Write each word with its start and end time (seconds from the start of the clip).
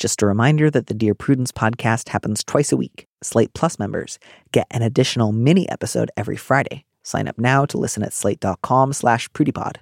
Just 0.00 0.22
a 0.22 0.26
reminder 0.26 0.70
that 0.70 0.86
the 0.86 0.94
Dear 0.94 1.14
Prudence 1.14 1.52
podcast 1.52 2.08
happens 2.08 2.42
twice 2.42 2.72
a 2.72 2.76
week. 2.76 3.06
Slate 3.22 3.52
Plus 3.52 3.78
members 3.78 4.18
get 4.50 4.66
an 4.70 4.80
additional 4.80 5.30
mini 5.30 5.68
episode 5.68 6.10
every 6.16 6.38
Friday. 6.38 6.86
Sign 7.02 7.28
up 7.28 7.36
now 7.36 7.66
to 7.66 7.76
listen 7.76 8.02
at 8.02 8.14
slate.com 8.14 8.94
slash 8.94 9.28
prudypod. 9.32 9.76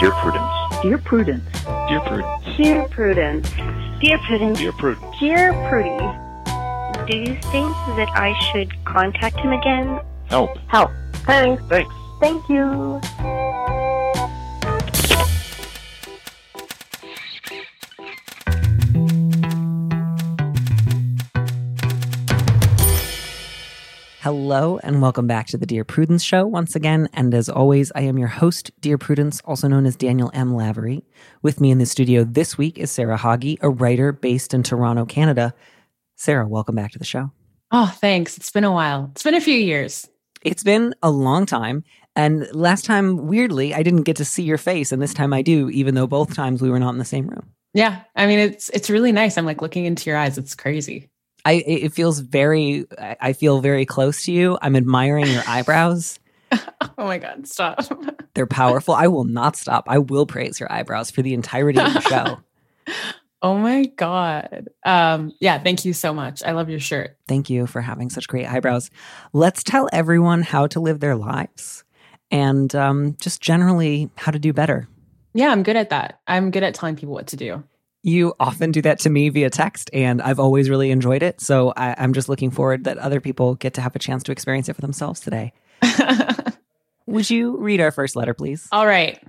Dear 0.00 0.12
Prudence. 0.12 0.50
Dear 0.82 0.96
Prudence. 0.96 1.44
Dear 1.88 2.00
Prudence. 2.00 2.56
Dear 2.56 2.88
Prudence. 2.88 3.50
Dear 4.00 4.18
Prudence. 4.26 4.58
Dear 4.58 4.72
Prudence. 4.72 5.18
Dear 5.20 5.52
Prudy. 5.68 7.06
Do 7.06 7.18
you 7.18 7.38
think 7.52 7.70
that 7.96 8.08
I 8.14 8.34
should 8.50 8.72
contact 8.86 9.36
him 9.36 9.52
again? 9.52 10.00
Help. 10.24 10.56
Help. 10.68 10.90
Thanks. 11.26 11.62
Thanks. 11.68 11.94
Thank 12.18 12.48
you. 12.48 12.98
Hello 24.26 24.80
and 24.82 25.00
welcome 25.00 25.28
back 25.28 25.46
to 25.46 25.56
the 25.56 25.66
Dear 25.66 25.84
Prudence 25.84 26.24
Show 26.24 26.48
once 26.48 26.74
again. 26.74 27.08
And 27.12 27.32
as 27.32 27.48
always, 27.48 27.92
I 27.94 28.00
am 28.00 28.18
your 28.18 28.26
host, 28.26 28.72
Dear 28.80 28.98
Prudence, 28.98 29.40
also 29.44 29.68
known 29.68 29.86
as 29.86 29.94
Daniel 29.94 30.32
M. 30.34 30.52
Lavery. 30.52 31.04
With 31.42 31.60
me 31.60 31.70
in 31.70 31.78
the 31.78 31.86
studio 31.86 32.24
this 32.24 32.58
week 32.58 32.76
is 32.76 32.90
Sarah 32.90 33.16
Hagi, 33.16 33.56
a 33.60 33.70
writer 33.70 34.10
based 34.10 34.52
in 34.52 34.64
Toronto, 34.64 35.04
Canada. 35.04 35.54
Sarah, 36.16 36.48
welcome 36.48 36.74
back 36.74 36.90
to 36.90 36.98
the 36.98 37.04
show. 37.04 37.30
Oh, 37.70 37.94
thanks. 38.00 38.36
It's 38.36 38.50
been 38.50 38.64
a 38.64 38.72
while. 38.72 39.10
It's 39.12 39.22
been 39.22 39.36
a 39.36 39.40
few 39.40 39.54
years. 39.54 40.08
It's 40.42 40.64
been 40.64 40.92
a 41.04 41.10
long 41.12 41.46
time. 41.46 41.84
And 42.16 42.48
last 42.52 42.84
time, 42.84 43.28
weirdly, 43.28 43.74
I 43.74 43.84
didn't 43.84 44.02
get 44.02 44.16
to 44.16 44.24
see 44.24 44.42
your 44.42 44.58
face, 44.58 44.90
and 44.90 45.00
this 45.00 45.14
time 45.14 45.32
I 45.32 45.42
do, 45.42 45.70
even 45.70 45.94
though 45.94 46.08
both 46.08 46.34
times 46.34 46.60
we 46.60 46.68
were 46.68 46.80
not 46.80 46.94
in 46.94 46.98
the 46.98 47.04
same 47.04 47.28
room. 47.28 47.52
Yeah, 47.74 48.00
I 48.16 48.26
mean 48.26 48.40
it's 48.40 48.70
it's 48.70 48.90
really 48.90 49.12
nice. 49.12 49.38
I'm 49.38 49.46
like 49.46 49.62
looking 49.62 49.84
into 49.84 50.10
your 50.10 50.18
eyes. 50.18 50.36
It's 50.36 50.56
crazy. 50.56 51.10
I 51.46 51.62
it 51.64 51.92
feels 51.92 52.18
very 52.18 52.86
I 52.98 53.32
feel 53.32 53.60
very 53.60 53.86
close 53.86 54.24
to 54.24 54.32
you. 54.32 54.58
I'm 54.60 54.74
admiring 54.74 55.28
your 55.28 55.44
eyebrows. 55.46 56.18
oh 56.52 56.58
my 56.98 57.18
god, 57.18 57.46
stop. 57.46 57.78
They're 58.34 58.48
powerful. 58.48 58.94
I 58.94 59.06
will 59.06 59.24
not 59.24 59.54
stop. 59.54 59.84
I 59.86 59.98
will 59.98 60.26
praise 60.26 60.58
your 60.58 60.70
eyebrows 60.70 61.12
for 61.12 61.22
the 61.22 61.34
entirety 61.34 61.78
of 61.78 61.94
the 61.94 62.00
show. 62.00 62.38
oh 63.42 63.56
my 63.58 63.84
god. 63.84 64.68
Um 64.84 65.32
yeah, 65.40 65.62
thank 65.62 65.84
you 65.84 65.92
so 65.92 66.12
much. 66.12 66.42
I 66.42 66.50
love 66.50 66.68
your 66.68 66.80
shirt. 66.80 67.16
Thank 67.28 67.48
you 67.48 67.68
for 67.68 67.80
having 67.80 68.10
such 68.10 68.26
great 68.26 68.46
eyebrows. 68.46 68.90
Let's 69.32 69.62
tell 69.62 69.88
everyone 69.92 70.42
how 70.42 70.66
to 70.66 70.80
live 70.80 70.98
their 70.98 71.14
lives 71.14 71.84
and 72.32 72.74
um, 72.74 73.16
just 73.20 73.40
generally 73.40 74.10
how 74.16 74.32
to 74.32 74.38
do 74.40 74.52
better. 74.52 74.88
Yeah, 75.32 75.50
I'm 75.50 75.62
good 75.62 75.76
at 75.76 75.90
that. 75.90 76.18
I'm 76.26 76.50
good 76.50 76.64
at 76.64 76.74
telling 76.74 76.96
people 76.96 77.14
what 77.14 77.28
to 77.28 77.36
do. 77.36 77.62
You 78.06 78.34
often 78.38 78.70
do 78.70 78.80
that 78.82 79.00
to 79.00 79.10
me 79.10 79.30
via 79.30 79.50
text, 79.50 79.90
and 79.92 80.22
I've 80.22 80.38
always 80.38 80.70
really 80.70 80.92
enjoyed 80.92 81.24
it. 81.24 81.40
So 81.40 81.72
I, 81.76 81.96
I'm 81.98 82.12
just 82.12 82.28
looking 82.28 82.52
forward 82.52 82.84
that 82.84 82.98
other 82.98 83.20
people 83.20 83.56
get 83.56 83.74
to 83.74 83.80
have 83.80 83.96
a 83.96 83.98
chance 83.98 84.22
to 84.22 84.32
experience 84.32 84.68
it 84.68 84.74
for 84.74 84.80
themselves 84.80 85.18
today. 85.18 85.52
Would 87.08 87.28
you 87.28 87.56
read 87.56 87.80
our 87.80 87.90
first 87.90 88.14
letter, 88.14 88.32
please? 88.32 88.68
All 88.70 88.86
right. 88.86 89.20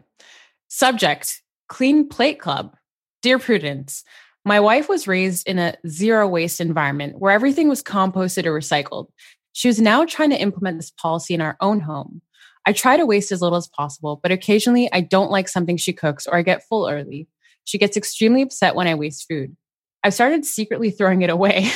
Subject 0.67 1.41
Clean 1.67 2.07
Plate 2.07 2.39
Club. 2.39 2.75
Dear 3.23 3.39
Prudence, 3.39 4.03
my 4.45 4.59
wife 4.59 4.87
was 4.87 5.07
raised 5.07 5.47
in 5.47 5.57
a 5.57 5.73
zero 5.87 6.27
waste 6.27 6.61
environment 6.61 7.15
where 7.17 7.31
everything 7.31 7.69
was 7.69 7.81
composted 7.81 8.45
or 8.45 8.53
recycled. 8.53 9.07
She 9.53 9.69
is 9.69 9.81
now 9.81 10.05
trying 10.05 10.29
to 10.29 10.39
implement 10.39 10.77
this 10.77 10.91
policy 10.91 11.33
in 11.33 11.41
our 11.41 11.57
own 11.61 11.79
home. 11.79 12.21
I 12.67 12.73
try 12.73 12.95
to 12.95 13.07
waste 13.07 13.31
as 13.31 13.41
little 13.41 13.57
as 13.57 13.67
possible, 13.67 14.19
but 14.21 14.31
occasionally 14.31 14.87
I 14.93 15.01
don't 15.01 15.31
like 15.31 15.49
something 15.49 15.77
she 15.77 15.93
cooks 15.93 16.27
or 16.27 16.35
I 16.35 16.43
get 16.43 16.67
full 16.69 16.87
early. 16.87 17.27
She 17.67 17.77
gets 17.77 17.97
extremely 17.97 18.41
upset 18.41 18.75
when 18.75 18.87
I 18.87 18.95
waste 18.95 19.25
food. 19.27 19.57
I've 20.01 20.13
started 20.13 20.45
secretly 20.45 20.89
throwing 20.89 21.21
it 21.21 21.29
away. 21.29 21.69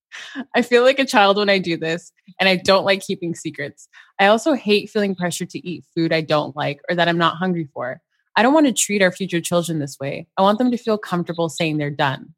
I 0.54 0.60
feel 0.60 0.82
like 0.82 0.98
a 0.98 1.06
child 1.06 1.38
when 1.38 1.48
I 1.48 1.56
do 1.56 1.78
this, 1.78 2.12
and 2.38 2.50
I 2.50 2.56
don't 2.56 2.84
like 2.84 3.00
keeping 3.00 3.34
secrets. 3.34 3.88
I 4.20 4.26
also 4.26 4.52
hate 4.52 4.90
feeling 4.90 5.14
pressured 5.14 5.48
to 5.50 5.66
eat 5.66 5.86
food 5.96 6.12
I 6.12 6.20
don't 6.20 6.54
like 6.54 6.80
or 6.90 6.96
that 6.96 7.08
I'm 7.08 7.16
not 7.16 7.36
hungry 7.36 7.66
for. 7.72 8.02
I 8.36 8.42
don't 8.42 8.52
want 8.52 8.66
to 8.66 8.74
treat 8.74 9.00
our 9.00 9.10
future 9.10 9.40
children 9.40 9.78
this 9.78 9.96
way. 9.98 10.26
I 10.36 10.42
want 10.42 10.58
them 10.58 10.70
to 10.70 10.76
feel 10.76 10.98
comfortable 10.98 11.48
saying 11.48 11.78
they're 11.78 11.90
done. 11.90 12.34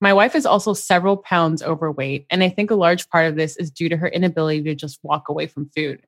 My 0.00 0.12
wife 0.12 0.36
is 0.36 0.46
also 0.46 0.72
several 0.72 1.16
pounds 1.16 1.64
overweight, 1.64 2.26
and 2.30 2.44
I 2.44 2.48
think 2.48 2.70
a 2.70 2.76
large 2.76 3.08
part 3.08 3.26
of 3.26 3.34
this 3.34 3.56
is 3.56 3.72
due 3.72 3.88
to 3.88 3.96
her 3.96 4.08
inability 4.08 4.62
to 4.64 4.76
just 4.76 5.00
walk 5.02 5.28
away 5.28 5.48
from 5.48 5.68
food. 5.74 6.00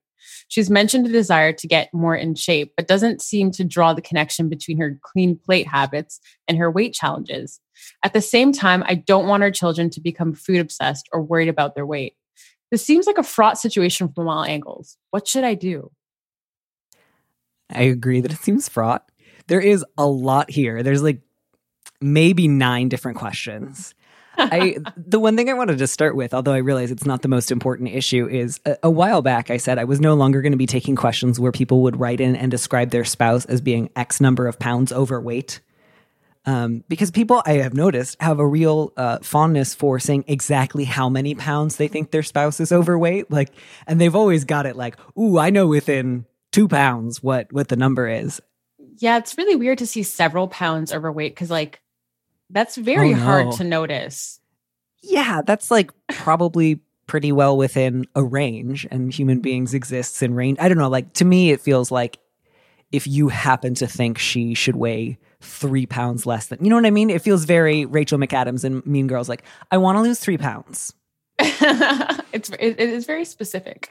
She's 0.49 0.71
mentioned 0.71 1.07
a 1.07 1.11
desire 1.11 1.53
to 1.53 1.69
get 1.69 1.93
more 1.93 2.15
in 2.15 2.35
shape, 2.35 2.73
but 2.77 2.89
doesn't 2.89 3.23
seem 3.23 3.51
to 3.53 3.65
draw 3.65 3.93
the 3.95 4.03
connection 4.03 4.49
between 4.49 4.79
her 4.79 4.99
clean 5.03 5.37
plate 5.37 5.67
habits 5.67 6.21
and 6.49 6.59
her 6.59 6.71
weight 6.71 6.95
challenges. 6.95 7.61
At 8.05 8.13
the 8.13 8.21
same 8.21 8.53
time, 8.53 8.85
I 8.87 8.95
don't 8.95 9.27
want 9.27 9.43
our 9.43 9.51
children 9.51 9.91
to 9.91 10.01
become 10.01 10.35
food 10.35 10.61
obsessed 10.61 11.09
or 11.13 11.23
worried 11.23 11.49
about 11.49 11.75
their 11.75 11.87
weight. 11.87 12.15
This 12.71 12.85
seems 12.85 13.07
like 13.07 13.19
a 13.19 13.23
fraught 13.23 13.59
situation 13.59 14.09
from 14.09 14.29
all 14.29 14.45
angles. 14.45 14.97
What 15.11 15.29
should 15.29 15.45
I 15.45 15.55
do? 15.55 15.91
I 17.71 17.83
agree 17.83 18.21
that 18.21 18.33
it 18.33 18.39
seems 18.39 18.69
fraught. 18.69 19.11
There 19.47 19.61
is 19.61 19.85
a 19.99 20.07
lot 20.07 20.51
here. 20.51 20.83
There's 20.83 21.03
like 21.03 21.21
maybe 22.01 22.49
nine 22.49 22.89
different 22.89 23.19
questions. 23.19 23.95
I 24.37 24.77
the 24.97 25.21
one 25.21 25.37
thing 25.37 25.49
I 25.49 25.55
wanted 25.55 25.79
to 25.79 25.87
start 25.87 26.17
with, 26.17 26.35
although 26.35 26.53
I 26.53 26.59
realize 26.59 26.91
it's 26.91 27.07
not 27.07 27.23
the 27.23 27.29
most 27.29 27.51
important 27.51 27.91
issue, 27.91 28.29
is 28.29 28.61
a, 28.65 28.77
a 28.85 28.91
while 28.91 29.23
back 29.23 29.51
I 29.51 29.57
said 29.57 29.79
I 29.79 29.85
was 29.85 30.01
no 30.01 30.15
longer 30.15 30.43
going 30.43 30.53
to 30.53 30.59
be 30.59 30.67
taking 30.67 30.97
questions 30.97 31.39
where 31.39 31.53
people 31.53 31.83
would 31.83 31.99
write 31.99 32.21
in 32.21 32.37
and 32.37 32.51
describe 32.51 32.91
their 32.91 33.05
spouse 33.05 33.45
as 33.47 33.61
being 33.61 33.91
X 33.97 34.21
number 34.21 34.47
of 34.47 34.59
pounds 34.59 34.93
overweight. 34.93 35.61
Um, 36.47 36.85
because 36.89 37.11
people 37.11 37.43
I 37.47 37.55
have 37.55 37.73
noticed 37.73 38.21
have 38.21 38.39
a 38.39 38.47
real 38.47 38.93
uh, 38.99 39.19
fondness 39.23 39.75
for 39.75 39.99
saying 39.99 40.25
exactly 40.27 40.85
how 40.85 41.09
many 41.09 41.35
pounds 41.35 41.77
they 41.77 41.89
think 41.89 42.11
their 42.11 42.23
spouse 42.23 42.61
is 42.61 42.71
overweight. 42.71 43.31
Like, 43.31 43.51
and 43.87 43.99
they've 43.99 44.15
always 44.15 44.45
got 44.45 44.67
it 44.67 44.77
like, 44.77 44.97
"Ooh, 45.19 45.39
I 45.39 45.49
know 45.49 45.67
within 45.67 46.27
two 46.53 46.69
pounds 46.69 47.23
what 47.23 47.51
what 47.51 47.69
the 47.69 47.77
number 47.77 48.09
is." 48.09 48.43
Yeah, 48.99 49.17
it's 49.17 49.39
really 49.39 49.57
weird 49.57 49.79
to 49.79 49.87
see 49.87 50.03
several 50.03 50.47
pounds 50.49 50.93
overweight 50.93 51.35
because, 51.35 51.51
like, 51.51 51.81
that's 52.51 52.77
very 52.77 53.13
Oh, 53.13 53.17
no. 53.17 53.23
hard 53.23 53.53
to 53.53 53.65
notice. 53.65 54.41
Yeah, 55.03 55.43
that's 55.45 55.71
like 55.71 55.91
probably 56.09 56.81
pretty 57.07 57.33
well 57.33 57.57
within 57.57 58.07
a 58.15 58.23
range, 58.25 58.87
and 58.91 59.13
human 59.13 59.41
beings 59.41 59.75
exists 59.75 60.23
in 60.23 60.35
range. 60.35 60.59
I 60.61 60.69
don't 60.69 60.79
know. 60.79 60.89
Like 60.89 61.13
to 61.15 61.25
me, 61.25 61.51
it 61.51 61.61
feels 61.61 61.91
like 61.91 62.19
if 62.93 63.07
you 63.07 63.29
happen 63.29 63.75
to 63.75 63.87
think 63.87 64.19
she 64.19 64.55
should 64.55 64.77
weigh 64.77 65.19
three 65.41 65.85
pounds 65.85 66.25
less 66.27 66.47
than, 66.47 66.63
you 66.65 66.71
know 66.71 66.77
what 66.77 66.87
I 66.87 66.91
mean? 66.91 67.11
It 67.11 67.21
feels 67.21 67.45
very 67.45 67.85
Rachel 67.85 68.19
McAdams 68.19 68.65
and 68.65 68.85
Mean 68.87 69.07
Girls. 69.09 69.29
Like 69.29 69.43
I 69.71 69.77
want 69.77 69.97
to 69.99 70.03
lose 70.03 70.21
three 70.21 70.39
pounds. 70.39 70.95
it's 71.39 72.49
it, 72.51 72.81
it 72.81 72.81
is 72.81 73.05
very 73.05 73.25
specific. 73.25 73.91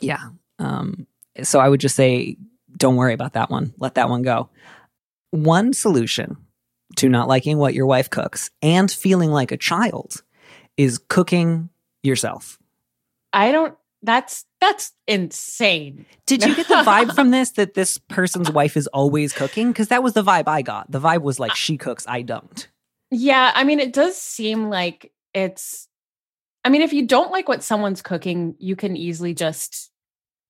Yeah. 0.00 0.20
Um. 0.58 1.06
So 1.42 1.58
I 1.58 1.68
would 1.68 1.80
just 1.80 1.96
say, 1.96 2.36
don't 2.76 2.94
worry 2.96 3.14
about 3.14 3.32
that 3.32 3.50
one. 3.50 3.74
Let 3.78 3.94
that 3.96 4.08
one 4.08 4.22
go. 4.22 4.50
One 5.30 5.72
solution 5.72 6.36
to 6.96 7.08
not 7.08 7.28
liking 7.28 7.58
what 7.58 7.74
your 7.74 7.86
wife 7.86 8.10
cooks 8.10 8.50
and 8.62 8.90
feeling 8.90 9.30
like 9.30 9.52
a 9.52 9.56
child 9.56 10.22
is 10.76 10.98
cooking 11.08 11.70
yourself. 12.02 12.58
I 13.32 13.52
don't. 13.52 13.74
That's 14.02 14.44
that's 14.60 14.92
insane. 15.08 16.04
Did 16.26 16.44
you 16.44 16.54
get 16.54 16.68
the 16.68 16.74
vibe 16.86 17.14
from 17.14 17.30
this 17.30 17.52
that 17.52 17.74
this 17.74 17.98
person's 17.98 18.50
wife 18.50 18.76
is 18.76 18.86
always 18.88 19.32
cooking? 19.32 19.72
Because 19.72 19.88
that 19.88 20.02
was 20.02 20.12
the 20.12 20.22
vibe 20.22 20.46
I 20.46 20.62
got. 20.62 20.90
The 20.90 21.00
vibe 21.00 21.22
was 21.22 21.40
like 21.40 21.52
uh, 21.52 21.54
she 21.54 21.76
cooks, 21.78 22.04
I 22.06 22.22
don't. 22.22 22.68
Yeah, 23.10 23.50
I 23.54 23.64
mean, 23.64 23.80
it 23.80 23.92
does 23.92 24.16
seem 24.16 24.68
like 24.68 25.12
it's. 25.32 25.88
I 26.64 26.70
mean, 26.70 26.82
if 26.82 26.92
you 26.92 27.06
don't 27.06 27.30
like 27.30 27.48
what 27.48 27.62
someone's 27.62 28.02
cooking, 28.02 28.54
you 28.58 28.76
can 28.76 28.96
easily 28.96 29.34
just 29.34 29.90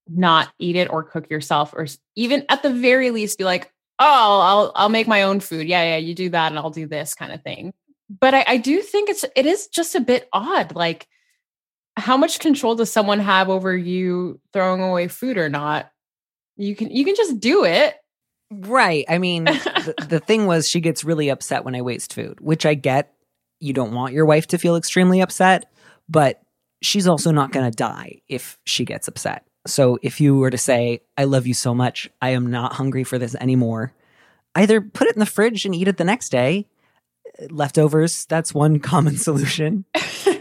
not 0.08 0.52
eat 0.58 0.76
it 0.76 0.90
or 0.90 1.02
cook 1.02 1.30
yourself, 1.30 1.74
or 1.74 1.86
even 2.16 2.44
at 2.48 2.62
the 2.62 2.70
very 2.70 3.10
least 3.10 3.38
be 3.38 3.44
like, 3.44 3.72
"Oh, 3.98 4.40
I'll 4.40 4.72
I'll 4.74 4.88
make 4.88 5.08
my 5.08 5.22
own 5.22 5.40
food." 5.40 5.68
Yeah, 5.68 5.82
yeah, 5.82 5.96
you 5.96 6.14
do 6.14 6.30
that, 6.30 6.52
and 6.52 6.58
I'll 6.58 6.70
do 6.70 6.86
this 6.86 7.14
kind 7.14 7.32
of 7.32 7.42
thing. 7.42 7.72
But 8.08 8.34
I, 8.34 8.44
I 8.46 8.56
do 8.58 8.80
think 8.80 9.08
it's 9.08 9.24
it 9.34 9.46
is 9.46 9.68
just 9.68 9.94
a 9.94 10.00
bit 10.00 10.28
odd. 10.32 10.74
Like, 10.74 11.08
how 11.96 12.16
much 12.16 12.38
control 12.38 12.74
does 12.74 12.92
someone 12.92 13.20
have 13.20 13.48
over 13.48 13.76
you 13.76 14.40
throwing 14.52 14.82
away 14.82 15.08
food 15.08 15.38
or 15.38 15.48
not? 15.48 15.90
You 16.56 16.76
can 16.76 16.90
you 16.90 17.04
can 17.04 17.14
just 17.14 17.40
do 17.40 17.64
it. 17.64 17.96
Right. 18.50 19.04
I 19.08 19.18
mean, 19.18 19.44
the, 19.44 19.94
the 20.08 20.20
thing 20.20 20.46
was, 20.46 20.68
she 20.68 20.80
gets 20.80 21.02
really 21.04 21.28
upset 21.28 21.64
when 21.64 21.74
I 21.74 21.82
waste 21.82 22.12
food, 22.12 22.40
which 22.40 22.66
I 22.66 22.74
get. 22.74 23.12
You 23.60 23.72
don't 23.72 23.94
want 23.94 24.12
your 24.12 24.26
wife 24.26 24.48
to 24.48 24.58
feel 24.58 24.76
extremely 24.76 25.20
upset, 25.20 25.72
but 26.08 26.42
she's 26.82 27.06
also 27.06 27.30
not 27.30 27.50
going 27.50 27.70
to 27.70 27.74
die 27.74 28.20
if 28.28 28.58
she 28.64 28.84
gets 28.84 29.08
upset. 29.08 29.46
So 29.66 29.98
if 30.02 30.20
you 30.20 30.36
were 30.36 30.50
to 30.50 30.58
say, 30.58 31.00
I 31.16 31.24
love 31.24 31.46
you 31.46 31.54
so 31.54 31.74
much, 31.74 32.10
I 32.20 32.30
am 32.30 32.50
not 32.50 32.74
hungry 32.74 33.04
for 33.04 33.18
this 33.18 33.34
anymore, 33.34 33.92
either 34.54 34.80
put 34.80 35.08
it 35.08 35.16
in 35.16 35.20
the 35.20 35.26
fridge 35.26 35.64
and 35.64 35.74
eat 35.74 35.88
it 35.88 35.96
the 35.96 36.04
next 36.04 36.28
day. 36.30 36.66
Leftovers, 37.50 38.26
that's 38.26 38.54
one 38.54 38.78
common 38.80 39.16
solution. 39.16 39.84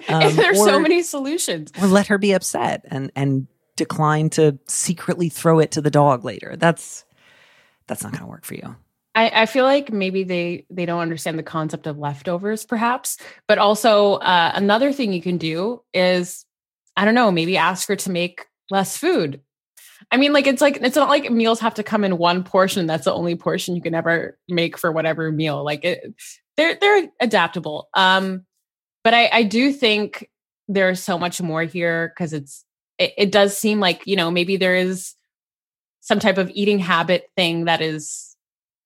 Um, 0.09 0.35
There's 0.35 0.63
so 0.63 0.79
many 0.79 1.01
solutions. 1.01 1.71
or 1.81 1.87
let 1.87 2.07
her 2.07 2.19
be 2.19 2.33
upset 2.33 2.85
and 2.91 3.11
and 3.15 3.47
decline 3.77 4.29
to 4.31 4.59
secretly 4.67 5.29
throw 5.29 5.59
it 5.59 5.71
to 5.71 5.81
the 5.81 5.89
dog 5.89 6.23
later. 6.23 6.55
That's 6.55 7.05
that's 7.87 8.03
not 8.03 8.11
going 8.11 8.23
to 8.23 8.29
work 8.29 8.43
for 8.45 8.53
you. 8.53 8.75
I, 9.15 9.43
I 9.43 9.45
feel 9.45 9.63
like 9.65 9.91
maybe 9.91 10.23
they 10.23 10.65
they 10.69 10.85
don't 10.85 10.99
understand 10.99 11.39
the 11.39 11.43
concept 11.43 11.87
of 11.87 11.97
leftovers, 11.97 12.65
perhaps. 12.65 13.17
But 13.47 13.57
also 13.57 14.15
uh, 14.15 14.51
another 14.53 14.91
thing 14.91 15.13
you 15.13 15.21
can 15.21 15.37
do 15.37 15.81
is, 15.93 16.45
I 16.95 17.05
don't 17.05 17.15
know, 17.15 17.31
maybe 17.31 17.57
ask 17.57 17.87
her 17.87 17.95
to 17.95 18.11
make 18.11 18.45
less 18.69 18.97
food. 18.97 19.41
I 20.11 20.17
mean, 20.17 20.33
like 20.33 20.47
it's 20.47 20.61
like 20.61 20.77
it's 20.81 20.95
not 20.95 21.09
like 21.09 21.31
meals 21.31 21.59
have 21.59 21.75
to 21.75 21.83
come 21.83 22.03
in 22.03 22.17
one 22.17 22.43
portion. 22.43 22.87
That's 22.87 23.05
the 23.05 23.13
only 23.13 23.35
portion 23.35 23.75
you 23.75 23.81
can 23.81 23.95
ever 23.95 24.37
make 24.49 24.77
for 24.77 24.91
whatever 24.91 25.31
meal. 25.31 25.63
Like 25.63 25.85
it, 25.85 26.13
they're 26.57 26.75
they're 26.75 27.07
adaptable. 27.21 27.89
Um, 27.93 28.45
but 29.03 29.13
I 29.13 29.29
I 29.31 29.43
do 29.43 29.71
think 29.71 30.29
there's 30.67 31.01
so 31.01 31.17
much 31.17 31.41
more 31.41 31.63
here 31.63 32.13
because 32.13 32.33
it's 32.33 32.65
it, 32.97 33.13
it 33.17 33.31
does 33.31 33.57
seem 33.57 33.79
like 33.79 34.01
you 34.05 34.15
know 34.15 34.29
maybe 34.29 34.57
there 34.57 34.75
is 34.75 35.15
some 36.01 36.19
type 36.19 36.37
of 36.37 36.51
eating 36.53 36.79
habit 36.79 37.29
thing 37.37 37.65
that 37.65 37.81
is 37.81 38.35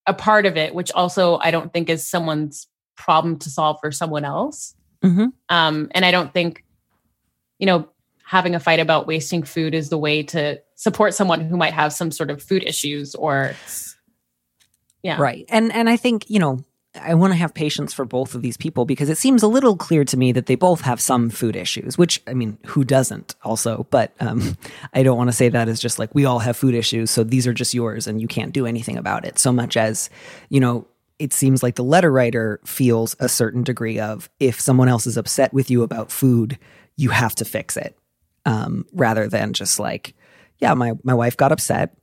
a 0.06 0.13
part 0.13 0.45
of 0.45 0.56
it, 0.56 0.73
which 0.75 0.91
also 0.91 1.38
I 1.38 1.51
don't 1.51 1.73
think 1.73 1.89
is 1.89 2.07
someone's 2.07 2.68
problem 2.95 3.38
to 3.39 3.50
solve 3.50 3.77
for 3.81 3.91
someone 3.91 4.23
else. 4.23 4.75
Mhm. 5.03 5.33
Um, 5.50 5.89
and 5.91 6.06
I 6.06 6.12
don't 6.12 6.33
think, 6.33 6.63
you 7.59 7.65
know, 7.65 7.89
having 8.27 8.53
a 8.53 8.59
fight 8.59 8.81
about 8.81 9.07
wasting 9.07 9.41
food 9.41 9.74
is 9.74 9.88
the 9.88 9.97
way 9.97 10.21
to 10.21 10.62
support 10.75 11.13
someone 11.13 11.39
who 11.39 11.56
might 11.56 11.71
have 11.71 11.94
some 11.94 12.12
sort 12.12 12.29
of 12.29 12.44
food 12.44 12.62
issues 12.63 13.15
or, 13.15 13.56
yeah. 15.01 15.18
Right. 15.18 15.45
And 15.47 15.71
and 15.71 15.89
I 15.89 15.95
think, 15.95 16.29
you 16.29 16.38
know, 16.38 16.65
I 17.01 17.13
want 17.13 17.31
to 17.31 17.38
have 17.38 17.53
patience 17.53 17.94
for 17.94 18.03
both 18.03 18.35
of 18.35 18.41
these 18.41 18.57
people 18.57 18.83
because 18.83 19.09
it 19.09 19.18
seems 19.18 19.44
a 19.44 19.47
little 19.47 19.77
clear 19.77 20.03
to 20.03 20.18
me 20.18 20.33
that 20.33 20.47
they 20.47 20.56
both 20.56 20.81
have 20.81 21.00
some 21.00 21.29
food 21.29 21.56
issues, 21.56 21.97
which 21.97 22.21
I 22.27 22.33
mean, 22.33 22.57
who 22.65 22.83
doesn't 22.83 23.35
also, 23.44 23.88
but 23.91 24.13
um, 24.19 24.57
I 24.94 25.03
don't 25.03 25.18
want 25.18 25.30
to 25.30 25.35
say 25.35 25.47
that 25.47 25.69
as 25.69 25.80
just 25.80 25.97
like 25.97 26.13
we 26.13 26.25
all 26.25 26.39
have 26.39 26.57
food 26.57 26.75
issues, 26.75 27.09
so 27.09 27.23
these 27.23 27.47
are 27.47 27.53
just 27.53 27.73
yours 27.73 28.07
and 28.07 28.19
you 28.19 28.27
can't 28.27 28.51
do 28.51 28.65
anything 28.65 28.97
about 28.97 29.23
it. 29.23 29.39
So 29.39 29.53
much 29.53 29.77
as, 29.77 30.09
you 30.50 30.59
know, 30.59 30.85
it 31.18 31.31
seems 31.31 31.63
like 31.63 31.75
the 31.75 31.83
letter 31.83 32.12
writer 32.12 32.59
feels 32.65 33.15
a 33.21 33.30
certain 33.30 33.63
degree 33.63 34.01
of 34.01 34.30
if 34.41 34.59
someone 34.59 34.89
else 34.89 35.07
is 35.07 35.15
upset 35.15 35.53
with 35.53 35.71
you 35.71 35.83
about 35.83 36.12
food, 36.12 36.59
you 36.97 37.12
have 37.12 37.35
to 37.35 37.45
fix 37.45 37.77
it. 37.77 37.97
Um, 38.47 38.85
rather 38.94 39.27
than 39.27 39.51
just 39.51 39.77
like, 39.77 40.15
yeah, 40.59 40.73
my, 40.73 40.94
my 41.03 41.13
wife 41.13 41.35
got 41.35 41.51
upset. 41.51 41.97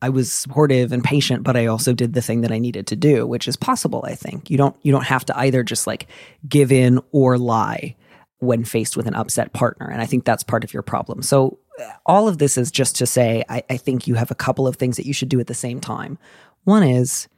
I 0.00 0.08
was 0.08 0.32
supportive 0.32 0.90
and 0.90 1.04
patient, 1.04 1.44
but 1.44 1.56
I 1.56 1.66
also 1.66 1.92
did 1.92 2.14
the 2.14 2.22
thing 2.22 2.40
that 2.40 2.50
I 2.50 2.58
needed 2.58 2.88
to 2.88 2.96
do, 2.96 3.26
which 3.26 3.46
is 3.46 3.56
possible, 3.56 4.04
I 4.04 4.16
think. 4.16 4.50
You 4.50 4.56
don't 4.56 4.74
you 4.82 4.90
don't 4.90 5.04
have 5.04 5.24
to 5.26 5.38
either 5.38 5.62
just 5.62 5.86
like 5.86 6.08
give 6.48 6.72
in 6.72 7.00
or 7.12 7.38
lie 7.38 7.94
when 8.38 8.64
faced 8.64 8.96
with 8.96 9.06
an 9.06 9.14
upset 9.14 9.52
partner. 9.52 9.88
And 9.88 10.02
I 10.02 10.06
think 10.06 10.24
that's 10.24 10.42
part 10.42 10.64
of 10.64 10.74
your 10.74 10.82
problem. 10.82 11.22
So 11.22 11.60
uh, 11.78 11.88
all 12.04 12.26
of 12.26 12.38
this 12.38 12.58
is 12.58 12.72
just 12.72 12.96
to 12.96 13.06
say 13.06 13.44
I, 13.48 13.62
I 13.70 13.76
think 13.76 14.08
you 14.08 14.16
have 14.16 14.32
a 14.32 14.34
couple 14.34 14.66
of 14.66 14.74
things 14.74 14.96
that 14.96 15.06
you 15.06 15.12
should 15.12 15.28
do 15.28 15.38
at 15.38 15.46
the 15.46 15.54
same 15.54 15.78
time. 15.78 16.18
One 16.64 16.82
is 16.82 17.28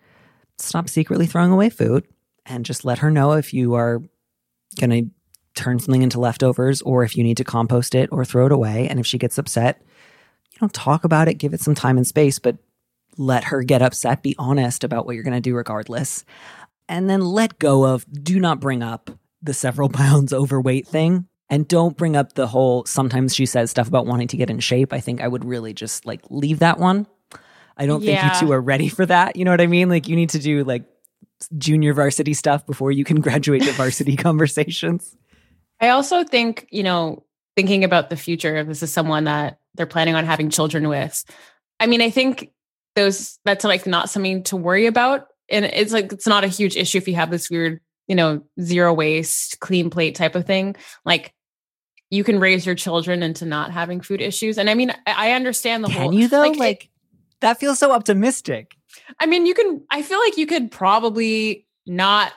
stop 0.56 0.88
secretly 0.88 1.26
throwing 1.26 1.52
away 1.52 1.68
food 1.68 2.06
and 2.46 2.64
just 2.64 2.84
let 2.84 2.98
her 2.98 3.10
know 3.10 3.32
if 3.32 3.52
you 3.52 3.74
are 3.74 4.00
gonna 4.80 5.02
turn 5.54 5.78
something 5.78 6.02
into 6.02 6.20
leftovers 6.20 6.82
or 6.82 7.04
if 7.04 7.16
you 7.16 7.24
need 7.24 7.36
to 7.36 7.44
compost 7.44 7.94
it 7.94 8.08
or 8.12 8.24
throw 8.24 8.46
it 8.46 8.52
away. 8.52 8.88
And 8.88 8.98
if 8.98 9.06
she 9.06 9.18
gets 9.18 9.38
upset, 9.38 9.82
you 10.52 10.58
know, 10.60 10.68
talk 10.68 11.04
about 11.04 11.28
it, 11.28 11.34
give 11.34 11.54
it 11.54 11.60
some 11.60 11.74
time 11.74 11.96
and 11.96 12.06
space, 12.06 12.38
but 12.38 12.56
let 13.16 13.44
her 13.44 13.62
get 13.62 13.82
upset, 13.82 14.22
be 14.22 14.34
honest 14.38 14.84
about 14.84 15.06
what 15.06 15.14
you're 15.14 15.24
going 15.24 15.34
to 15.34 15.40
do 15.40 15.54
regardless. 15.54 16.24
And 16.88 17.08
then 17.08 17.20
let 17.20 17.58
go 17.58 17.84
of, 17.84 18.04
do 18.12 18.38
not 18.38 18.60
bring 18.60 18.82
up 18.82 19.10
the 19.42 19.54
several 19.54 19.88
pounds 19.90 20.32
overweight 20.32 20.86
thing. 20.86 21.26
And 21.50 21.68
don't 21.68 21.96
bring 21.96 22.16
up 22.16 22.32
the 22.32 22.46
whole, 22.46 22.84
sometimes 22.86 23.34
she 23.34 23.46
says 23.46 23.70
stuff 23.70 23.86
about 23.86 24.06
wanting 24.06 24.28
to 24.28 24.36
get 24.36 24.50
in 24.50 24.60
shape. 24.60 24.92
I 24.92 25.00
think 25.00 25.20
I 25.20 25.28
would 25.28 25.44
really 25.44 25.74
just 25.74 26.06
like 26.06 26.22
leave 26.30 26.60
that 26.60 26.78
one. 26.78 27.06
I 27.76 27.86
don't 27.86 28.02
think 28.02 28.22
you 28.22 28.30
two 28.40 28.52
are 28.52 28.60
ready 28.60 28.88
for 28.88 29.04
that. 29.04 29.36
You 29.36 29.44
know 29.44 29.50
what 29.50 29.60
I 29.60 29.66
mean? 29.66 29.88
Like 29.88 30.08
you 30.08 30.16
need 30.16 30.30
to 30.30 30.38
do 30.38 30.64
like 30.64 30.84
junior 31.58 31.92
varsity 31.92 32.34
stuff 32.34 32.64
before 32.66 32.92
you 32.92 33.04
can 33.04 33.20
graduate 33.20 33.62
to 33.62 33.72
varsity 33.72 34.16
conversations. 34.16 35.16
I 35.80 35.88
also 35.90 36.24
think, 36.24 36.66
you 36.70 36.82
know, 36.82 37.24
thinking 37.56 37.84
about 37.84 38.10
the 38.10 38.16
future, 38.16 38.56
if 38.56 38.66
this 38.66 38.82
is 38.82 38.92
someone 38.92 39.24
that 39.24 39.58
they're 39.74 39.86
planning 39.86 40.14
on 40.14 40.24
having 40.24 40.50
children 40.50 40.88
with, 40.88 41.24
I 41.80 41.86
mean, 41.86 42.00
I 42.00 42.10
think 42.10 42.50
those 42.94 43.38
that's 43.44 43.64
like 43.64 43.86
not 43.86 44.08
something 44.10 44.42
to 44.44 44.56
worry 44.56 44.86
about. 44.86 45.26
And 45.50 45.64
it's 45.64 45.92
like 45.92 46.12
it's 46.12 46.26
not 46.26 46.44
a 46.44 46.48
huge 46.48 46.76
issue 46.76 46.98
if 46.98 47.08
you 47.08 47.16
have 47.16 47.30
this 47.30 47.50
weird, 47.50 47.80
you 48.06 48.14
know, 48.14 48.42
zero 48.60 48.92
waste, 48.94 49.60
clean 49.60 49.90
plate 49.90 50.14
type 50.14 50.34
of 50.36 50.46
thing. 50.46 50.76
Like 51.04 51.34
you 52.10 52.22
can 52.24 52.38
raise 52.38 52.64
your 52.64 52.76
children 52.76 53.22
into 53.22 53.44
not 53.44 53.72
having 53.72 54.00
food 54.00 54.20
issues. 54.20 54.58
And 54.58 54.70
I 54.70 54.74
mean, 54.74 54.92
I 55.06 55.32
understand 55.32 55.82
the 55.84 55.88
whole. 55.88 55.94
Can 55.96 56.02
whole 56.12 56.14
you 56.14 56.28
though? 56.28 56.40
like, 56.40 56.56
Like, 56.58 56.84
it- 56.84 56.90
that 57.40 57.58
feels 57.58 57.78
so 57.78 57.92
optimistic. 57.92 58.74
I 59.18 59.26
mean, 59.26 59.44
you 59.44 59.54
can, 59.54 59.82
I 59.90 60.02
feel 60.02 60.18
like 60.20 60.38
you 60.38 60.46
could 60.46 60.70
probably 60.70 61.66
not 61.84 62.32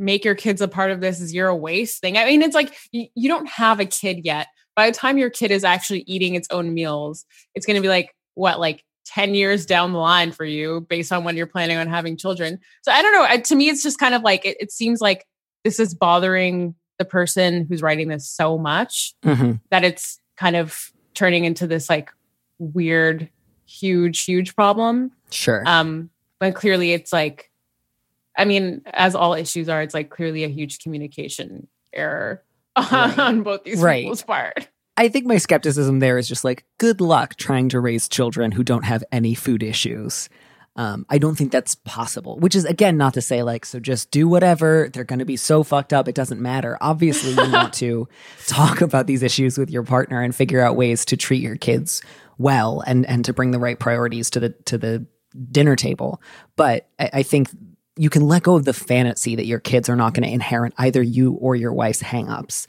make 0.00 0.24
your 0.24 0.34
kids 0.34 0.60
a 0.60 0.66
part 0.68 0.90
of 0.90 1.00
this 1.00 1.18
zero 1.18 1.54
waste 1.54 2.00
thing. 2.00 2.16
I 2.16 2.24
mean, 2.24 2.42
it's 2.42 2.54
like 2.54 2.74
you, 2.90 3.06
you 3.14 3.28
don't 3.28 3.48
have 3.48 3.78
a 3.80 3.84
kid 3.84 4.22
yet. 4.24 4.48
By 4.74 4.90
the 4.90 4.96
time 4.96 5.18
your 5.18 5.30
kid 5.30 5.50
is 5.50 5.62
actually 5.62 6.00
eating 6.06 6.34
its 6.34 6.48
own 6.50 6.72
meals, 6.74 7.24
it's 7.54 7.66
going 7.66 7.76
to 7.76 7.82
be 7.82 7.88
like, 7.88 8.14
what, 8.34 8.58
like 8.58 8.82
10 9.06 9.34
years 9.34 9.66
down 9.66 9.92
the 9.92 9.98
line 9.98 10.32
for 10.32 10.44
you 10.44 10.86
based 10.88 11.12
on 11.12 11.22
when 11.24 11.36
you're 11.36 11.46
planning 11.46 11.76
on 11.76 11.86
having 11.86 12.16
children. 12.16 12.58
So 12.82 12.90
I 12.92 13.02
don't 13.02 13.12
know. 13.12 13.22
I- 13.28 13.38
To 13.38 13.54
me, 13.54 13.68
it's 13.68 13.82
just 13.82 13.98
kind 13.98 14.14
of 14.14 14.22
like, 14.22 14.44
it, 14.46 14.56
it 14.60 14.72
seems 14.72 15.00
like 15.00 15.26
this 15.64 15.78
is 15.78 15.94
bothering 15.94 16.74
the 16.98 17.04
person 17.04 17.66
who's 17.68 17.82
writing 17.82 18.08
this 18.08 18.28
so 18.28 18.56
much 18.56 19.14
Mm-hmm. 19.24 19.52
that 19.70 19.84
it's 19.84 20.18
kind 20.36 20.56
of 20.56 20.90
turning 21.14 21.44
into 21.44 21.66
this 21.66 21.90
like 21.90 22.10
weird, 22.58 23.28
huge, 23.66 24.22
huge 24.24 24.54
problem. 24.54 25.12
Sure. 25.30 25.62
Um, 25.66 26.10
but 26.38 26.54
clearly 26.54 26.92
it's 26.92 27.12
like, 27.12 27.49
I 28.40 28.44
mean, 28.46 28.80
as 28.86 29.14
all 29.14 29.34
issues 29.34 29.68
are, 29.68 29.82
it's 29.82 29.94
like 29.94 30.08
clearly 30.10 30.44
a 30.44 30.48
huge 30.48 30.78
communication 30.80 31.68
error 31.92 32.42
Right. 32.76 33.18
on 33.18 33.42
both 33.42 33.64
these 33.64 33.80
Right. 33.80 34.02
people's 34.04 34.22
part. 34.22 34.68
I 34.96 35.08
think 35.08 35.26
my 35.26 35.36
skepticism 35.36 35.98
there 35.98 36.16
is 36.18 36.26
just 36.28 36.44
like, 36.44 36.64
good 36.78 37.00
luck 37.00 37.36
trying 37.36 37.68
to 37.70 37.80
raise 37.80 38.08
children 38.08 38.52
who 38.52 38.62
don't 38.64 38.84
have 38.84 39.04
any 39.12 39.34
food 39.34 39.62
issues. 39.62 40.28
Um, 40.76 41.04
I 41.10 41.18
don't 41.18 41.34
think 41.36 41.52
that's 41.52 41.74
possible, 41.74 42.38
which 42.38 42.54
is 42.54 42.64
again 42.64 42.96
not 42.96 43.14
to 43.14 43.20
say 43.20 43.42
like, 43.42 43.66
so 43.66 43.80
just 43.80 44.10
do 44.10 44.26
whatever. 44.28 44.88
They're 44.90 45.04
going 45.04 45.18
to 45.18 45.24
be 45.24 45.36
so 45.36 45.62
fucked 45.62 45.92
up. 45.92 46.08
It 46.08 46.14
doesn't 46.14 46.40
matter. 46.40 46.78
Obviously, 46.80 47.32
you 47.32 47.52
want 47.52 47.74
to 47.74 48.08
talk 48.46 48.80
about 48.80 49.06
these 49.06 49.22
issues 49.22 49.58
with 49.58 49.68
your 49.68 49.82
partner 49.82 50.22
and 50.22 50.34
figure 50.34 50.60
out 50.62 50.76
ways 50.76 51.04
to 51.06 51.16
treat 51.16 51.42
your 51.42 51.56
kids 51.56 52.02
well 52.38 52.82
and, 52.86 53.04
and 53.04 53.24
to 53.26 53.32
bring 53.34 53.50
the 53.50 53.58
right 53.58 53.78
priorities 53.78 54.30
to 54.30 54.40
the, 54.40 54.50
to 54.66 54.78
the 54.78 55.04
dinner 55.50 55.76
table. 55.76 56.22
But 56.56 56.88
I, 56.98 57.10
I 57.14 57.22
think 57.22 57.50
you 58.00 58.08
can 58.08 58.26
let 58.26 58.42
go 58.42 58.56
of 58.56 58.64
the 58.64 58.72
fantasy 58.72 59.36
that 59.36 59.44
your 59.46 59.60
kids 59.60 59.88
are 59.88 59.96
not 59.96 60.14
going 60.14 60.26
to 60.26 60.32
inherit 60.32 60.72
either 60.78 61.02
you 61.02 61.32
or 61.34 61.54
your 61.54 61.72
wife's 61.72 62.02
hangups 62.02 62.66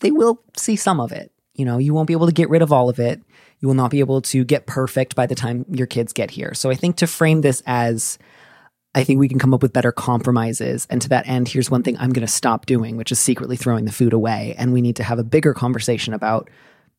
they 0.00 0.10
will 0.10 0.42
see 0.56 0.76
some 0.76 1.00
of 1.00 1.12
it. 1.12 1.32
You 1.54 1.64
know, 1.64 1.78
you 1.78 1.94
won't 1.94 2.08
be 2.08 2.12
able 2.12 2.26
to 2.26 2.32
get 2.32 2.50
rid 2.50 2.62
of 2.62 2.72
all 2.72 2.88
of 2.88 2.98
it. 2.98 3.22
You 3.60 3.68
will 3.68 3.74
not 3.74 3.90
be 3.90 4.00
able 4.00 4.20
to 4.22 4.44
get 4.44 4.66
perfect 4.66 5.14
by 5.14 5.26
the 5.26 5.34
time 5.34 5.64
your 5.70 5.86
kids 5.86 6.12
get 6.12 6.30
here. 6.30 6.52
So 6.52 6.70
I 6.70 6.74
think 6.74 6.96
to 6.96 7.06
frame 7.06 7.40
this 7.40 7.62
as 7.66 8.18
I 8.94 9.02
think 9.04 9.18
we 9.18 9.28
can 9.28 9.38
come 9.38 9.54
up 9.54 9.62
with 9.62 9.72
better 9.72 9.92
compromises. 9.92 10.86
And 10.90 11.00
to 11.02 11.08
that 11.08 11.26
end, 11.26 11.48
here's 11.48 11.70
one 11.70 11.82
thing 11.82 11.96
I'm 11.98 12.12
going 12.12 12.26
to 12.26 12.32
stop 12.32 12.66
doing, 12.66 12.96
which 12.96 13.12
is 13.12 13.18
secretly 13.18 13.56
throwing 13.56 13.86
the 13.86 13.92
food 13.92 14.12
away. 14.12 14.54
And 14.58 14.72
we 14.72 14.82
need 14.82 14.96
to 14.96 15.04
have 15.04 15.18
a 15.18 15.24
bigger 15.24 15.54
conversation 15.54 16.12
about 16.12 16.50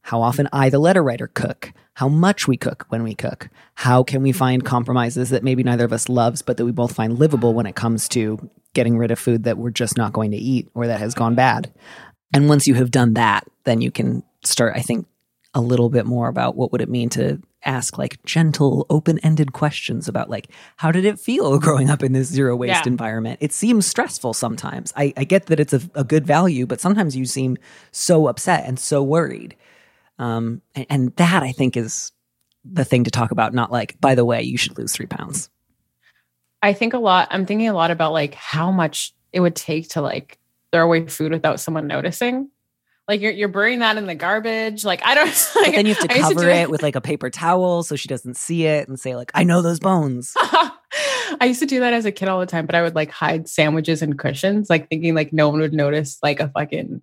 how 0.06 0.22
often 0.22 0.48
I, 0.54 0.70
the 0.70 0.78
letter 0.78 1.02
writer, 1.02 1.28
cook, 1.34 1.74
how 1.96 2.08
much 2.08 2.48
we 2.48 2.58
cook 2.58 2.86
when 2.90 3.02
we 3.02 3.16
cook, 3.16 3.50
how 3.74 4.04
can 4.04 4.22
we 4.22 4.32
find 4.32 4.64
compromises 4.64 5.32
that 5.32 5.44
maybe 5.44 5.64
neither 5.64 5.86
of 5.86 5.92
us 5.92 6.08
loves, 6.10 6.44
but 6.44 6.58
that 6.58 6.66
we 6.66 6.72
both 6.72 6.94
find 6.94 7.18
livable 7.18 7.56
when 7.56 7.66
it 7.66 7.76
comes 7.76 8.08
to 8.10 8.50
getting 8.76 9.00
rid 9.00 9.10
of 9.10 9.18
food 9.18 9.46
that 9.46 9.58
we're 9.58 9.72
just 9.72 9.98
not 9.98 10.14
going 10.14 10.30
to 10.30 10.38
eat 10.38 10.68
or 10.76 10.86
that 10.86 11.00
has 11.00 11.16
gone 11.16 11.34
bad. 11.34 11.74
And 12.36 12.48
once 12.48 12.68
you 12.68 12.76
have 12.76 12.92
done 12.92 13.16
that, 13.16 13.48
then 13.64 13.82
you 13.82 13.90
can 13.90 14.22
start, 14.44 14.76
I 14.76 14.82
think, 14.82 15.08
a 15.56 15.62
little 15.62 15.90
bit 15.90 16.06
more 16.06 16.28
about 16.28 16.56
what 16.56 16.72
would 16.72 16.82
it 16.82 16.90
mean 16.90 17.10
to 17.10 17.42
ask 17.64 17.98
like 17.98 18.22
gentle, 18.26 18.86
open-ended 18.92 19.54
questions 19.54 20.08
about 20.08 20.30
like 20.30 20.50
how 20.76 20.92
did 20.92 21.04
it 21.06 21.18
feel 21.20 21.58
growing 21.66 21.90
up 21.90 22.04
in 22.04 22.12
this 22.12 22.28
zero 22.28 22.56
waste 22.56 22.86
Yeah. 22.86 22.92
environment? 22.92 23.40
It 23.42 23.54
seems 23.54 23.88
stressful 23.88 24.36
sometimes. 24.36 24.94
I, 24.96 25.14
I 25.18 25.24
get 25.24 25.48
that 25.48 25.60
it's 25.60 25.74
a, 25.74 25.82
a 25.96 26.04
good 26.04 26.28
value, 26.28 26.68
but 26.68 26.80
sometimes 26.80 27.16
you 27.16 27.26
seem 27.26 27.58
so 27.92 28.28
upset 28.28 28.66
and 28.68 28.78
so 28.78 29.02
worried. 29.02 29.56
Um, 30.20 30.62
and, 30.76 30.86
and 30.90 31.16
that 31.18 31.44
I 31.44 31.52
think 31.52 31.76
is 31.76 32.12
the 32.64 32.86
thing 32.86 33.04
to 33.04 33.12
talk 33.12 33.32
about, 33.32 33.54
not 33.54 33.72
like, 33.72 34.00
by 34.00 34.16
the 34.16 34.26
way, 34.26 34.42
you 34.42 34.58
should 34.58 34.78
lose 34.78 34.94
three 34.94 35.06
pounds. 35.06 35.50
I 36.62 36.74
think 36.74 36.94
a 36.94 37.00
lot, 37.00 37.28
I'm 37.32 37.46
thinking 37.46 37.68
a 37.68 37.74
lot 37.74 37.92
about 37.92 38.12
like 38.12 38.34
how 38.34 38.72
much 38.72 39.14
it 39.32 39.40
would 39.40 39.56
take 39.56 39.90
to 39.90 40.02
like 40.02 40.40
throw 40.72 40.86
away 40.86 41.06
food 41.08 41.32
without 41.32 41.60
someone 41.60 41.88
noticing. 41.88 42.50
Like 43.08 43.22
you're 43.22 43.32
you're 43.32 43.50
burying 43.50 43.80
that 43.80 43.98
in 43.98 44.08
the 44.08 44.16
garbage. 44.16 44.84
Like 44.84 45.06
I 45.06 45.14
don't. 45.14 45.28
Like, 45.56 45.66
But 45.68 45.76
then 45.76 45.86
you 45.86 45.94
have 45.94 46.08
to 46.08 46.12
I 46.12 46.20
cover 46.20 46.42
do 46.42 46.48
it 46.48 46.70
with 46.72 46.82
like 46.82 46.96
a 46.96 47.02
paper 47.02 47.30
towel 47.30 47.84
so 47.84 47.96
she 47.96 48.08
doesn't 48.08 48.36
see 48.36 48.66
it 48.66 48.88
and 48.88 49.00
say 49.00 49.16
like, 49.16 49.32
I 49.34 49.44
know 49.44 49.62
those 49.62 49.80
bones. 49.80 50.34
I 51.40 51.46
used 51.46 51.60
to 51.60 51.66
do 51.66 51.80
that 51.82 51.94
as 51.94 52.06
a 52.06 52.12
kid 52.12 52.30
all 52.30 52.40
the 52.40 52.46
time, 52.46 52.66
but 52.66 52.76
I 52.76 52.82
would 52.82 52.96
like 52.96 53.12
hide 53.12 53.48
sandwiches 53.48 54.02
and 54.02 54.18
cushions, 54.18 54.70
like 54.70 54.90
thinking 54.90 55.14
like 55.14 55.34
no 55.34 55.50
one 55.50 55.60
would 55.60 55.74
notice 55.74 56.18
like 56.24 56.40
a 56.40 56.50
fucking 56.50 57.02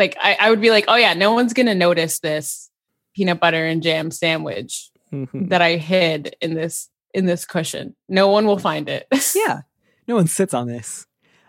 like 0.00 0.16
I, 0.20 0.36
I 0.40 0.50
would 0.50 0.60
be 0.60 0.70
like, 0.70 0.86
oh 0.88 0.96
yeah, 0.96 1.14
no 1.14 1.32
one's 1.32 1.52
gonna 1.52 1.74
notice 1.76 2.18
this 2.18 2.68
peanut 3.14 3.38
butter 3.38 3.64
and 3.64 3.82
jam 3.82 4.10
sandwich 4.10 4.90
Mhm. 5.12 5.48
that 5.50 5.60
I 5.62 5.76
hid 5.76 6.34
in 6.40 6.54
this 6.54 6.88
in 7.14 7.26
this 7.26 7.44
cushion. 7.44 7.94
No 8.08 8.28
one 8.28 8.46
will 8.46 8.58
find 8.58 8.88
it. 8.88 9.06
Yeah. 9.34 9.60
No 10.08 10.16
one 10.16 10.26
sits 10.26 10.54
on 10.54 10.66
this. 10.66 11.06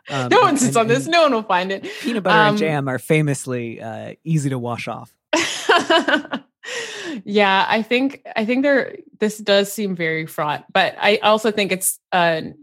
Um, 0.09 0.29
no 0.29 0.41
one 0.41 0.57
sits 0.57 0.75
and- 0.75 0.77
on 0.77 0.87
this. 0.87 1.07
No 1.07 1.21
one 1.23 1.33
will 1.33 1.43
find 1.43 1.71
it. 1.71 1.87
Peanut 2.01 2.23
butter 2.23 2.37
Um, 2.37 2.47
and 2.49 2.57
jam 2.57 2.87
are 2.87 2.99
famously 2.99 3.79
uh, 3.81 4.13
easy 4.23 4.49
to 4.49 4.59
wash 4.59 4.87
off. 4.87 5.13
yeah, 7.23 7.65
I 7.67 7.81
think 7.81 8.21
I 8.35 8.45
think 8.45 8.63
there 8.63 8.95
this 9.19 9.37
does 9.37 9.71
seem 9.71 9.95
very 9.95 10.25
fraught, 10.25 10.65
but 10.73 10.95
I 10.99 11.17
also 11.17 11.51
think 11.51 11.71
it's 11.71 11.99
a 12.11 12.53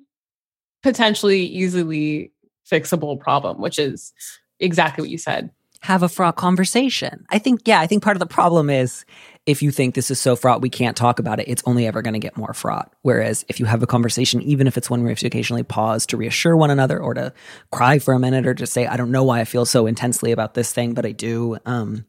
potentially 0.83 1.43
easily 1.47 2.33
fixable 2.71 3.19
problem, 3.19 3.61
which 3.61 3.79
is 3.79 4.13
exactly 4.61 5.03
what 5.03 5.11
you 5.11 5.19
said. 5.19 5.51
Have 5.83 6.03
a 6.03 6.09
fraught 6.09 6.37
conversation. 6.37 7.25
I 7.31 7.39
think, 7.39 7.63
yeah, 7.65 7.81
I 7.81 7.87
think 7.87 8.03
part 8.03 8.17
of 8.17 8.21
the 8.21 8.27
problem 8.27 8.69
is 8.69 9.05
if 9.47 9.63
you 9.63 9.71
think 9.71 9.95
this 9.95 10.11
is 10.11 10.21
so 10.21 10.37
fraught, 10.37 10.61
we 10.61 10.69
can't 10.69 10.97
talk 10.97 11.19
about 11.19 11.41
it, 11.41 11.49
it's 11.49 11.63
only 11.67 11.87
ever 11.87 12.03
going 12.03 12.15
to 12.15 12.21
get 12.21 12.37
more 12.37 12.53
fraught. 12.53 12.93
Whereas 13.03 13.45
if 13.49 13.61
you 13.61 13.67
have 13.67 13.83
a 13.83 13.87
conversation, 13.87 14.43
even 14.43 14.67
if 14.67 14.77
it's 14.77 14.91
one 14.91 15.01
where 15.01 15.11
you 15.11 15.13
have 15.13 15.21
to 15.21 15.27
occasionally 15.29 15.63
pause 15.63 16.05
to 16.07 16.17
reassure 16.17 16.57
one 16.57 16.71
another 16.71 17.01
or 17.01 17.15
to 17.15 17.33
cry 17.71 17.99
for 17.99 18.13
a 18.13 18.19
minute 18.19 18.47
or 18.47 18.55
just 18.55 18.73
say, 18.73 18.87
I 18.87 18.97
don't 18.97 19.13
know 19.13 19.25
why 19.25 19.41
I 19.41 19.45
feel 19.45 19.65
so 19.65 19.87
intensely 19.87 20.33
about 20.33 20.55
this 20.55 20.73
thing, 20.73 20.95
but 20.95 21.07
I 21.07 21.13
do, 21.13 21.57
um, 21.65 22.05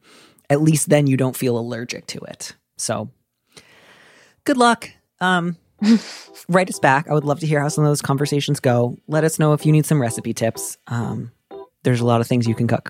at 0.49 0.61
least 0.61 0.89
then 0.89 1.07
you 1.07 1.15
don't 1.15 1.37
feel 1.37 1.57
allergic 1.57 2.07
to 2.07 2.19
it. 2.21 2.55
So 2.77 3.09
good 4.45 4.57
luck. 4.57 4.89
Um, 5.21 5.57
write 6.49 6.69
us 6.69 6.79
back. 6.79 7.07
I 7.07 7.13
would 7.13 7.23
love 7.23 7.39
to 7.41 7.47
hear 7.47 7.61
how 7.61 7.69
some 7.69 7.83
of 7.83 7.89
those 7.89 8.01
conversations 8.01 8.59
go. 8.59 8.97
Let 9.07 9.23
us 9.23 9.39
know 9.39 9.53
if 9.53 9.65
you 9.65 9.71
need 9.71 9.85
some 9.85 10.01
recipe 10.01 10.33
tips. 10.33 10.77
Um, 10.87 11.31
there's 11.83 12.01
a 12.01 12.05
lot 12.05 12.19
of 12.19 12.27
things 12.27 12.47
you 12.47 12.55
can 12.55 12.67
cook. 12.67 12.89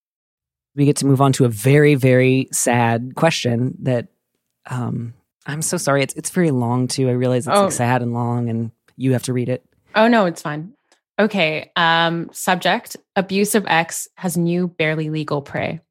We 0.75 0.85
get 0.85 0.97
to 0.97 1.05
move 1.05 1.21
on 1.21 1.33
to 1.33 1.45
a 1.45 1.49
very 1.49 1.95
very 1.95 2.47
sad 2.51 3.13
question 3.15 3.75
that 3.81 4.07
um 4.69 5.13
i'm 5.45 5.61
so 5.61 5.77
sorry 5.77 6.01
it's 6.03 6.13
it's 6.15 6.29
very 6.29 6.51
long 6.51 6.87
too 6.87 7.09
i 7.09 7.11
realize 7.11 7.47
it's 7.47 7.57
Oh. 7.57 7.63
like 7.63 7.71
sad 7.71 8.01
and 8.01 8.13
long 8.13 8.49
and 8.49 8.71
you 8.97 9.13
have 9.13 9.23
to 9.23 9.33
read 9.33 9.49
it 9.49 9.63
Oh 9.93 10.07
no, 10.07 10.25
it's 10.25 10.41
fine. 10.41 10.71
Okay. 11.19 11.69
Um, 11.75 12.29
subject: 12.31 12.95
Abusive 13.17 13.65
ex 13.67 14.07
has 14.15 14.37
new, 14.37 14.69
barely 14.69 15.09
legal 15.09 15.41
prey. 15.41 15.81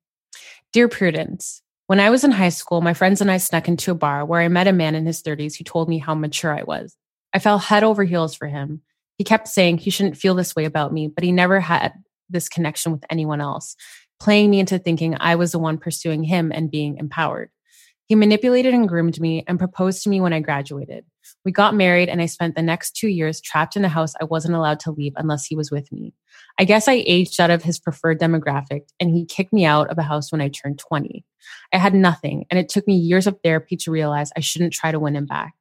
Dear 0.73 0.89
Prudence, 0.89 1.61
when 1.87 2.01
I 2.01 2.09
was 2.09 2.25
in 2.25 2.31
high 2.31 2.49
school, 2.49 2.81
my 2.81 2.95
friends 2.95 3.21
and 3.21 3.31
I 3.31 3.37
snuck 3.37 3.69
into 3.69 3.91
a 3.91 3.95
bar 3.95 4.25
where 4.25 4.41
I 4.41 4.49
met 4.49 4.69
a 4.69 4.73
man 4.73 4.95
in 4.95 5.05
his 5.05 5.23
30s 5.23 5.59
who 5.59 5.65
told 5.65 5.91
me 5.91 5.99
how 5.99 6.15
mature 6.15 6.59
I 6.59 6.63
was. 6.63 6.97
I 7.35 7.41
fell 7.41 7.59
head 7.59 7.85
over 7.85 8.03
heels 8.05 8.35
for 8.35 8.47
him. 8.47 8.81
He 9.19 9.25
kept 9.25 9.49
saying 9.49 9.77
he 9.79 9.91
shouldn't 9.91 10.17
feel 10.17 10.35
this 10.35 10.57
way 10.57 10.65
about 10.65 10.95
me, 10.95 11.09
but 11.09 11.25
he 11.25 11.31
never 11.31 11.61
had 11.61 11.93
this 12.31 12.49
connection 12.49 12.93
with 12.93 13.05
anyone 13.11 13.43
else, 13.43 13.77
playing 14.21 14.51
me 14.51 14.61
into 14.61 14.79
thinking 14.79 15.17
I 15.19 15.35
was 15.35 15.53
the 15.53 15.59
one 15.59 15.79
pursuing 15.79 16.23
him 16.23 16.53
and 16.55 16.71
being 16.71 16.99
empowered. 16.99 17.51
He 18.07 18.15
manipulated 18.17 18.75
and 18.75 18.89
groomed 18.89 19.21
me 19.21 19.45
and 19.47 19.59
proposed 19.59 20.03
to 20.03 20.11
me 20.11 20.21
when 20.21 20.33
I 20.33 20.41
graduated. 20.41 21.05
We 21.45 21.53
got 21.53 21.77
married, 21.77 22.09
and 22.09 22.21
I 22.21 22.27
spent 22.27 22.57
the 22.57 22.63
next 22.63 22.97
two 22.97 23.09
years 23.09 23.41
trapped 23.41 23.77
in 23.77 23.85
a 23.85 23.89
house 23.89 24.15
I 24.21 24.25
wasn't 24.25 24.57
allowed 24.57 24.81
to 24.81 24.91
leave 24.91 25.13
unless 25.17 25.47
he 25.47 25.55
was 25.55 25.71
with 25.71 25.91
me. 25.93 26.13
I 26.59 26.65
guess 26.65 26.89
I 26.89 27.05
aged 27.07 27.41
out 27.41 27.51
of 27.51 27.63
his 27.63 27.79
preferred 27.79 28.19
demographic, 28.21 28.83
and 28.99 29.11
he 29.11 29.25
kicked 29.25 29.53
me 29.53 29.65
out 29.65 29.91
of 29.91 29.99
a 29.99 30.03
house 30.03 30.33
when 30.33 30.41
I 30.41 30.49
turned 30.49 30.81
20. 30.81 31.25
I 31.73 31.77
had 31.79 31.95
nothing, 31.95 32.47
and 32.51 32.59
it 32.59 32.69
took 32.69 32.87
me 32.87 32.97
years 32.97 33.29
of 33.29 33.39
therapy 33.45 33.77
to 33.77 33.93
realize 33.93 34.33
I 34.37 34.41
shouldn't 34.41 34.73
try 34.73 34.91
to 34.91 35.01
win 35.01 35.15
him 35.15 35.27
back. 35.27 35.55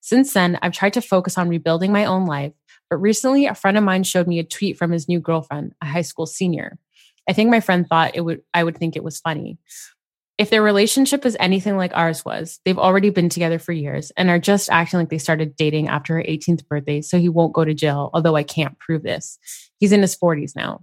Since 0.00 0.32
then, 0.32 0.60
I've 0.62 0.72
tried 0.72 0.92
to 0.92 1.00
focus 1.00 1.36
on 1.36 1.48
rebuilding 1.48 1.92
my 1.92 2.04
own 2.04 2.26
life, 2.26 2.52
but 2.88 2.98
recently 2.98 3.46
a 3.46 3.54
friend 3.54 3.76
of 3.76 3.82
mine 3.82 4.04
showed 4.04 4.28
me 4.28 4.38
a 4.38 4.44
tweet 4.44 4.78
from 4.78 4.92
his 4.92 5.08
new 5.08 5.18
girlfriend, 5.18 5.74
a 5.82 5.86
high 5.86 6.02
school 6.02 6.26
senior. 6.26 6.78
I 7.28 7.32
think 7.32 7.50
my 7.50 7.60
friend 7.60 7.86
thought 7.88 8.12
it 8.14 8.20
would 8.22 8.42
I 8.54 8.64
would 8.64 8.76
think 8.76 8.96
it 8.96 9.04
was 9.04 9.20
funny. 9.20 9.58
If 10.38 10.50
their 10.50 10.62
relationship 10.62 11.24
is 11.24 11.36
anything 11.40 11.78
like 11.78 11.92
ours 11.94 12.24
was, 12.24 12.60
they've 12.64 12.78
already 12.78 13.08
been 13.08 13.30
together 13.30 13.58
for 13.58 13.72
years 13.72 14.12
and 14.18 14.28
are 14.28 14.38
just 14.38 14.68
acting 14.70 14.98
like 14.98 15.08
they 15.08 15.18
started 15.18 15.56
dating 15.56 15.88
after 15.88 16.14
her 16.16 16.22
18th 16.22 16.66
birthday, 16.68 17.00
so 17.00 17.18
he 17.18 17.30
won't 17.30 17.54
go 17.54 17.64
to 17.64 17.72
jail, 17.72 18.10
although 18.12 18.36
I 18.36 18.42
can't 18.42 18.78
prove 18.78 19.02
this. 19.02 19.38
He's 19.78 19.92
in 19.92 20.02
his 20.02 20.16
40s 20.16 20.54
now. 20.54 20.82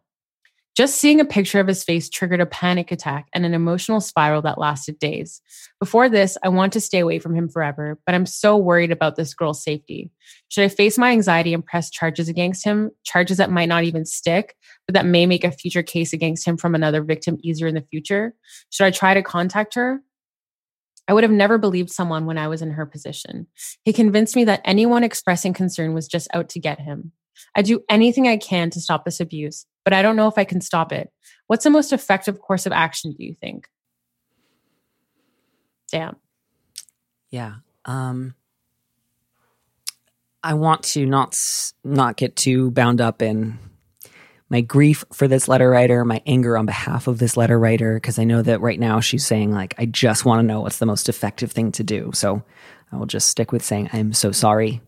Just 0.76 0.96
seeing 0.96 1.20
a 1.20 1.26
picture 1.26 1.60
of 1.60 1.68
his 1.68 1.84
face 1.84 2.10
triggered 2.10 2.42
a 2.42 2.48
panic 2.48 2.92
attack 2.92 3.28
and 3.32 3.46
an 3.46 3.54
emotional 3.54 4.02
spiral 4.02 4.42
that 4.42 4.58
lasted 4.58 4.98
days. 4.98 5.40
Before 5.80 6.10
this, 6.10 6.36
I 6.44 6.50
want 6.50 6.74
to 6.74 6.82
stay 6.82 6.98
away 6.98 7.20
from 7.20 7.36
him 7.36 7.48
forever, 7.48 8.00
but 8.08 8.16
I'm 8.16 8.26
so 8.26 8.58
worried 8.58 8.92
about 8.92 9.16
this 9.16 9.36
girl's 9.36 9.64
safety. 9.64 10.10
Should 10.50 10.64
I 10.64 10.70
face 10.70 10.98
my 10.98 11.12
anxiety 11.12 11.54
and 11.54 11.64
press 11.64 11.92
charges 11.92 12.28
against 12.28 12.66
him, 12.66 12.90
charges 13.04 13.38
that 13.38 13.52
might 13.52 13.70
not 13.70 13.84
even 13.84 14.04
stick, 14.04 14.56
but 14.88 14.96
that 14.96 15.06
may 15.06 15.28
make 15.28 15.44
a 15.44 15.52
future 15.52 15.84
case 15.84 16.12
against 16.12 16.48
him 16.48 16.58
from 16.58 16.74
another 16.74 17.04
victim 17.04 17.38
easier 17.44 17.68
in 17.68 17.76
the 17.76 17.86
future? 17.92 18.34
Should 18.72 18.86
I 18.86 18.92
try 18.92 19.14
to 19.14 19.22
contact 19.22 19.76
her? 19.76 20.02
I 21.08 21.14
would 21.14 21.24
have 21.24 21.32
never 21.32 21.60
believed 21.60 21.92
someone 21.92 22.26
when 22.26 22.38
I 22.40 22.48
was 22.48 22.64
in 22.64 22.72
her 22.72 22.86
position. 22.88 23.46
He 23.84 23.94
convinced 23.94 24.36
me 24.36 24.46
that 24.46 24.62
anyone 24.66 25.04
expressing 25.04 25.54
concern 25.54 25.94
was 25.94 26.08
just 26.08 26.30
out 26.34 26.50
to 26.50 26.60
get 26.60 26.80
him. 26.80 27.12
I 27.56 27.62
do 27.62 27.82
anything 27.90 28.28
I 28.28 28.38
can 28.38 28.70
to 28.72 28.80
stop 28.80 29.06
this 29.06 29.20
abuse, 29.20 29.66
but 29.84 29.94
I 29.94 30.02
don't 30.02 30.16
know 30.16 30.28
if 30.28 30.38
I 30.38 30.44
can 30.46 30.62
stop 30.62 30.92
it. 30.92 31.12
What's 31.48 31.64
the 31.64 31.70
most 31.70 31.94
effective 31.94 32.40
course 32.40 32.66
of 32.66 32.72
action, 32.72 33.14
do 33.18 33.24
you 33.26 33.36
think? 33.36 33.68
Damn. 35.92 36.16
yeah 37.30 37.56
um 37.86 38.34
i 40.44 40.54
want 40.56 40.84
to 40.84 41.06
not 41.06 41.38
not 41.84 42.18
get 42.18 42.36
too 42.36 42.72
bound 42.72 43.00
up 43.02 43.22
in 43.22 43.60
my 44.50 44.62
grief 44.62 45.04
for 45.14 45.28
this 45.28 45.48
letter 45.48 45.70
writer 45.70 46.04
my 46.06 46.22
anger 46.26 46.58
on 46.58 46.66
behalf 46.66 47.08
of 47.08 47.20
this 47.20 47.38
letter 47.38 47.60
writer 47.60 47.96
because 47.96 48.18
i 48.18 48.24
know 48.24 48.42
that 48.42 48.62
right 48.62 48.80
now 48.80 49.00
she's 49.00 49.26
saying 49.26 49.52
like 49.52 49.76
i 49.78 49.86
just 49.86 50.26
want 50.26 50.40
to 50.40 50.44
know 50.44 50.62
what's 50.62 50.80
the 50.80 50.86
most 50.88 51.10
effective 51.10 51.52
thing 51.52 51.72
to 51.72 51.84
do 51.84 52.10
so 52.14 52.42
i 52.92 52.98
will 52.98 53.06
just 53.06 53.30
stick 53.30 53.52
with 53.52 53.64
saying 53.64 53.90
i'm 53.94 54.14
so 54.14 54.32
sorry 54.32 54.82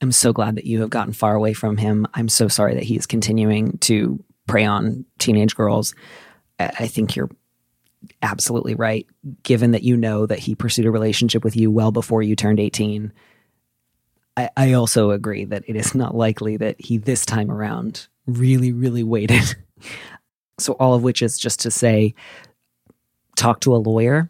i'm 0.00 0.12
so 0.12 0.32
glad 0.32 0.56
that 0.56 0.66
you 0.66 0.80
have 0.80 0.90
gotten 0.90 1.12
far 1.12 1.34
away 1.34 1.52
from 1.52 1.76
him. 1.76 2.06
I'm 2.14 2.28
so 2.28 2.48
sorry 2.48 2.74
that 2.74 2.84
he 2.84 2.96
is 2.96 3.06
continuing 3.06 3.78
to 3.78 4.22
prey 4.46 4.64
on 4.64 5.04
teenage 5.18 5.54
girls. 5.54 5.94
I, 6.58 6.66
I 6.80 6.86
think 6.86 7.16
you're 7.16 7.30
absolutely 8.22 8.74
right. 8.74 9.06
Given 9.42 9.72
that 9.72 9.82
you 9.82 9.96
know 9.96 10.26
that 10.26 10.38
he 10.38 10.54
pursued 10.54 10.86
a 10.86 10.90
relationship 10.90 11.44
with 11.44 11.56
you 11.56 11.70
well 11.70 11.92
before 11.92 12.22
you 12.22 12.36
turned 12.36 12.60
18 12.60 13.12
I, 14.36 14.50
I 14.56 14.72
also 14.74 15.10
agree 15.10 15.44
that 15.46 15.64
it 15.66 15.74
is 15.74 15.96
not 15.96 16.14
likely 16.14 16.56
that 16.58 16.80
he 16.80 16.96
this 16.96 17.26
time 17.26 17.50
around 17.50 18.06
really 18.26 18.72
really 18.72 19.02
waited. 19.02 19.56
So 20.60 20.72
all 20.72 20.94
of 20.94 21.04
which 21.04 21.22
is 21.22 21.38
just 21.38 21.60
to 21.60 21.70
say 21.70 22.14
talk 23.36 23.60
to 23.60 23.74
a 23.74 23.78
lawyer 23.78 24.28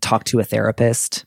talk 0.00 0.24
to 0.24 0.40
a 0.40 0.44
therapist 0.44 1.24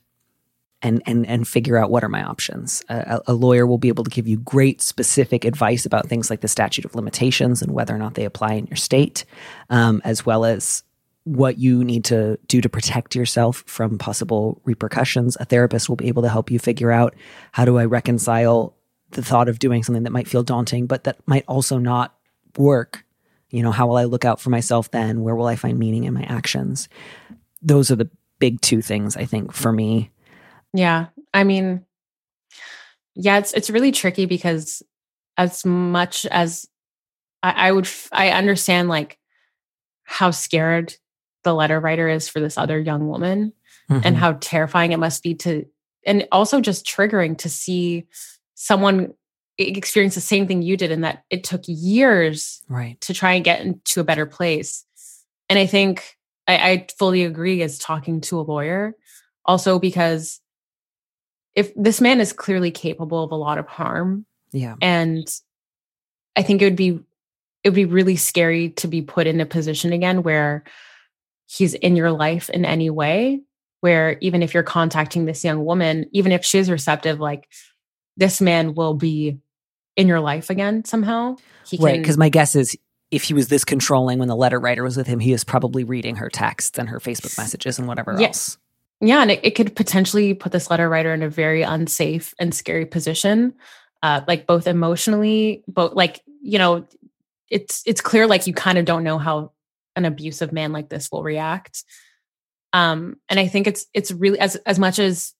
and 0.82 1.02
and 1.06 1.26
and 1.26 1.46
figure 1.46 1.76
out 1.76 1.90
what 1.90 2.02
are 2.02 2.08
my 2.08 2.22
options 2.22 2.82
a, 2.88 3.20
a 3.26 3.34
lawyer 3.34 3.66
will 3.66 3.78
be 3.78 3.88
able 3.88 4.04
to 4.04 4.10
give 4.10 4.26
you 4.26 4.38
great 4.38 4.80
specific 4.80 5.44
advice 5.44 5.84
about 5.84 6.08
things 6.08 6.30
like 6.30 6.40
the 6.40 6.48
statute 6.48 6.84
of 6.84 6.94
limitations 6.94 7.62
and 7.62 7.72
whether 7.72 7.94
or 7.94 7.98
not 7.98 8.14
they 8.14 8.24
apply 8.24 8.54
in 8.54 8.66
your 8.66 8.76
state 8.76 9.24
um, 9.68 10.00
as 10.04 10.24
well 10.24 10.44
as 10.44 10.82
what 11.24 11.58
you 11.58 11.84
need 11.84 12.04
to 12.04 12.38
do 12.48 12.60
to 12.62 12.68
protect 12.68 13.14
yourself 13.14 13.62
from 13.66 13.98
possible 13.98 14.60
repercussions. 14.64 15.36
A 15.38 15.44
therapist 15.44 15.88
will 15.88 15.96
be 15.96 16.08
able 16.08 16.22
to 16.22 16.30
help 16.30 16.50
you 16.50 16.58
figure 16.58 16.90
out 16.90 17.14
how 17.52 17.66
do 17.66 17.78
I 17.78 17.84
reconcile 17.84 18.74
the 19.10 19.22
thought 19.22 19.48
of 19.48 19.58
doing 19.58 19.82
something 19.82 20.04
that 20.04 20.12
might 20.12 20.28
feel 20.28 20.42
daunting, 20.42 20.86
but 20.86 21.04
that 21.04 21.18
might 21.26 21.44
also 21.46 21.76
not 21.78 22.16
work 22.56 23.04
You 23.50 23.62
know, 23.62 23.72
how 23.72 23.88
will 23.88 23.96
I 23.96 24.04
look 24.04 24.24
out 24.24 24.40
for 24.40 24.50
myself 24.50 24.90
then? 24.90 25.22
Where 25.22 25.34
will 25.34 25.46
I 25.46 25.56
find 25.56 25.78
meaning 25.78 26.04
in 26.04 26.14
my 26.14 26.22
actions? 26.22 26.88
Those 27.62 27.90
are 27.90 27.96
the 27.96 28.08
big 28.38 28.60
two 28.60 28.80
things 28.80 29.16
I 29.16 29.24
think 29.24 29.52
for 29.52 29.72
me. 29.72 30.10
Yeah. 30.72 31.06
I 31.34 31.44
mean, 31.44 31.84
yeah, 33.14 33.38
it's 33.38 33.52
it's 33.52 33.70
really 33.70 33.92
tricky 33.92 34.26
because 34.26 34.82
as 35.36 35.64
much 35.64 36.26
as 36.26 36.66
I, 37.42 37.68
I 37.68 37.72
would, 37.72 37.86
f- 37.86 38.08
I 38.12 38.30
understand 38.30 38.88
like 38.88 39.18
how 40.04 40.30
scared 40.30 40.94
the 41.44 41.54
letter 41.54 41.80
writer 41.80 42.08
is 42.08 42.28
for 42.28 42.40
this 42.40 42.58
other 42.58 42.78
young 42.78 43.08
woman 43.08 43.52
and 43.88 44.02
Mhm. 44.04 44.14
how 44.14 44.32
terrifying 44.34 44.92
it 44.92 44.98
must 44.98 45.22
be 45.22 45.34
to, 45.36 45.64
and 46.06 46.28
also 46.30 46.60
just 46.60 46.86
triggering 46.86 47.36
to 47.38 47.48
see 47.48 48.06
someone 48.54 49.14
experience 49.58 50.14
the 50.14 50.20
same 50.20 50.46
thing 50.46 50.62
you 50.62 50.76
did, 50.76 50.92
and 50.92 51.02
that 51.02 51.24
it 51.28 51.42
took 51.42 51.62
years 51.66 52.62
right. 52.68 53.00
to 53.00 53.12
try 53.12 53.32
and 53.32 53.44
get 53.44 53.60
into 53.62 54.00
a 54.00 54.04
better 54.04 54.26
place. 54.26 54.84
And 55.48 55.58
I 55.58 55.66
think 55.66 56.16
I, 56.46 56.70
I 56.70 56.86
fully 56.98 57.24
agree 57.24 57.62
as 57.62 57.78
talking 57.78 58.20
to 58.22 58.38
a 58.38 58.42
lawyer, 58.42 58.94
also 59.44 59.78
because 59.80 60.40
if 61.54 61.72
this 61.74 62.00
man 62.00 62.20
is 62.20 62.32
clearly 62.32 62.70
capable 62.70 63.22
of 63.24 63.32
a 63.32 63.36
lot 63.36 63.58
of 63.58 63.66
harm, 63.66 64.24
Yeah. 64.52 64.76
and 64.80 65.26
I 66.36 66.42
think 66.42 66.62
it 66.62 66.66
would 66.66 66.76
be 66.76 67.00
it 67.62 67.68
would 67.68 67.74
be 67.74 67.84
really 67.84 68.16
scary 68.16 68.70
to 68.70 68.88
be 68.88 69.02
put 69.02 69.26
in 69.26 69.40
a 69.40 69.46
position 69.46 69.92
again 69.92 70.22
where 70.22 70.64
he's 71.46 71.74
in 71.74 71.94
your 71.96 72.10
life 72.12 72.48
in 72.50 72.64
any 72.64 72.88
way 72.90 73.40
where 73.80 74.16
even 74.20 74.42
if 74.42 74.54
you're 74.54 74.62
contacting 74.62 75.24
this 75.24 75.44
young 75.44 75.64
woman 75.64 76.06
even 76.12 76.32
if 76.32 76.44
she's 76.44 76.70
receptive 76.70 77.18
like 77.20 77.48
this 78.16 78.40
man 78.40 78.74
will 78.74 78.94
be 78.94 79.38
in 79.96 80.06
your 80.08 80.20
life 80.20 80.48
again 80.48 80.84
somehow 80.84 81.36
he 81.66 81.76
Right. 81.78 82.00
Because 82.00 82.16
my 82.16 82.28
guess 82.30 82.54
is 82.56 82.76
if 83.10 83.24
he 83.24 83.34
was 83.34 83.48
this 83.48 83.64
controlling 83.64 84.18
when 84.18 84.28
the 84.28 84.36
letter 84.36 84.58
writer 84.60 84.82
was 84.84 84.96
with 84.96 85.06
him, 85.08 85.18
he 85.20 85.32
is 85.32 85.42
probably 85.44 85.82
reading 85.84 86.16
her 86.16 86.28
texts 86.30 86.78
and 86.78 86.88
her 86.88 87.00
Facebook 87.00 87.36
messages 87.36 87.78
and 87.78 87.86
whatever 87.88 88.16
Yeah. 88.18 88.28
else. 88.28 88.56
Yeah 89.00 89.22
and 89.22 89.30
it, 89.30 89.40
it 89.42 89.50
could 89.54 89.74
potentially 89.74 90.34
put 90.34 90.52
this 90.52 90.70
letter 90.70 90.88
writer 90.88 91.12
in 91.12 91.22
a 91.22 91.30
very 91.30 91.62
unsafe 91.62 92.34
and 92.38 92.54
scary 92.54 92.86
position 92.86 93.52
uh 94.02 94.20
like 94.26 94.46
both 94.46 94.66
emotionally 94.66 95.62
both 95.68 95.92
like 95.94 96.20
you 96.42 96.58
know 96.58 96.86
it's 97.48 97.82
it's 97.86 98.00
clear 98.00 98.26
like 98.26 98.46
you 98.46 98.54
kind 98.54 98.78
of 98.78 98.84
don't 98.84 99.04
know 99.04 99.18
how 99.18 99.52
an 99.96 100.04
abusive 100.04 100.52
man 100.52 100.72
like 100.72 100.88
this 100.88 101.10
will 101.10 101.22
react. 101.22 101.84
Um 102.72 103.16
and 103.28 103.40
i 103.40 103.48
think 103.48 103.66
it's 103.66 103.86
it's 103.92 104.12
really 104.12 104.38
as 104.38 104.56
as 104.56 104.78
much 104.78 104.98
as 104.98 105.34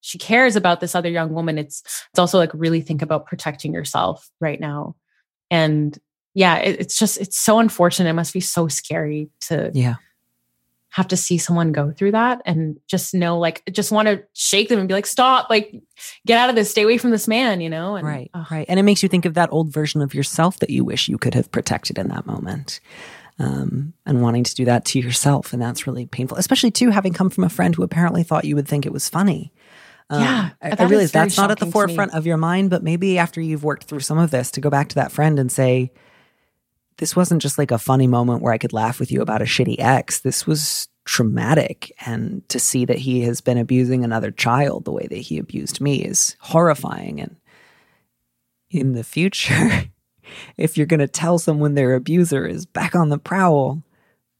she 0.00 0.18
cares 0.18 0.54
about 0.54 0.80
this 0.80 0.94
other 0.94 1.08
young 1.08 1.32
woman 1.32 1.56
it's 1.56 1.82
it's 2.10 2.18
also 2.18 2.36
like 2.38 2.50
really 2.52 2.82
think 2.82 3.00
about 3.00 3.26
protecting 3.26 3.72
yourself 3.72 4.28
right 4.38 4.60
now. 4.60 4.96
And 5.50 5.98
yeah 6.34 6.56
it, 6.56 6.80
it's 6.80 6.98
just 6.98 7.18
it's 7.18 7.38
so 7.38 7.58
unfortunate. 7.58 8.10
It 8.10 8.14
must 8.14 8.34
be 8.34 8.40
so 8.40 8.68
scary 8.68 9.30
to 9.42 9.70
Yeah. 9.74 9.94
Have 10.94 11.08
to 11.08 11.16
see 11.16 11.38
someone 11.38 11.72
go 11.72 11.90
through 11.90 12.12
that 12.12 12.40
and 12.46 12.78
just 12.86 13.14
know 13.14 13.36
like 13.36 13.64
just 13.72 13.90
want 13.90 14.06
to 14.06 14.22
shake 14.32 14.68
them 14.68 14.78
and 14.78 14.86
be 14.86 14.94
like 14.94 15.06
stop 15.06 15.50
like 15.50 15.74
get 16.24 16.38
out 16.38 16.48
of 16.48 16.54
this 16.54 16.70
stay 16.70 16.82
away 16.84 16.96
from 16.96 17.10
this 17.10 17.26
man 17.26 17.60
you 17.60 17.68
know 17.68 17.96
and 17.96 18.06
right. 18.06 18.30
ugh. 18.32 18.46
Right. 18.48 18.64
And 18.68 18.78
it 18.78 18.84
makes 18.84 19.02
you 19.02 19.08
think 19.08 19.24
of 19.24 19.34
that 19.34 19.52
old 19.52 19.72
version 19.72 20.02
of 20.02 20.14
yourself 20.14 20.60
that 20.60 20.70
you 20.70 20.84
wish 20.84 21.08
you 21.08 21.18
could 21.18 21.34
have 21.34 21.50
protected 21.50 21.98
in 21.98 22.08
that 22.08 22.26
moment. 22.26 22.78
Um, 23.40 23.94
and 24.06 24.22
wanting 24.22 24.44
to 24.44 24.54
do 24.54 24.64
that 24.66 24.84
to 24.84 25.00
yourself. 25.00 25.52
And 25.52 25.60
that's 25.60 25.88
really 25.88 26.06
painful, 26.06 26.36
especially 26.36 26.70
too, 26.70 26.90
having 26.90 27.12
come 27.12 27.30
from 27.30 27.42
a 27.42 27.48
friend 27.48 27.74
who 27.74 27.82
apparently 27.82 28.22
thought 28.22 28.44
you 28.44 28.54
would 28.54 28.68
think 28.68 28.86
it 28.86 28.92
was 28.92 29.08
funny. 29.08 29.52
Um, 30.08 30.22
Yeah, 30.22 30.50
I, 30.62 30.70
that 30.70 30.80
I 30.80 30.84
realize 30.84 31.10
that's 31.10 31.36
not 31.36 31.50
at 31.50 31.58
the 31.58 31.66
shocking 31.66 31.72
to 31.72 31.86
me. 31.88 31.96
forefront 31.96 32.14
of 32.14 32.26
your 32.26 32.36
mind, 32.36 32.70
but 32.70 32.84
maybe 32.84 33.18
after 33.18 33.40
you've 33.40 33.64
worked 33.64 33.84
through 33.84 34.00
some 34.00 34.18
of 34.18 34.30
this, 34.30 34.52
to 34.52 34.60
go 34.60 34.70
back 34.70 34.90
to 34.90 34.94
that 34.94 35.10
friend 35.10 35.40
and 35.40 35.50
say, 35.50 35.90
this 36.98 37.16
wasn't 37.16 37.42
just 37.42 37.58
like 37.58 37.70
a 37.70 37.78
funny 37.78 38.06
moment 38.06 38.42
where 38.42 38.52
I 38.52 38.58
could 38.58 38.72
laugh 38.72 39.00
with 39.00 39.10
you 39.10 39.20
about 39.20 39.42
a 39.42 39.46
shitty 39.46 39.76
ex. 39.78 40.20
This 40.20 40.46
was 40.46 40.88
traumatic. 41.04 41.92
And 42.06 42.48
to 42.48 42.58
see 42.58 42.84
that 42.86 42.98
he 42.98 43.22
has 43.22 43.40
been 43.40 43.58
abusing 43.58 44.04
another 44.04 44.30
child 44.30 44.84
the 44.84 44.92
way 44.92 45.06
that 45.08 45.16
he 45.16 45.38
abused 45.38 45.80
me 45.80 45.96
is 46.02 46.36
horrifying. 46.40 47.20
And 47.20 47.36
in 48.70 48.92
the 48.92 49.04
future, 49.04 49.84
if 50.56 50.76
you're 50.76 50.86
going 50.86 51.00
to 51.00 51.08
tell 51.08 51.38
someone 51.38 51.74
their 51.74 51.94
abuser 51.94 52.46
is 52.46 52.64
back 52.66 52.94
on 52.94 53.08
the 53.10 53.18
prowl, 53.18 53.82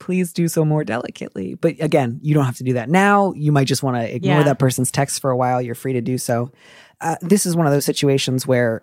please 0.01 0.33
do 0.33 0.49
so 0.49 0.65
more 0.65 0.85
delicately. 0.85 1.55
But 1.55 1.75
again, 1.81 2.19
you 2.23 2.35
don't 2.35 2.45
have 2.45 2.57
to 2.57 2.65
do 2.65 2.73
that 2.75 2.89
now. 2.89 3.33
You 3.35 3.53
might 3.53 3.67
just 3.67 3.83
want 3.83 3.97
to 3.97 4.15
ignore 4.15 4.39
Yeah. 4.39 4.43
that 4.45 4.59
person's 4.59 4.91
text 4.91 5.21
for 5.21 5.31
a 5.31 5.37
while. 5.37 5.61
You're 5.63 5.75
free 5.75 5.93
to 5.95 6.01
do 6.01 6.19
so. 6.19 6.51
Uh, 7.01 7.17
this 7.21 7.45
is 7.47 7.57
one 7.57 7.67
of 7.67 7.73
those 7.73 7.85
situations 7.85 8.47
where 8.47 8.83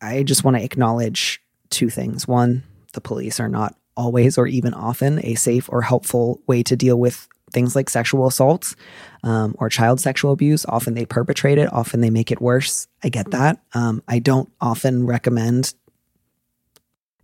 I, 0.00 0.16
I 0.18 0.22
just 0.22 0.44
want 0.44 0.56
to 0.56 0.62
acknowledge 0.62 1.40
two 1.70 1.88
things. 1.88 2.28
One, 2.28 2.64
the 2.92 3.00
police 3.00 3.40
are 3.40 3.48
not 3.48 3.76
always 3.96 4.38
or 4.38 4.46
even 4.46 4.74
often 4.74 5.24
a 5.24 5.34
safe 5.34 5.68
or 5.70 5.82
helpful 5.82 6.40
way 6.46 6.62
to 6.62 6.76
deal 6.76 6.98
with 6.98 7.28
things 7.52 7.76
like 7.76 7.90
sexual 7.90 8.26
assaults 8.26 8.74
um, 9.22 9.54
or 9.58 9.68
child 9.68 10.00
sexual 10.00 10.32
abuse. 10.32 10.64
Often 10.68 10.94
they 10.94 11.04
perpetrate 11.04 11.58
it, 11.58 11.72
often 11.72 12.00
they 12.00 12.10
make 12.10 12.30
it 12.30 12.40
worse. 12.40 12.88
I 13.04 13.08
get 13.08 13.30
that. 13.30 13.60
Um, 13.74 14.02
I 14.08 14.18
don't 14.18 14.50
often 14.60 15.06
recommend 15.06 15.74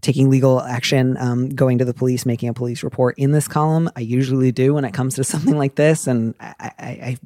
taking 0.01 0.31
legal 0.31 0.63
action, 0.63 1.17
um, 1.17 1.49
going 1.49 1.79
to 1.79 1.85
the 1.85 1.95
police, 1.95 2.25
making 2.25 2.49
a 2.49 2.55
police 2.55 2.83
report 2.83 3.19
in 3.19 3.33
this 3.33 3.49
column. 3.49 3.91
I 3.97 4.01
usually 4.01 4.53
do 4.53 4.75
when 4.75 4.85
it 4.85 4.95
comes 4.95 5.15
to 5.17 5.25
something 5.25 5.57
like 5.57 5.75
this, 5.75 6.07
and 6.07 6.35
I, 6.39 6.55
I, 6.61 6.73
I, 6.79 7.19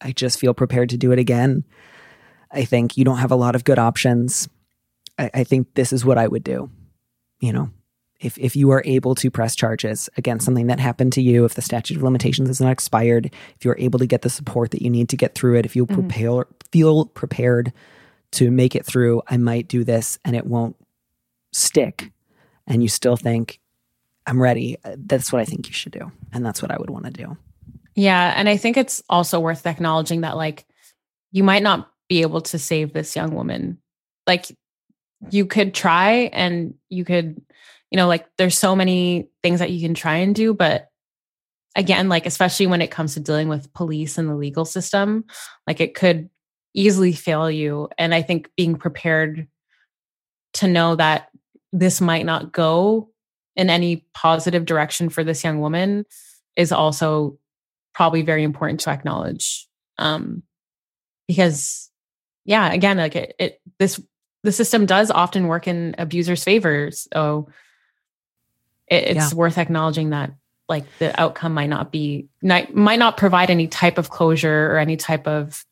I 0.00 0.12
just 0.12 0.38
feel 0.38 0.54
prepared 0.54 0.90
to 0.90 0.96
do 0.96 1.12
it 1.12 1.18
again. 1.18 1.64
I 2.50 2.64
think 2.64 2.96
you 2.96 3.04
don't 3.04 3.18
have 3.18 3.32
a 3.32 3.36
lot 3.36 3.56
of 3.56 3.64
good 3.64 3.78
options. 3.78 4.48
I, 5.18 5.30
I 5.32 5.44
think 5.44 5.74
this 5.74 5.92
is 5.92 6.04
what 6.04 6.18
I 6.18 6.28
would 6.28 6.44
do. 6.44 6.70
You 7.44 7.52
know, 7.52 7.70
if 8.20 8.38
if 8.38 8.56
you 8.56 8.70
are 8.70 8.82
able 8.86 9.14
to 9.16 9.30
press 9.30 9.54
charges 9.54 10.08
against 10.16 10.46
something 10.46 10.68
that 10.68 10.80
happened 10.80 11.12
to 11.12 11.20
you, 11.20 11.44
if 11.44 11.54
the 11.54 11.60
statute 11.60 11.98
of 11.98 12.02
limitations 12.02 12.48
is 12.48 12.58
not 12.58 12.72
expired, 12.72 13.26
if 13.56 13.64
you're 13.66 13.76
able 13.78 13.98
to 13.98 14.06
get 14.06 14.22
the 14.22 14.30
support 14.30 14.70
that 14.70 14.80
you 14.80 14.88
need 14.88 15.10
to 15.10 15.16
get 15.18 15.34
through 15.34 15.58
it, 15.58 15.66
if 15.66 15.76
you 15.76 15.84
Mhm. 15.86 15.94
prepare 15.94 16.46
feel 16.72 17.04
prepared 17.04 17.70
to 18.32 18.50
make 18.50 18.74
it 18.74 18.86
through, 18.86 19.20
I 19.28 19.36
might 19.36 19.68
do 19.68 19.84
this 19.84 20.18
and 20.24 20.34
it 20.34 20.46
won't 20.46 20.74
stick. 21.52 22.12
And 22.66 22.82
you 22.82 22.88
still 22.88 23.16
think, 23.18 23.60
I'm 24.26 24.40
ready. 24.40 24.78
uh, 24.84 24.96
That's 24.96 25.30
what 25.30 25.42
I 25.42 25.44
think 25.44 25.66
you 25.68 25.74
should 25.74 25.92
do. 25.92 26.10
And 26.32 26.46
that's 26.46 26.62
what 26.62 26.70
I 26.70 26.78
would 26.78 26.88
want 26.88 27.04
to 27.04 27.10
do. 27.10 27.36
Yeah. 27.94 28.32
And 28.34 28.48
I 28.48 28.56
think 28.56 28.78
it's 28.78 29.02
also 29.10 29.38
worth 29.38 29.66
acknowledging 29.66 30.22
that, 30.22 30.36
like, 30.38 30.64
you 31.30 31.44
might 31.44 31.62
not 31.62 31.92
be 32.08 32.22
able 32.22 32.40
to 32.40 32.58
save 32.58 32.94
this 32.94 33.14
young 33.14 33.34
woman. 33.34 33.78
Like, 34.26 34.46
you 35.30 35.46
could 35.46 35.74
try 35.74 36.30
and 36.32 36.74
you 36.88 37.04
could, 37.04 37.40
you 37.90 37.96
know, 37.96 38.08
like, 38.08 38.26
there's 38.38 38.58
so 38.58 38.74
many 38.74 39.28
things 39.42 39.60
that 39.60 39.70
you 39.70 39.80
can 39.80 39.94
try 39.94 40.16
and 40.16 40.34
do. 40.34 40.54
But 40.54 40.88
again, 41.76 42.08
like, 42.08 42.26
especially 42.26 42.66
when 42.66 42.82
it 42.82 42.90
comes 42.90 43.14
to 43.14 43.20
dealing 43.20 43.48
with 43.48 43.72
police 43.72 44.18
and 44.18 44.28
the 44.28 44.34
legal 44.34 44.64
system, 44.64 45.24
like, 45.66 45.80
it 45.80 45.94
could 45.94 46.30
easily 46.74 47.12
fail 47.12 47.50
you. 47.50 47.88
And 47.98 48.14
I 48.14 48.22
think 48.22 48.50
being 48.56 48.76
prepared 48.76 49.48
to 50.54 50.68
know 50.68 50.96
that 50.96 51.28
this 51.72 52.00
might 52.00 52.24
not 52.24 52.52
go 52.52 53.10
in 53.56 53.70
any 53.70 54.06
positive 54.14 54.64
direction 54.64 55.08
for 55.08 55.24
this 55.24 55.44
young 55.44 55.60
woman 55.60 56.04
is 56.56 56.72
also 56.72 57.38
probably 57.94 58.22
very 58.22 58.42
important 58.42 58.80
to 58.80 58.90
acknowledge 58.90 59.68
um 59.98 60.42
because 61.28 61.90
yeah 62.44 62.72
again 62.72 62.96
like 62.96 63.14
it, 63.14 63.34
it 63.38 63.60
this 63.78 64.00
the 64.44 64.52
system 64.52 64.86
does 64.86 65.10
often 65.10 65.48
work 65.48 65.66
in 65.66 65.94
abusers 65.98 66.44
favors 66.44 67.08
so 67.12 67.48
it, 68.86 69.16
it's 69.16 69.34
worth 69.34 69.58
acknowledging 69.58 70.10
that 70.10 70.32
like 70.68 70.84
the 70.98 71.18
outcome 71.20 71.54
might 71.54 71.68
not 71.68 71.90
be 71.90 72.28
might, 72.42 72.74
might 72.74 72.98
not 72.98 73.16
provide 73.16 73.50
any 73.50 73.66
type 73.66 73.98
of 73.98 74.10
closure 74.10 74.72
or 74.72 74.78
any 74.78 74.96
type 74.96 75.26
of 75.26 75.64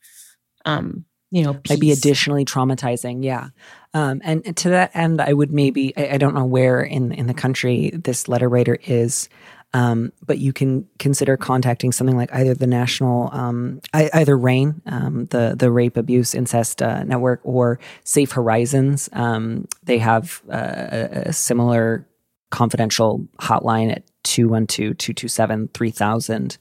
um 0.64 1.04
you 1.30 1.42
know 1.42 1.58
might 1.68 1.80
be 1.80 1.92
additionally 1.92 2.44
traumatizing. 2.44 3.24
Yeah. 3.24 3.48
Um, 3.94 4.20
and, 4.22 4.46
and 4.46 4.56
to 4.58 4.70
that 4.70 4.90
end, 4.94 5.20
I 5.20 5.32
would 5.32 5.52
maybe, 5.52 5.96
I, 5.96 6.14
I 6.14 6.16
don't 6.18 6.34
know 6.34 6.44
where 6.44 6.80
in, 6.80 7.12
in 7.12 7.26
the 7.26 7.34
country 7.34 7.90
this 7.90 8.28
letter 8.28 8.48
writer 8.48 8.78
is, 8.84 9.28
um, 9.74 10.12
but 10.24 10.38
you 10.38 10.52
can 10.52 10.86
consider 10.98 11.36
contacting 11.36 11.92
something 11.92 12.16
like 12.16 12.32
either 12.32 12.54
the 12.54 12.66
national, 12.66 13.30
um, 13.32 13.80
I, 13.94 14.10
either 14.12 14.36
RAINN, 14.36 14.82
um, 14.86 15.26
the, 15.26 15.54
the 15.58 15.70
Rape 15.70 15.96
Abuse 15.96 16.34
Incest 16.34 16.82
uh, 16.82 17.04
Network, 17.04 17.40
or 17.42 17.78
Safe 18.04 18.32
Horizons. 18.32 19.08
Um, 19.12 19.66
they 19.82 19.98
have 19.98 20.42
uh, 20.50 21.08
a, 21.26 21.32
similar 21.32 22.06
confidential 22.50 23.26
hotline 23.40 23.90
at 23.90 24.04
212 24.24 24.98
227 24.98 25.68
3000 25.72 26.58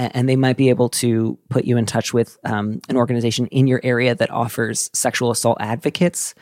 and 0.00 0.28
they 0.28 0.36
might 0.36 0.56
be 0.56 0.70
able 0.70 0.88
to 0.88 1.38
put 1.50 1.64
you 1.64 1.76
in 1.76 1.84
touch 1.84 2.14
with 2.14 2.38
um, 2.44 2.80
an 2.88 2.96
organization 2.96 3.46
in 3.48 3.66
your 3.66 3.80
area 3.82 4.14
that 4.14 4.30
offers 4.30 4.90
sexual 4.94 5.30
assault 5.30 5.58
advocates. 5.60 6.34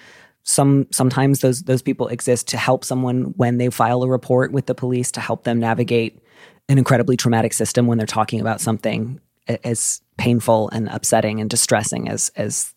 Some 0.48 0.87
sometimes 0.90 1.40
those 1.40 1.64
those 1.64 1.82
people 1.82 2.08
exist 2.08 2.48
to 2.48 2.56
help 2.56 2.82
someone 2.82 3.34
when 3.37 3.58
they 3.58 3.68
file 3.68 4.02
a 4.02 4.08
report 4.08 4.50
with 4.50 4.64
the 4.64 4.74
police 4.74 5.12
to 5.12 5.20
help 5.20 5.44
them 5.44 5.61
navigate 5.61 6.22
an 6.70 6.78
incredibly 6.78 7.18
traumatic 7.18 7.52
system 7.52 7.87
when 7.87 7.98
they're 7.98 8.06
talking 8.06 8.40
about 8.40 8.62
something 8.62 9.20
as 9.62 10.00
painful 10.16 10.70
and 10.70 10.88
upsetting 10.88 11.38
and 11.42 11.50
distressing 11.50 12.08
as 12.08 12.30
as 12.37 12.72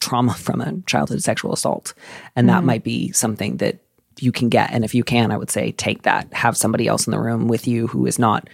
trauma 0.00 0.34
from 0.34 0.60
a 0.60 0.74
childhood 0.86 1.22
sexual 1.22 1.54
assault, 1.54 1.94
and 2.36 2.46
that 2.50 2.62
Mhm. 2.62 2.66
might 2.66 2.84
be 2.84 3.10
something 3.12 3.56
that 3.56 3.78
you 4.20 4.30
can 4.30 4.50
get. 4.50 4.70
And 4.70 4.84
if 4.84 4.94
you 4.94 5.02
can, 5.02 5.32
I 5.32 5.38
would 5.38 5.50
say 5.50 5.72
take 5.72 6.02
that. 6.02 6.30
Have 6.34 6.58
somebody 6.58 6.86
else 6.86 7.06
in 7.06 7.10
the 7.10 7.18
room 7.18 7.48
with 7.48 7.66
you 7.66 7.86
who 7.86 8.04
is 8.04 8.18
not 8.18 8.50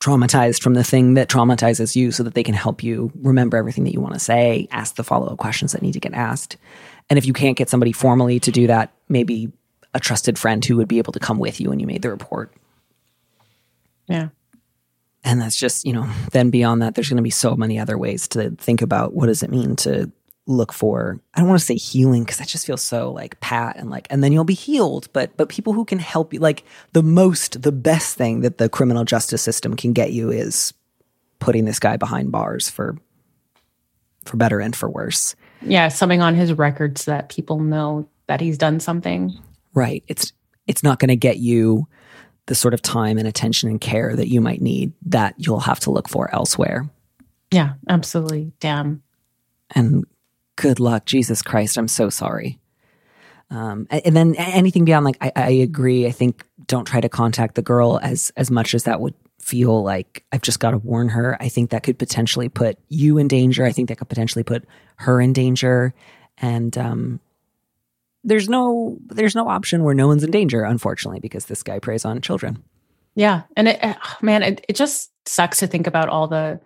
traumatized 0.00 0.62
from 0.62 0.72
the 0.72 0.82
thing 0.82 1.12
that 1.14 1.28
traumatizes 1.28 1.94
you 1.94 2.12
so 2.12 2.22
that 2.22 2.32
they 2.32 2.42
can 2.42 2.54
help 2.54 2.82
you 2.82 3.12
remember 3.20 3.58
everything 3.58 3.84
that 3.84 3.92
you 3.92 4.00
want 4.00 4.14
to 4.14 4.20
say, 4.20 4.66
ask 4.70 4.94
the 4.96 5.04
follow 5.04 5.26
up 5.26 5.36
questions 5.36 5.72
that 5.72 5.82
need 5.82 5.92
to 5.92 6.00
get 6.00 6.14
asked. 6.14 6.56
And 7.10 7.18
if 7.18 7.26
you 7.26 7.32
can't 7.32 7.58
get 7.58 7.68
somebody 7.68 7.92
formally 7.92 8.40
to 8.40 8.50
do 8.50 8.68
that, 8.68 8.92
maybe 9.08 9.52
a 9.92 10.00
trusted 10.00 10.38
friend 10.38 10.64
who 10.64 10.76
would 10.76 10.88
be 10.88 10.98
able 10.98 11.12
to 11.12 11.20
come 11.20 11.38
with 11.38 11.60
you 11.60 11.68
when 11.68 11.80
you 11.80 11.86
made 11.86 12.02
the 12.02 12.10
report. 12.10 12.54
Yeah. 14.06 14.28
And 15.24 15.40
that's 15.40 15.56
just, 15.56 15.84
you 15.84 15.92
know, 15.92 16.08
then 16.32 16.50
beyond 16.50 16.80
that, 16.80 16.94
there's 16.94 17.08
going 17.08 17.16
to 17.16 17.22
be 17.22 17.30
so 17.30 17.56
many 17.56 17.78
other 17.78 17.98
ways 17.98 18.28
to 18.28 18.50
think 18.52 18.80
about 18.80 19.12
what 19.12 19.26
does 19.26 19.42
it 19.42 19.50
mean 19.50 19.76
to 19.76 20.10
look 20.46 20.72
for 20.72 21.20
i 21.34 21.38
don't 21.38 21.48
want 21.48 21.60
to 21.60 21.64
say 21.64 21.76
healing 21.76 22.24
because 22.24 22.38
that 22.38 22.48
just 22.48 22.66
feels 22.66 22.82
so 22.82 23.12
like 23.12 23.38
pat 23.40 23.76
and 23.76 23.88
like 23.88 24.06
and 24.10 24.24
then 24.24 24.32
you'll 24.32 24.42
be 24.42 24.54
healed 24.54 25.08
but 25.12 25.36
but 25.36 25.48
people 25.48 25.72
who 25.72 25.84
can 25.84 25.98
help 25.98 26.32
you 26.32 26.40
like 26.40 26.64
the 26.92 27.02
most 27.02 27.62
the 27.62 27.70
best 27.70 28.16
thing 28.16 28.40
that 28.40 28.58
the 28.58 28.68
criminal 28.68 29.04
justice 29.04 29.42
system 29.42 29.76
can 29.76 29.92
get 29.92 30.12
you 30.12 30.30
is 30.30 30.74
putting 31.38 31.66
this 31.66 31.78
guy 31.78 31.96
behind 31.96 32.32
bars 32.32 32.68
for 32.68 32.96
for 34.24 34.36
better 34.36 34.60
and 34.60 34.74
for 34.74 34.88
worse 34.88 35.36
Yeah. 35.62 35.88
Something 35.88 36.22
on 36.22 36.34
his 36.34 36.52
record 36.52 36.98
so 36.98 37.10
that 37.10 37.28
people 37.28 37.58
know 37.60 38.08
that 38.26 38.40
he's 38.40 38.58
done 38.58 38.80
something. 38.80 39.36
right 39.74 40.02
it's 40.08 40.32
it's 40.66 40.82
not 40.82 40.98
going 40.98 41.08
to 41.08 41.16
get 41.16 41.38
you 41.38 41.86
the 42.46 42.54
sort 42.54 42.74
of 42.74 42.82
time 42.82 43.18
and 43.18 43.26
attention 43.28 43.68
and 43.68 43.80
care 43.80 44.14
that 44.16 44.28
you 44.28 44.40
might 44.40 44.60
need 44.60 44.92
that 45.06 45.34
you'll 45.38 45.60
have 45.60 45.80
to 45.80 45.90
look 45.90 46.08
for 46.08 46.32
elsewhere 46.34 46.88
Yeah. 47.52 47.74
Absolutely. 47.88 48.52
Damn. 48.60 49.02
and 49.74 50.04
good 50.56 50.78
luck 50.80 51.06
jesus 51.06 51.40
christ 51.42 51.76
i'm 51.78 51.88
so 51.88 52.08
sorry 52.10 52.58
um, 53.50 53.86
and 53.90 54.14
then 54.16 54.34
anything 54.36 54.84
beyond 54.84 55.04
like 55.04 55.16
I, 55.20 55.32
I 55.34 55.50
agree 55.50 56.06
i 56.06 56.10
think 56.12 56.44
don't 56.66 56.84
try 56.84 57.00
to 57.00 57.08
contact 57.08 57.54
the 57.56 57.62
girl 57.62 57.98
as 58.02 58.30
as 58.36 58.50
much 58.50 58.74
as 58.74 58.84
that 58.84 59.00
would 59.00 59.14
feel 59.40 59.82
like 59.82 60.24
i've 60.32 60.42
just 60.42 60.60
got 60.60 60.70
to 60.70 60.78
warn 60.78 61.08
her. 61.08 61.36
I 61.40 61.48
think 61.48 61.70
that 61.70 61.82
could 61.82 61.98
potentially 61.98 62.48
put 62.48 62.78
you 62.88 63.18
in 63.18 63.26
danger. 63.26 63.64
I 63.64 63.72
think 63.72 63.88
that 63.88 63.96
could 63.96 64.08
potentially 64.08 64.44
put 64.44 64.64
her 64.96 65.20
in 65.20 65.32
danger. 65.32 65.94
And 66.38 66.76
um 66.78 67.20
there's 68.22 68.48
no 68.48 68.98
there's 69.06 69.34
no 69.34 69.48
option 69.48 69.82
where 69.82 69.94
no 69.94 70.06
one's 70.06 70.24
in 70.24 70.30
danger 70.30 70.62
unfortunately 70.62 71.20
because 71.20 71.46
this 71.46 71.62
guy 71.62 71.78
preys 71.78 72.04
on 72.04 72.20
children. 72.20 72.62
Yeah. 73.14 73.42
And 73.56 73.68
it, 73.68 73.78
eh, 73.82 73.94
man, 74.22 74.42
it, 74.42 74.64
it 74.68 74.76
just 74.76 75.10
sucks 75.26 75.58
to 75.58 75.66
think 75.66 75.86
about 75.86 76.08
all 76.08 76.28
the 76.28 76.60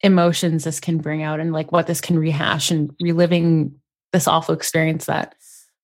emotions 0.00 0.64
this 0.64 0.80
can 0.80 0.98
bring 0.98 1.22
out 1.22 1.40
and 1.40 1.52
like 1.52 1.72
what 1.72 1.86
this 1.86 2.00
can 2.00 2.18
rehash 2.18 2.70
and 2.70 2.94
reliving 3.00 3.74
this 4.12 4.28
awful 4.28 4.54
experience 4.54 5.06
that, 5.06 5.34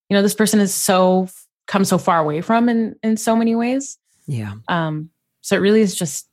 you 0.09 0.17
know, 0.17 0.23
this 0.23 0.35
person 0.35 0.61
is 0.61 0.75
so 0.75 1.29
come 1.67 1.85
so 1.85 1.99
far 1.99 2.21
away 2.21 2.41
from 2.41 2.69
in, 2.69 2.97
in 3.03 3.17
so 3.17 3.37
many 3.37 3.55
ways. 3.55 3.99
yeah. 4.27 4.55
Um, 4.69 5.11
so 5.49 5.57
it 5.57 5.61
really 5.61 5.81
is 5.81 5.95
just 5.95 6.29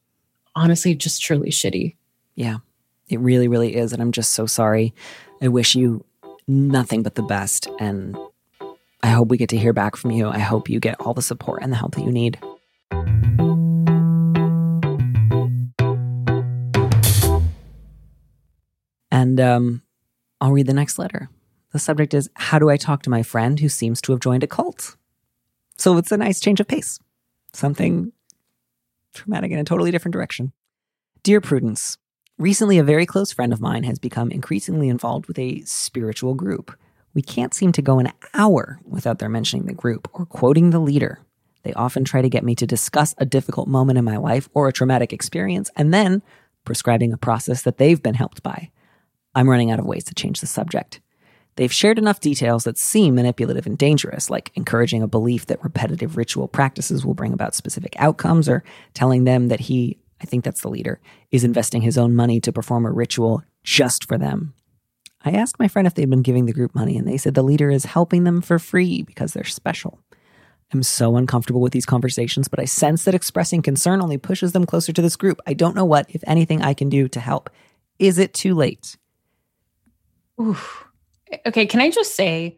honestly 0.58 0.94
just 0.94 1.22
truly 1.22 1.50
shitty. 1.50 1.96
Yeah, 2.36 2.58
it 3.08 3.18
really, 3.22 3.48
really 3.48 3.74
is. 3.74 3.94
And 3.94 4.02
I'm 4.02 4.12
just 4.12 4.34
so 4.34 4.46
sorry. 4.46 4.94
I 5.42 5.48
wish 5.48 5.74
you 5.74 6.04
nothing 6.50 7.02
but 7.02 7.16
the 7.16 7.24
best. 7.24 7.70
And 7.80 8.18
I 9.04 9.08
hope 9.08 9.30
we 9.30 9.38
get 9.38 9.48
to 9.52 9.58
hear 9.58 9.72
back 9.72 9.96
from 9.96 10.12
you. 10.12 10.28
I 10.28 10.40
hope 10.40 10.68
you 10.68 10.82
get 10.82 11.00
all 11.00 11.14
the 11.14 11.22
support 11.22 11.64
and 11.64 11.72
the 11.72 11.78
help 11.78 11.96
that 11.96 12.04
you 12.04 12.12
need. 12.12 12.38
And 19.12 19.40
um, 19.40 19.82
I'll 20.42 20.52
read 20.52 20.68
the 20.68 20.74
next 20.74 21.00
letter. 21.00 21.30
The 21.72 21.80
subject 21.80 22.14
is 22.14 22.30
How 22.34 22.60
do 22.60 22.70
I 22.70 22.76
talk 22.76 23.02
to 23.04 23.10
my 23.10 23.24
friend 23.24 23.62
who 23.62 23.70
seems 23.70 24.02
to 24.02 24.12
have 24.12 24.20
joined 24.20 24.44
a 24.44 24.48
cult? 24.48 24.98
So 25.78 25.98
it's 25.98 26.12
a 26.12 26.18
nice 26.18 26.42
change 26.42 26.60
of 26.60 26.68
pace. 26.68 27.00
Something 27.54 28.12
traumatic 29.16 29.52
in 29.52 29.60
a 29.60 29.64
totally 29.64 29.92
different 29.92 30.14
direction. 30.14 30.52
Dear 31.24 31.42
Prudence, 31.42 31.98
recently 32.38 32.78
a 32.78 32.84
very 32.84 33.06
close 33.06 33.32
friend 33.32 33.52
of 33.52 33.62
mine 33.62 33.84
has 33.84 33.98
become 33.98 34.32
increasingly 34.32 34.90
involved 34.90 35.28
with 35.28 35.40
a 35.40 35.62
spiritual 35.62 36.36
group. 36.36 36.78
We 37.14 37.22
can't 37.22 37.54
seem 37.54 37.72
to 37.72 37.82
go 37.82 38.00
an 38.00 38.12
hour 38.34 38.80
without 38.86 39.20
their 39.20 39.30
mentioning 39.30 39.66
the 39.66 39.74
group 39.74 40.08
or 40.14 40.26
quoting 40.26 40.70
the 40.70 40.80
leader. 40.80 41.20
They 41.64 41.74
often 41.74 42.04
try 42.04 42.22
to 42.22 42.30
get 42.30 42.44
me 42.44 42.54
to 42.56 42.68
discuss 42.68 43.16
a 43.18 43.26
difficult 43.26 43.68
moment 43.68 43.98
in 43.98 44.06
my 44.06 44.18
life 44.18 44.50
or 44.54 44.68
a 44.68 44.74
traumatic 44.74 45.12
experience 45.12 45.72
and 45.76 45.94
then 45.94 46.22
prescribing 46.64 47.12
a 47.12 47.18
process 47.18 47.64
that 47.64 47.78
they've 47.78 48.04
been 48.04 48.14
helped 48.14 48.44
by. 48.44 48.70
I'm 49.34 49.50
running 49.50 49.72
out 49.72 49.80
of 49.80 49.86
ways 49.86 50.04
to 50.06 50.14
change 50.14 50.42
the 50.42 50.48
subject. 50.48 51.02
They've 51.58 51.72
shared 51.72 51.98
enough 51.98 52.20
details 52.20 52.66
that 52.66 52.78
seem 52.78 53.16
manipulative 53.16 53.66
and 53.66 53.78
dangerous, 53.78 54.30
like 54.30 54.52
encouraging 54.56 55.02
a 55.02 55.08
belief 55.08 55.46
that 55.46 55.64
repetitive 55.64 56.18
ritual 56.18 56.48
practices 56.48 57.06
will 57.06 57.14
bring 57.14 57.32
about 57.32 57.56
specific 57.56 57.96
outcomes, 57.98 58.50
or 58.50 58.64
telling 58.94 59.24
them 59.24 59.48
that 59.48 59.62
he, 59.62 59.98
I 60.22 60.26
think 60.26 60.44
that's 60.44 60.62
the 60.62 60.70
leader, 60.70 61.00
is 61.32 61.44
investing 61.46 61.82
his 61.82 61.98
own 61.98 62.14
money 62.14 62.42
to 62.42 62.52
perform 62.52 62.86
a 62.86 62.92
ritual 62.92 63.42
just 63.64 64.06
for 64.06 64.18
them. 64.18 64.54
I 65.24 65.32
asked 65.32 65.58
my 65.58 65.68
friend 65.68 65.88
if 65.88 65.96
they'd 65.96 66.10
been 66.10 66.22
giving 66.22 66.46
the 66.46 66.54
group 66.54 66.76
money, 66.76 66.98
and 66.98 67.08
they 67.08 67.18
said 67.18 67.34
the 67.34 67.42
leader 67.42 67.72
is 67.72 67.86
helping 67.86 68.26
them 68.26 68.42
for 68.42 68.60
free 68.60 69.02
because 69.02 69.34
they're 69.34 69.44
special. 69.44 70.00
I'm 70.74 70.84
so 70.84 71.16
uncomfortable 71.16 71.62
with 71.62 71.74
these 71.74 71.86
conversations, 71.86 72.48
but 72.48 72.60
I 72.60 72.66
sense 72.66 73.06
that 73.06 73.16
expressing 73.16 73.62
concern 73.62 74.02
only 74.02 74.18
pushes 74.18 74.52
them 74.52 74.66
closer 74.66 74.92
to 74.92 75.02
this 75.02 75.16
group. 75.16 75.40
I 75.48 75.54
don't 75.54 75.76
know 75.76 75.86
what, 75.86 76.08
if 76.10 76.24
anything, 76.28 76.62
I 76.62 76.74
can 76.74 76.90
do 76.90 77.08
to 77.08 77.20
help. 77.20 77.50
Is 77.98 78.20
it 78.20 78.34
too 78.34 78.56
late? 78.56 78.98
Oof. 80.42 80.85
Okay, 81.46 81.66
can 81.66 81.80
I 81.82 81.90
just 81.90 82.16
say 82.16 82.58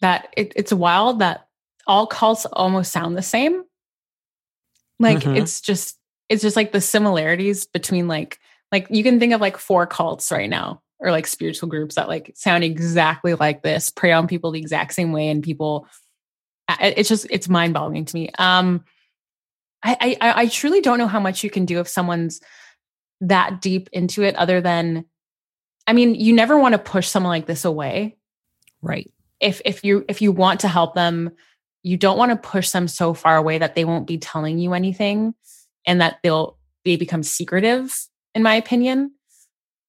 that 0.00 0.28
it, 0.36 0.52
it's 0.56 0.72
wild 0.72 1.20
that 1.20 1.46
all 1.86 2.06
cults 2.06 2.46
almost 2.46 2.92
sound 2.92 3.16
the 3.16 3.22
same? 3.22 3.64
Like 4.98 5.20
Mhm. 5.20 5.36
it's 5.36 5.60
just 5.60 5.98
it's 6.28 6.42
just 6.42 6.56
like 6.56 6.72
the 6.72 6.80
similarities 6.80 7.66
between 7.66 8.08
like 8.08 8.38
like 8.72 8.86
you 8.90 9.02
can 9.02 9.20
think 9.20 9.32
of 9.32 9.40
like 9.40 9.56
four 9.58 9.86
cults 9.86 10.32
right 10.32 10.48
now 10.48 10.82
or 10.98 11.10
like 11.10 11.26
spiritual 11.26 11.68
groups 11.68 11.96
that 11.96 12.08
like 12.08 12.32
sound 12.34 12.64
exactly 12.64 13.34
like 13.34 13.62
this, 13.62 13.90
prey 13.90 14.12
on 14.12 14.26
people 14.26 14.50
the 14.52 14.60
exact 14.60 14.94
same 14.94 15.12
way, 15.12 15.28
and 15.28 15.42
people. 15.42 15.86
It's 16.80 17.10
just 17.10 17.26
it's 17.28 17.48
mind 17.48 17.74
boggling 17.74 18.06
to 18.06 18.16
me. 18.16 18.30
Um, 18.38 18.84
I, 19.82 20.16
I 20.20 20.42
I 20.42 20.46
truly 20.46 20.80
don't 20.80 20.98
know 20.98 21.06
how 21.06 21.20
much 21.20 21.44
you 21.44 21.50
can 21.50 21.66
do 21.66 21.78
if 21.78 21.88
someone's 21.88 22.40
that 23.20 23.60
deep 23.60 23.90
into 23.92 24.22
it, 24.22 24.34
other 24.36 24.62
than 24.62 25.04
I 25.86 25.92
mean, 25.92 26.14
you 26.14 26.32
never 26.32 26.58
want 26.58 26.72
to 26.72 26.78
push 26.78 27.08
someone 27.08 27.30
like 27.30 27.46
this 27.46 27.64
away. 27.64 28.16
Right. 28.82 29.10
If 29.40 29.60
if 29.64 29.84
you 29.84 30.04
if 30.08 30.22
you 30.22 30.32
want 30.32 30.60
to 30.60 30.68
help 30.68 30.94
them, 30.94 31.32
you 31.82 31.96
don't 31.96 32.18
want 32.18 32.30
to 32.30 32.48
push 32.48 32.70
them 32.70 32.88
so 32.88 33.14
far 33.14 33.36
away 33.36 33.58
that 33.58 33.74
they 33.74 33.84
won't 33.84 34.06
be 34.06 34.18
telling 34.18 34.58
you 34.58 34.72
anything 34.72 35.34
and 35.86 36.00
that 36.00 36.18
they'll 36.22 36.56
they 36.84 36.96
become 36.96 37.22
secretive 37.22 37.94
in 38.34 38.42
my 38.42 38.54
opinion. 38.54 39.12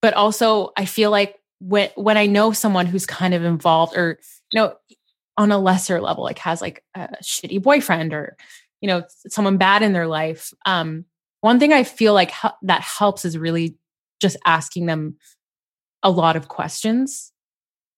But 0.02 0.14
also 0.14 0.72
I 0.76 0.84
feel 0.84 1.10
like 1.10 1.36
when 1.60 1.90
when 1.94 2.16
I 2.16 2.26
know 2.26 2.52
someone 2.52 2.86
who's 2.86 3.06
kind 3.06 3.34
of 3.34 3.44
involved 3.44 3.96
or 3.96 4.18
you 4.52 4.60
know 4.60 4.74
on 5.38 5.52
a 5.52 5.58
lesser 5.58 6.00
level 6.00 6.24
like 6.24 6.38
has 6.38 6.60
like 6.60 6.82
a 6.94 7.08
shitty 7.22 7.62
boyfriend 7.62 8.12
or 8.12 8.36
you 8.80 8.88
know 8.88 9.04
someone 9.28 9.56
bad 9.56 9.82
in 9.82 9.92
their 9.92 10.06
life 10.06 10.52
um 10.66 11.04
one 11.40 11.58
thing 11.58 11.72
I 11.72 11.84
feel 11.84 12.14
like 12.14 12.32
that 12.62 12.82
helps 12.82 13.24
is 13.24 13.38
really 13.38 13.76
just 14.20 14.36
asking 14.44 14.86
them 14.86 15.16
a 16.06 16.10
lot 16.10 16.36
of 16.36 16.46
questions. 16.46 17.32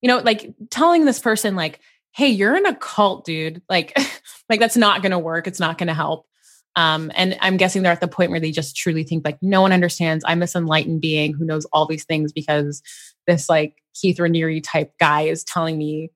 You 0.01 0.09
know, 0.09 0.19
like 0.19 0.55
telling 0.71 1.05
this 1.05 1.19
person 1.19 1.55
like, 1.55 1.81
"Hey, 2.13 2.29
you're 2.29 2.57
in 2.57 2.65
a 2.67 2.75
cult, 2.75 3.27
dude." 3.27 3.63
Like 3.69 3.97
like 4.49 4.61
that's 4.61 4.77
not 4.77 5.03
going 5.03 5.13
to 5.13 5.19
work. 5.19 5.47
It's 5.47 5.61
not 5.61 5.77
going 5.77 5.89
to 5.89 5.95
help. 5.95 6.27
Um 6.75 7.13
and 7.15 7.37
I'm 7.41 7.59
guessing 7.59 7.83
they're 7.83 7.93
at 7.93 8.01
the 8.01 8.09
point 8.09 8.31
where 8.31 8.41
they 8.41 8.51
just 8.51 8.77
truly 8.77 9.05
think 9.05 9.25
like 9.25 9.39
no 9.43 9.61
one 9.61 9.73
understands. 9.73 10.25
I'm 10.27 10.39
this 10.41 10.57
enlightened 10.57 11.03
being 11.03 11.35
who 11.35 11.45
knows 11.45 11.67
all 11.67 11.87
these 11.87 12.05
things 12.05 12.33
because 12.33 12.83
this 13.27 13.49
like 13.49 13.75
Keith 13.95 14.17
Raniere 14.17 14.63
type 14.65 14.93
guy 14.99 15.23
is 15.23 15.45
telling 15.45 15.77
me 15.77 16.11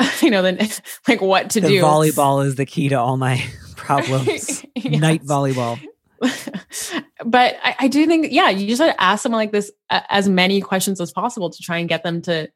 you 0.22 0.30
know 0.30 0.42
then 0.42 0.58
like 1.08 1.20
what 1.20 1.50
to 1.50 1.60
the 1.60 1.68
do. 1.68 1.82
volleyball 1.82 2.44
is 2.44 2.56
the 2.56 2.66
key 2.66 2.88
to 2.90 2.96
all 2.96 3.16
my 3.16 3.42
problems. 3.76 4.64
Night 4.84 5.22
volleyball. 5.24 5.80
but 7.24 7.56
I, 7.62 7.76
I 7.80 7.88
do 7.88 8.06
think, 8.06 8.28
yeah, 8.30 8.50
you 8.50 8.66
just 8.68 8.80
have 8.80 8.94
to 8.94 9.02
ask 9.02 9.22
someone 9.22 9.40
like 9.40 9.52
this 9.52 9.70
uh, 9.90 10.00
as 10.08 10.28
many 10.28 10.60
questions 10.60 11.00
as 11.00 11.12
possible 11.12 11.50
to 11.50 11.62
try 11.62 11.78
and 11.78 11.88
get 11.88 12.02
them 12.02 12.22
to 12.22 12.48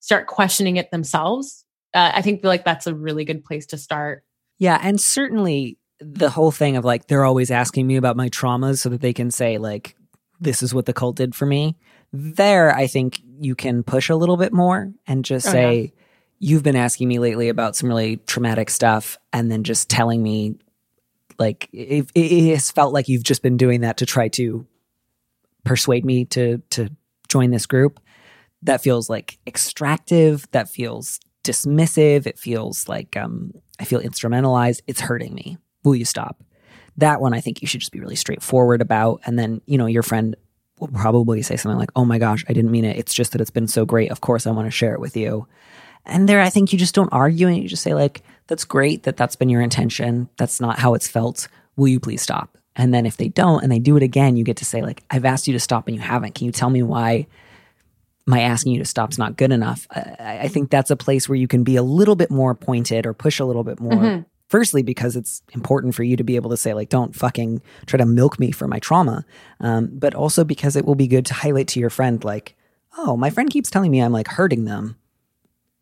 start 0.00 0.26
questioning 0.26 0.76
it 0.76 0.90
themselves. 0.90 1.64
Uh, 1.94 2.10
I 2.14 2.22
think 2.22 2.42
like 2.44 2.64
that's 2.64 2.86
a 2.86 2.94
really 2.94 3.24
good 3.24 3.44
place 3.44 3.66
to 3.66 3.78
start. 3.78 4.24
Yeah, 4.58 4.78
and 4.82 5.00
certainly 5.00 5.78
the 6.00 6.30
whole 6.30 6.50
thing 6.50 6.76
of 6.76 6.84
like 6.84 7.06
they're 7.06 7.24
always 7.24 7.50
asking 7.50 7.86
me 7.86 7.96
about 7.96 8.16
my 8.16 8.28
traumas 8.28 8.78
so 8.78 8.88
that 8.88 9.00
they 9.00 9.12
can 9.12 9.30
say 9.30 9.58
like 9.58 9.96
this 10.40 10.62
is 10.62 10.74
what 10.74 10.86
the 10.86 10.92
cult 10.92 11.16
did 11.16 11.34
for 11.34 11.46
me. 11.46 11.76
There, 12.12 12.74
I 12.74 12.86
think 12.86 13.20
you 13.40 13.54
can 13.54 13.82
push 13.82 14.08
a 14.08 14.16
little 14.16 14.36
bit 14.36 14.52
more 14.52 14.92
and 15.06 15.24
just 15.24 15.46
Oh, 15.48 15.52
say 15.52 15.92
you've 16.38 16.64
been 16.64 16.76
asking 16.76 17.08
me 17.08 17.18
lately 17.18 17.48
about 17.48 17.76
some 17.76 17.88
really 17.88 18.16
traumatic 18.26 18.68
stuff 18.68 19.18
and 19.32 19.50
then 19.50 19.62
just 19.62 19.88
telling 19.88 20.22
me 20.22 20.56
like 21.38 21.68
it, 21.72 22.10
it 22.14 22.50
has 22.50 22.70
felt 22.70 22.92
like 22.92 23.08
you've 23.08 23.24
just 23.24 23.42
been 23.42 23.56
doing 23.56 23.82
that 23.82 23.98
to 23.98 24.06
try 24.06 24.28
to 24.28 24.66
persuade 25.64 26.04
me 26.04 26.24
to 26.26 26.58
to 26.70 26.88
join 27.28 27.50
this 27.50 27.66
group 27.66 28.00
that 28.62 28.82
feels 28.82 29.08
like 29.08 29.38
extractive 29.46 30.46
that 30.50 30.68
feels 30.68 31.20
dismissive 31.44 32.26
it 32.26 32.38
feels 32.38 32.88
like 32.88 33.16
um 33.16 33.52
I 33.82 33.84
feel 33.84 34.00
instrumentalized. 34.00 34.80
It's 34.86 35.00
hurting 35.00 35.34
me. 35.34 35.58
Will 35.82 35.96
you 35.96 36.04
stop? 36.04 36.40
That 36.98 37.20
one, 37.20 37.34
I 37.34 37.40
think 37.40 37.62
you 37.62 37.68
should 37.68 37.80
just 37.80 37.90
be 37.90 37.98
really 37.98 38.14
straightforward 38.14 38.80
about. 38.80 39.20
And 39.26 39.36
then, 39.36 39.60
you 39.66 39.76
know, 39.76 39.86
your 39.86 40.04
friend 40.04 40.36
will 40.78 40.86
probably 40.86 41.42
say 41.42 41.56
something 41.56 41.78
like, 41.78 41.90
oh 41.96 42.04
my 42.04 42.18
gosh, 42.18 42.44
I 42.48 42.52
didn't 42.52 42.70
mean 42.70 42.84
it. 42.84 42.96
It's 42.96 43.12
just 43.12 43.32
that 43.32 43.40
it's 43.40 43.50
been 43.50 43.66
so 43.66 43.84
great. 43.84 44.12
Of 44.12 44.20
course, 44.20 44.46
I 44.46 44.52
want 44.52 44.68
to 44.68 44.70
share 44.70 44.94
it 44.94 45.00
with 45.00 45.16
you. 45.16 45.48
And 46.06 46.28
there, 46.28 46.40
I 46.40 46.48
think 46.48 46.72
you 46.72 46.78
just 46.78 46.94
don't 46.94 47.12
argue 47.12 47.48
and 47.48 47.56
you 47.56 47.68
just 47.68 47.82
say, 47.82 47.94
like, 47.94 48.22
that's 48.46 48.64
great 48.64 49.04
that 49.04 49.16
that's 49.16 49.36
been 49.36 49.48
your 49.48 49.60
intention. 49.62 50.28
That's 50.36 50.60
not 50.60 50.78
how 50.78 50.94
it's 50.94 51.08
felt. 51.08 51.48
Will 51.76 51.88
you 51.88 52.00
please 52.00 52.22
stop? 52.22 52.58
And 52.76 52.92
then 52.92 53.06
if 53.06 53.16
they 53.16 53.28
don't 53.28 53.62
and 53.62 53.70
they 53.70 53.78
do 53.78 53.96
it 53.96 54.02
again, 54.02 54.36
you 54.36 54.44
get 54.44 54.56
to 54.58 54.64
say, 54.64 54.82
like, 54.82 55.02
I've 55.10 55.24
asked 55.24 55.46
you 55.46 55.52
to 55.52 55.60
stop 55.60 55.86
and 55.88 55.96
you 55.96 56.02
haven't. 56.02 56.34
Can 56.34 56.46
you 56.46 56.52
tell 56.52 56.70
me 56.70 56.82
why 56.82 57.26
my 58.26 58.40
asking 58.40 58.72
you 58.72 58.78
to 58.78 58.84
stop 58.84 59.12
is 59.12 59.18
not 59.18 59.36
good 59.36 59.52
enough? 59.52 59.86
I, 59.90 60.40
I 60.42 60.48
think 60.48 60.70
that's 60.70 60.90
a 60.90 60.96
place 60.96 61.28
where 61.28 61.36
you 61.36 61.48
can 61.48 61.64
be 61.64 61.76
a 61.76 61.82
little 61.82 62.16
bit 62.16 62.30
more 62.30 62.54
pointed 62.54 63.04
or 63.04 63.12
push 63.12 63.40
a 63.40 63.44
little 63.44 63.64
bit 63.64 63.78
more. 63.80 63.92
Mhm. 63.92 64.26
Firstly, 64.48 64.82
because 64.82 65.16
it's 65.16 65.42
important 65.54 65.94
for 65.94 66.02
you 66.02 66.16
to 66.16 66.24
be 66.24 66.36
able 66.36 66.50
to 66.50 66.58
say, 66.58 66.74
like, 66.74 66.90
don't 66.90 67.14
fucking 67.16 67.62
try 67.86 67.96
to 67.96 68.04
milk 68.06 68.38
me 68.38 68.52
for 68.52 68.68
my 68.68 68.78
trauma. 68.78 69.24
Um, 69.60 69.88
but 69.92 70.14
also 70.14 70.44
because 70.44 70.76
it 70.76 70.84
will 70.84 70.94
be 70.94 71.06
good 71.06 71.24
to 71.26 71.34
highlight 71.34 71.68
to 71.68 71.80
your 71.80 71.88
friend, 71.90 72.22
like, 72.22 72.54
oh, 72.98 73.16
my 73.16 73.30
friend 73.30 73.48
keeps 73.50 73.70
telling 73.70 73.90
me 73.90 74.00
I'm 74.00 74.12
like 74.12 74.28
hurting 74.28 74.66
them. 74.66 74.96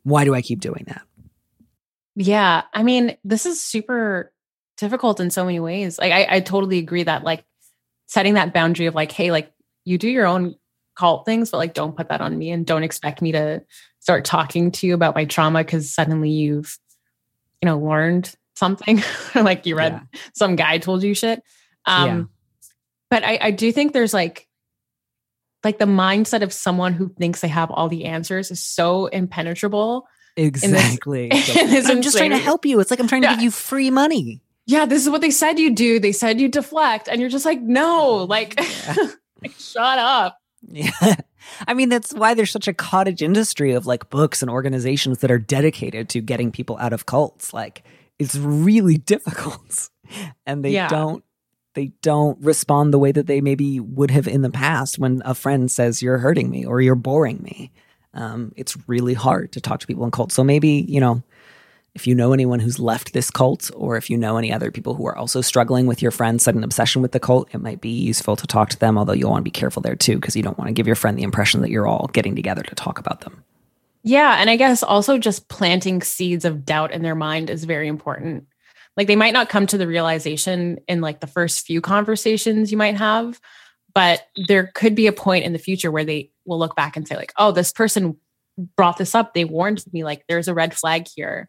Why 0.05 0.25
do 0.25 0.35
I 0.35 0.41
keep 0.43 0.61
doing 0.61 0.85
that? 0.87 1.03
Yeah. 2.21 2.65
I 2.75 2.83
mean, 2.83 3.17
this 3.25 3.47
is 3.47 3.61
super 3.63 4.31
difficult 4.77 5.21
in 5.21 5.31
so 5.31 5.45
many 5.45 5.59
ways. 5.59 5.99
Like, 5.99 6.13
I, 6.13 6.37
I 6.37 6.41
totally 6.41 6.79
agree 6.79 7.03
that, 7.03 7.25
like, 7.25 7.45
setting 8.09 8.35
that 8.35 8.53
boundary 8.53 8.87
of, 8.87 8.95
like, 8.95 9.11
hey, 9.11 9.31
like, 9.31 9.51
you 9.87 9.97
do 9.97 10.09
your 10.09 10.27
own 10.27 10.55
cult 10.97 11.25
things, 11.25 11.51
but, 11.51 11.57
like, 11.57 11.73
don't 11.73 11.97
put 11.97 12.11
that 12.11 12.21
on 12.21 12.37
me 12.37 12.51
and 12.51 12.67
don't 12.67 12.83
expect 12.83 13.23
me 13.23 13.33
to 13.33 13.63
start 14.01 14.27
talking 14.27 14.71
to 14.73 14.87
you 14.87 14.93
about 14.93 15.15
my 15.15 15.25
trauma 15.25 15.61
because 15.65 15.95
suddenly 15.95 16.29
you've, 16.29 16.79
you 17.63 17.67
know, 17.67 17.79
learned 17.79 18.35
something 18.55 19.03
like 19.35 19.65
you 19.65 19.75
read 19.77 19.93
Yeah. 19.93 20.21
some 20.35 20.57
guy 20.57 20.77
told 20.77 21.03
you 21.03 21.15
shit. 21.15 21.43
Um, 21.87 22.07
Yeah. 22.07 22.23
But 23.09 23.25
I, 23.25 23.39
I 23.41 23.51
do 23.51 23.73
think 23.73 23.95
there's 23.95 24.13
like, 24.13 24.47
like 25.65 25.79
the 25.79 25.87
mindset 25.87 26.43
of 26.43 26.53
someone 26.53 26.93
who 26.93 27.09
thinks 27.09 27.41
they 27.41 27.49
have 27.49 27.71
all 27.71 27.89
the 27.89 28.05
answers 28.05 28.51
is 28.51 28.61
so 28.63 29.07
impenetrable. 29.07 30.07
Exactly. 30.37 31.25
in 31.31 31.37
It's 31.37 31.55
this 31.55 31.89
I'm 31.89 32.03
just 32.03 32.17
trying 32.17 32.31
to 32.31 32.39
help 32.39 32.65
you. 32.65 32.81
It's 32.81 32.91
like 32.91 33.01
I'm 33.01 33.09
trying 33.09 33.23
to 33.23 33.29
give 33.29 33.41
you 33.41 33.51
free 33.51 33.91
money. 33.91 34.43
Yeah, 34.67 34.87
this 34.87 35.03
is 35.03 35.11
what 35.11 35.21
they 35.21 35.31
said 35.31 35.59
you 35.59 35.75
do. 35.75 35.99
They 35.99 36.13
said 36.13 36.41
you 36.41 36.49
deflect, 36.49 37.09
and 37.09 37.21
you're 37.21 37.31
just 37.31 37.45
like, 37.45 37.61
no, 37.61 38.25
like, 38.29 38.59
like 39.43 39.53
shut 39.59 39.99
up. 39.99 40.39
Yeah. 40.63 40.91
I 41.67 41.75
mean, 41.75 41.89
that's 41.89 42.13
why 42.13 42.35
there's 42.35 42.51
such 42.53 42.69
a 42.69 42.75
cottage 42.75 43.23
industry 43.23 43.73
of 43.73 43.87
like 43.87 44.11
books 44.11 44.43
and 44.43 44.51
organizations 44.51 45.19
that 45.21 45.31
are 45.31 45.39
dedicated 45.39 46.09
to 46.11 46.21
getting 46.21 46.53
people 46.53 46.77
out 46.79 46.93
of 46.93 47.07
cults. 47.07 47.53
Like, 47.53 47.83
it's 48.19 48.37
really 48.37 48.97
difficult. 48.99 49.89
And 50.47 50.65
they 50.65 50.73
Yeah. 50.73 50.89
don't 50.89 51.25
they 51.75 51.93
don't 52.03 52.37
respond 52.45 52.93
the 52.93 52.99
way 52.99 53.13
that 53.13 53.27
they 53.29 53.41
maybe 53.41 53.79
would 53.79 54.11
have 54.11 54.27
in 54.27 54.43
the 54.43 54.51
past 54.51 54.99
when 54.99 55.23
a 55.25 55.35
friend 55.35 55.71
says 55.71 56.03
you're 56.03 56.19
hurting 56.19 56.51
me 56.51 56.67
or 56.67 56.81
you're 56.81 56.97
boring 56.97 57.41
me. 57.43 57.71
Um, 58.15 58.53
it's 58.57 58.77
really 58.89 59.15
hard 59.15 59.53
to 59.53 59.61
talk 59.61 59.81
to 59.81 59.87
people 59.87 60.05
in 60.05 60.11
cults. 60.11 60.35
So 60.35 60.43
maybe, 60.43 60.85
you 60.89 61.01
know, 61.01 61.23
if 61.95 62.07
you 62.07 62.15
know 62.15 62.33
anyone 62.33 62.61
who's 62.61 62.79
left 62.79 63.13
this 63.13 63.31
cult, 63.31 63.71
or 63.75 63.97
if 63.97 64.11
you 64.11 64.17
know 64.17 64.37
any 64.37 64.53
other 64.53 64.71
people 64.71 64.95
who 64.95 65.07
are 65.07 65.17
also 65.17 65.41
struggling 65.41 65.87
with 65.87 66.03
your 66.03 66.13
friend's 66.13 66.45
sudden 66.45 66.63
obsession 66.63 67.03
with 67.03 67.13
the 67.13 67.21
cult, 67.21 67.53
it 67.53 67.59
might 67.59 67.81
be 67.81 67.91
useful 67.91 68.37
to 68.37 68.47
talk 68.47 68.71
to 68.71 68.79
them, 68.79 68.97
although 68.97 69.13
you'll 69.13 69.31
want 69.31 69.41
to 69.41 69.45
be 69.45 69.51
careful 69.51 69.83
there 69.83 69.97
too, 69.97 70.15
because 70.15 70.37
you 70.37 70.43
don't 70.43 70.59
want 70.59 70.69
to 70.69 70.73
give 70.73 70.87
your 70.87 70.97
friend 70.97 71.19
the 71.19 71.25
impression 71.25 71.63
that 71.63 71.71
you're 71.71 71.89
all 71.89 72.09
getting 72.13 72.37
together 72.37 72.63
to 72.63 72.75
talk 72.75 72.99
about 72.99 73.23
them. 73.23 73.43
Yeah. 74.03 74.37
And 74.39 74.49
I 74.49 74.57
guess 74.57 74.83
also 74.83 75.19
just 75.19 75.49
planting 75.49 76.01
seeds 76.01 76.45
of 76.45 76.65
doubt 76.65 76.93
in 76.93 77.03
their 77.03 77.15
mind 77.17 77.51
is 77.51 77.65
very 77.65 77.89
important. 77.89 78.47
Like 78.97 79.07
they 79.07 79.17
might 79.17 79.35
not 79.35 79.49
come 79.49 79.67
to 79.67 79.79
the 79.79 79.87
realization 79.87 80.79
in 80.89 81.01
like 81.01 81.21
the 81.21 81.27
first 81.27 81.67
few 81.67 81.81
conversations 81.81 82.71
you 82.71 82.79
might 82.79 82.97
have, 82.97 83.41
but 83.95 84.27
there 84.47 84.71
could 84.75 84.95
be 84.95 85.07
a 85.07 85.13
point 85.13 85.45
in 85.45 85.53
the 85.53 85.59
future 85.59 85.91
where 85.91 86.05
they 86.05 86.31
will 86.45 86.59
look 86.59 86.77
back 86.77 86.97
and 86.97 87.07
say, 87.07 87.17
like, 87.17 87.33
oh, 87.37 87.53
this 87.53 87.73
person 87.73 88.17
brought 88.77 88.99
this 88.99 89.15
up. 89.15 89.35
They 89.35 89.45
warned 89.45 89.85
me, 89.93 90.05
like, 90.05 90.25
there's 90.29 90.49
a 90.49 90.55
red 90.55 90.75
flag 90.75 91.07
here. 91.15 91.49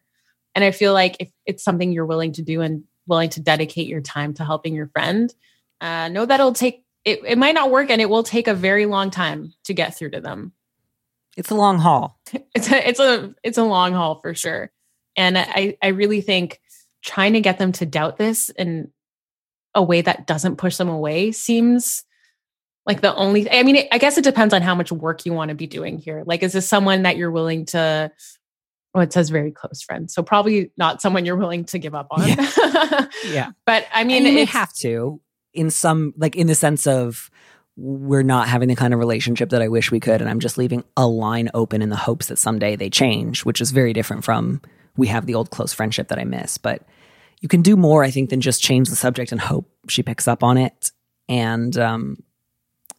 And 0.55 0.63
I 0.63 0.71
feel 0.71 0.93
like 0.93 1.17
if 1.19 1.29
it's 1.45 1.63
something 1.63 1.91
you're 1.91 2.05
willing 2.05 2.33
to 2.33 2.41
do 2.41 2.61
and 2.61 2.83
willing 3.07 3.29
to 3.29 3.41
dedicate 3.41 3.87
your 3.87 4.01
time 4.01 4.33
to 4.35 4.45
helping 4.45 4.75
your 4.75 4.87
friend, 4.87 5.33
uh, 5.79 6.07
know 6.09 6.25
that 6.25 6.39
it'll 6.39 6.53
take, 6.53 6.83
it, 7.05 7.19
it 7.25 7.37
might 7.37 7.55
not 7.55 7.71
work 7.71 7.89
and 7.89 8.01
it 8.01 8.09
will 8.09 8.23
take 8.23 8.47
a 8.47 8.53
very 8.53 8.85
long 8.85 9.09
time 9.09 9.53
to 9.65 9.73
get 9.73 9.97
through 9.97 10.11
to 10.11 10.21
them 10.21 10.53
It's 11.35 11.49
a 11.49 11.55
long 11.55 11.79
haul. 11.79 12.19
it's 12.55 12.71
a 12.71 12.87
it's 12.87 12.99
a 12.99 13.33
it's 13.43 13.57
a 13.57 13.63
long 13.63 13.93
haul 13.93 14.19
for 14.21 14.35
sure 14.35 14.71
and 15.15 15.37
i 15.37 15.77
i 15.81 15.87
really 15.87 16.21
think 16.21 16.59
trying 17.03 17.33
to 17.33 17.41
get 17.41 17.57
them 17.57 17.71
to 17.73 17.85
doubt 17.85 18.17
this 18.17 18.49
in 18.49 18.91
a 19.73 19.81
way 19.81 20.01
that 20.01 20.27
doesn't 20.27 20.57
push 20.57 20.77
them 20.77 20.89
away 20.89 21.31
seems 21.31 22.03
like 22.85 23.01
the 23.01 23.15
only 23.15 23.49
i 23.51 23.63
mean 23.63 23.87
i 23.91 23.97
guess 23.97 24.17
it 24.17 24.23
depends 24.23 24.53
on 24.53 24.61
how 24.61 24.75
much 24.75 24.91
work 24.91 25.25
you 25.25 25.33
want 25.33 25.49
to 25.49 25.55
be 25.55 25.67
doing 25.67 25.97
here 25.97 26.23
like 26.25 26.43
is 26.43 26.53
this 26.53 26.67
someone 26.67 27.03
that 27.03 27.17
you're 27.17 27.31
willing 27.31 27.65
to 27.65 28.11
oh 28.93 28.99
it 28.99 29.13
says 29.13 29.29
very 29.29 29.51
close 29.51 29.81
friend 29.81 30.09
so 30.09 30.23
probably 30.23 30.71
not 30.77 31.01
someone 31.01 31.25
you're 31.25 31.35
willing 31.35 31.63
to 31.63 31.79
give 31.79 31.95
up 31.95 32.07
on 32.11 32.27
Yeah. 33.25 33.51
but 33.65 33.85
i 33.93 34.03
mean 34.03 34.25
you 34.25 34.45
have 34.45 34.73
to 34.73 35.21
in 35.53 35.69
some, 35.69 36.13
like 36.17 36.35
in 36.35 36.47
the 36.47 36.55
sense 36.55 36.87
of 36.87 37.29
we're 37.77 38.23
not 38.23 38.47
having 38.47 38.67
the 38.67 38.75
kind 38.75 38.93
of 38.93 38.99
relationship 38.99 39.49
that 39.49 39.61
I 39.61 39.67
wish 39.67 39.91
we 39.91 39.99
could, 39.99 40.21
and 40.21 40.29
I'm 40.29 40.39
just 40.39 40.57
leaving 40.57 40.83
a 40.97 41.07
line 41.07 41.49
open 41.53 41.81
in 41.81 41.89
the 41.89 41.95
hopes 41.95 42.27
that 42.27 42.37
someday 42.37 42.75
they 42.75 42.89
change, 42.89 43.45
which 43.45 43.61
is 43.61 43.71
very 43.71 43.93
different 43.93 44.23
from 44.23 44.61
we 44.97 45.07
have 45.07 45.25
the 45.25 45.35
old 45.35 45.51
close 45.51 45.73
friendship 45.73 46.09
that 46.09 46.19
I 46.19 46.25
miss. 46.25 46.57
But 46.57 46.83
you 47.39 47.47
can 47.47 47.61
do 47.61 47.75
more, 47.75 48.03
I 48.03 48.11
think, 48.11 48.29
than 48.29 48.41
just 48.41 48.61
change 48.61 48.89
the 48.89 48.95
subject 48.95 49.31
and 49.31 49.39
hope 49.39 49.69
she 49.87 50.03
picks 50.03 50.27
up 50.27 50.43
on 50.43 50.57
it. 50.57 50.91
And 51.29 51.75
um, 51.77 52.17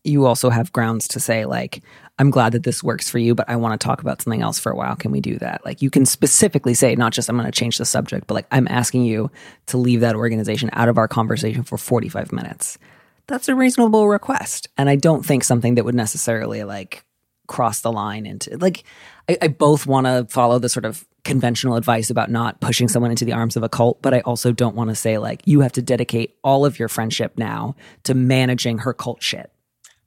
you 0.05 0.27
also 0.27 0.51
have 0.51 0.73
grounds 0.73 1.07
to 1.09 1.21
say, 1.21 1.45
like, 1.45 1.83
I'm 2.19 2.31
glad 2.31 2.53
that 2.53 2.65
this 2.65 2.83
works 2.83 3.09
for 3.09 3.19
you, 3.19 3.35
but 3.35 3.49
I 3.49 3.57
want 3.57 3.81
to 3.81 3.85
talk 3.85 4.01
about 4.01 4.21
something 4.21 4.43
else 4.43 4.59
for 4.59 4.71
a 4.71 4.77
while. 4.77 4.97
Can 4.97 5.11
we 5.13 5.21
do 5.21 5.39
that? 5.39 5.65
Like, 5.65 5.81
you 5.81 5.91
can 5.91 6.05
specifically 6.05 6.75
say, 6.75 6.95
not 6.95 7.13
just 7.13 7.29
I'm 7.29 7.37
going 7.37 7.51
to 7.51 7.59
change 7.59 7.79
the 7.79 7.85
subject, 7.85 8.27
but 8.27 8.35
like, 8.35 8.47
I'm 8.51 8.69
asking 8.69 9.05
you 9.05 9.31
to 9.67 9.79
leave 9.79 10.01
that 10.01 10.17
organization 10.17 10.71
out 10.73 10.89
of 10.89 10.99
our 10.99 11.09
conversation 11.09 11.63
for 11.63 11.79
45 11.79 12.33
minutes. 12.33 12.79
That's 13.29 13.49
a 13.49 13.55
reasonable 13.55 14.09
request. 14.09 14.69
And 14.77 14.89
I 14.89 14.97
don't 14.97 15.25
think 15.25 15.45
something 15.45 15.77
that 15.77 15.85
would 15.85 15.95
necessarily 15.95 16.65
like 16.65 17.05
cross 17.47 17.81
the 17.81 17.93
line 17.93 18.27
into 18.27 18.57
like, 18.59 18.85
I, 19.29 19.39
I 19.43 19.49
both 19.49 19.87
want 19.87 20.07
to 20.07 20.27
follow 20.29 20.59
the 20.59 20.69
sort 20.69 20.85
of 20.85 21.07
conventional 21.25 21.77
advice 21.77 22.11
about 22.11 22.31
not 22.31 22.61
pushing 22.61 22.89
someone 22.89 23.11
into 23.11 23.25
the 23.25 23.33
arms 23.33 23.57
of 23.57 23.63
a 23.63 23.69
cult, 23.69 24.03
but 24.03 24.13
I 24.13 24.21
also 24.21 24.53
don't 24.53 24.75
want 24.75 24.91
to 24.91 24.97
say 24.97 25.19
like, 25.19 25.43
you 25.45 25.61
have 25.61 25.73
to 25.73 25.83
dedicate 25.83 26.37
all 26.43 26.65
of 26.67 26.79
your 26.79 26.89
friendship 26.89 27.39
now 27.39 27.77
to 28.05 28.15
managing 28.15 28.79
her 28.79 28.93
cult 28.93 29.23
shit. 29.23 29.53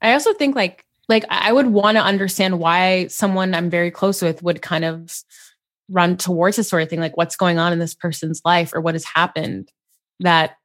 I 0.02 0.12
also 0.12 0.32
think 0.34 0.54
like 0.56 0.84
like 1.08 1.24
I 1.28 1.52
would 1.52 1.68
want 1.68 1.96
to 1.96 2.02
understand 2.02 2.58
why 2.58 3.06
someone 3.06 3.54
I'm 3.54 3.70
very 3.70 3.90
close 3.90 4.22
with 4.22 4.42
would 4.42 4.62
kind 4.62 4.84
of 4.84 5.12
run 5.88 6.16
towards 6.16 6.56
this 6.56 6.68
sort 6.68 6.82
of 6.82 6.90
thing, 6.90 7.00
like 7.00 7.16
what's 7.16 7.36
going 7.36 7.58
on 7.58 7.72
in 7.72 7.78
this 7.78 7.94
person's 7.94 8.42
life 8.44 8.72
or 8.74 8.80
what 8.80 8.94
has 8.94 9.04
happened 9.04 9.70
that 10.20 10.56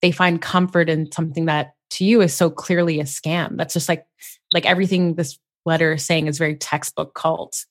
they 0.00 0.12
find 0.12 0.40
comfort 0.40 0.88
in 0.88 1.10
something 1.10 1.46
that 1.46 1.72
to 1.90 2.04
you 2.04 2.20
is 2.20 2.32
so 2.34 2.50
clearly 2.50 3.00
a 3.00 3.04
scam. 3.04 3.56
That's 3.56 3.74
just 3.74 3.88
like 3.88 4.06
like 4.54 4.66
everything 4.66 5.14
this 5.14 5.38
letter 5.66 5.94
is 5.94 6.06
saying 6.06 6.26
is 6.26 6.38
very 6.38 6.56
textbook 6.56 7.14
cult. 7.14 7.64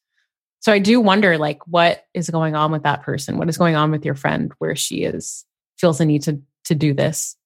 So 0.59 0.71
I 0.73 0.79
do 0.79 0.99
wonder 0.99 1.37
like 1.37 1.65
what 1.67 2.03
is 2.13 2.29
going 2.29 2.55
on 2.55 2.71
with 2.71 2.83
that 2.83 3.03
person? 3.03 3.37
What 3.37 3.49
is 3.49 3.57
going 3.57 3.75
on 3.75 3.91
with 3.91 4.03
your 4.03 4.15
friend 4.15 4.51
where 4.57 4.75
she 4.75 5.03
is 5.03 5.45
feels 5.77 5.99
the 5.99 6.05
need 6.05 6.23
to 6.23 6.41
to 6.65 6.75
do 6.75 6.93
this? 6.93 7.37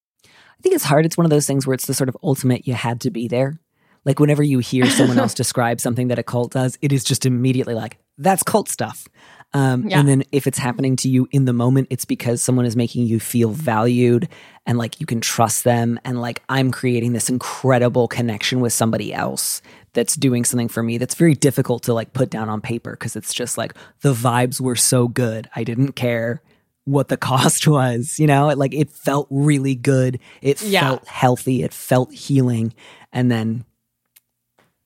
I 0.61 0.63
think 0.63 0.75
it's 0.75 0.83
hard. 0.83 1.07
It's 1.07 1.17
one 1.17 1.25
of 1.25 1.31
those 1.31 1.47
things 1.47 1.65
where 1.65 1.73
it's 1.73 1.87
the 1.87 1.93
sort 1.95 2.07
of 2.07 2.15
ultimate 2.21 2.67
you 2.67 2.75
had 2.75 3.01
to 3.01 3.09
be 3.09 3.27
there. 3.27 3.59
Like 4.05 4.19
whenever 4.19 4.43
you 4.43 4.59
hear 4.59 4.85
someone 4.85 5.17
else 5.17 5.33
describe 5.43 5.81
something 5.81 6.09
that 6.09 6.19
a 6.19 6.23
cult 6.23 6.51
does, 6.51 6.77
it 6.83 6.91
is 6.91 7.03
just 7.03 7.25
immediately 7.25 7.73
like, 7.73 7.97
that's 8.19 8.43
cult 8.43 8.69
stuff. 8.69 9.07
Um, 9.53 9.87
Yeah. 9.87 9.99
And 9.99 10.07
then 10.07 10.23
if 10.31 10.45
it's 10.45 10.59
happening 10.59 10.97
to 10.97 11.09
you 11.09 11.27
in 11.31 11.45
the 11.45 11.51
moment, 11.51 11.87
it's 11.89 12.05
because 12.05 12.43
someone 12.43 12.67
is 12.67 12.75
making 12.75 13.07
you 13.07 13.19
feel 13.19 13.49
valued 13.49 14.29
and 14.67 14.77
like 14.77 14.99
you 14.99 15.07
can 15.07 15.19
trust 15.19 15.63
them. 15.63 15.99
And 16.05 16.21
like 16.21 16.43
I'm 16.47 16.69
creating 16.69 17.13
this 17.13 17.27
incredible 17.27 18.07
connection 18.07 18.59
with 18.59 18.71
somebody 18.71 19.15
else 19.15 19.63
that's 19.93 20.15
doing 20.15 20.45
something 20.45 20.67
for 20.67 20.83
me 20.83 20.99
that's 20.99 21.15
very 21.15 21.33
difficult 21.33 21.81
to 21.83 21.93
like 21.95 22.13
put 22.13 22.29
down 22.29 22.49
on 22.49 22.61
paper 22.61 22.91
because 22.91 23.15
it's 23.15 23.33
just 23.33 23.57
like 23.57 23.73
the 24.01 24.13
vibes 24.13 24.61
were 24.61 24.75
so 24.75 25.07
good. 25.07 25.49
I 25.55 25.63
didn't 25.63 25.93
care 25.93 26.43
what 26.85 27.07
the 27.09 27.17
cost 27.31 27.67
was, 27.67 28.19
you 28.19 28.27
know? 28.27 28.49
It, 28.49 28.57
like 28.57 28.73
it 28.73 28.89
felt 28.89 29.27
really 29.29 29.75
good. 29.75 30.19
It 30.41 30.61
Yeah. 30.61 30.81
felt 30.81 31.07
healthy. 31.07 31.63
It 31.63 31.73
felt 31.73 32.11
healing. 32.13 32.73
And 33.13 33.29
then 33.31 33.65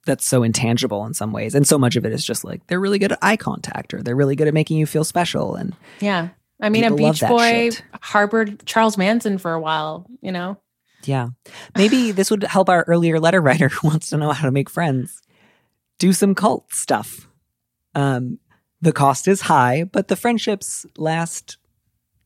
that's 0.05 0.25
so 0.25 0.43
intangible 0.43 1.05
in 1.05 1.13
some 1.13 1.31
ways. 1.31 1.55
And 1.55 1.67
so 1.67 1.77
much 1.79 1.95
of 1.95 2.05
it 2.05 2.11
is 2.13 2.23
just 2.23 2.43
like 2.43 2.65
they're 2.67 2.79
really 2.79 2.99
good 2.99 3.11
at 3.11 3.19
eye 3.21 3.37
contact 3.37 3.93
or 3.93 4.01
they're 4.03 4.15
really 4.15 4.35
good 4.35 4.47
at 4.47 4.53
making 4.53 4.77
you 4.77 4.85
feel 4.85 5.03
special. 5.03 5.55
And 5.55 5.75
Yeah. 5.99 6.29
I 6.61 6.69
mean, 6.69 6.83
a 6.85 6.95
Beach 6.95 7.21
Boy 7.21 7.69
shit. 7.71 7.83
harbored 8.01 8.65
Charles 8.65 8.97
Manson 8.97 9.37
for 9.37 9.53
a 9.53 9.59
while, 9.59 10.05
you 10.21 10.31
know? 10.31 10.57
yeah, 11.03 11.27
maybe 11.77 12.11
this 12.13 12.31
would 12.31 12.43
help 12.43 12.67
our 12.69 12.83
earlier 12.87 13.19
letter 13.19 13.41
writer 13.41 13.67
who 13.69 13.87
wants 13.87 14.09
to 14.09 14.17
know 14.17 14.31
how 14.31 14.45
to 14.45 14.51
make 14.51 14.69
friends 14.69 15.21
do 15.99 16.13
some 16.13 16.33
cult 16.35 16.71
stuff. 16.73 17.27
Um, 17.93 18.39
the 18.81 18.91
cost 18.91 19.27
is 19.27 19.41
high, 19.41 19.83
but 19.85 20.07
the 20.07 20.15
friendships 20.15 20.85
last 20.97 21.57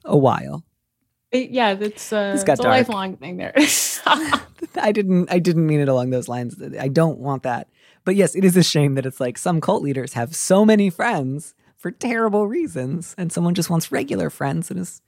a 0.06 0.18
while. 0.18 0.64
It- 1.32 1.52
yeah, 1.52 1.76
it's, 1.80 2.12
uh, 2.12 2.42
got 2.46 2.54
it's 2.54 2.66
a 2.66 2.68
lifelong 2.68 3.18
thing 3.18 3.38
there. 3.38 3.54
I 4.76 4.92
didn't 4.92 5.32
I 5.32 5.40
didn't 5.40 5.66
mean 5.68 5.80
it 5.80 5.88
along 5.90 6.10
those 6.10 6.28
lines. 6.28 6.56
I 6.80 6.88
don't 6.88 7.20
want 7.20 7.44
that. 7.44 7.70
But 8.06 8.16
yes, 8.16 8.36
it 8.36 8.44
is 8.44 8.58
a 8.58 8.64
shame 8.64 8.96
that 8.96 9.06
it's 9.06 9.20
like 9.20 9.38
some 9.38 9.62
cult 9.62 9.84
leaders 9.84 10.14
have 10.14 10.36
so 10.36 10.66
many 10.66 10.90
friends 10.90 11.54
for 11.78 11.92
terrible 11.92 12.48
reasons 12.48 13.14
and 13.18 13.32
someone 13.32 13.54
just 13.54 13.70
wants 13.70 13.92
regular 13.92 14.30
friends 14.30 14.72
and 14.72 14.80
is 14.80 15.02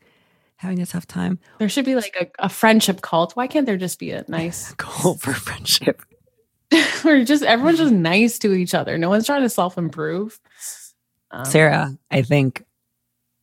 having 0.58 0.80
a 0.80 0.86
tough 0.86 1.08
time. 1.08 1.40
there 1.58 1.68
should 1.70 1.86
be 1.86 1.96
like 1.96 2.16
a, 2.20 2.46
a 2.46 2.50
friendship 2.50 3.02
cult. 3.02 3.36
Why 3.36 3.48
can't 3.48 3.66
there 3.66 3.78
just 3.78 3.98
be 3.98 4.12
a 4.12 4.24
nice, 4.28 4.74
Cult 4.78 5.20
for 5.20 5.34
friendship. 5.34 6.04
or 7.04 7.24
just 7.24 7.42
everyone's 7.44 7.80
just 7.80 7.92
nice 7.94 8.38
to 8.40 8.54
each 8.54 8.76
other? 8.76 8.98
No 9.00 9.10
one's 9.10 9.26
trying 9.26 9.42
to 9.42 9.50
self 9.50 9.78
improve. 9.78 10.40
Um, 11.32 11.46
Sarah, 11.46 11.98
I 12.12 12.22
think 12.22 12.64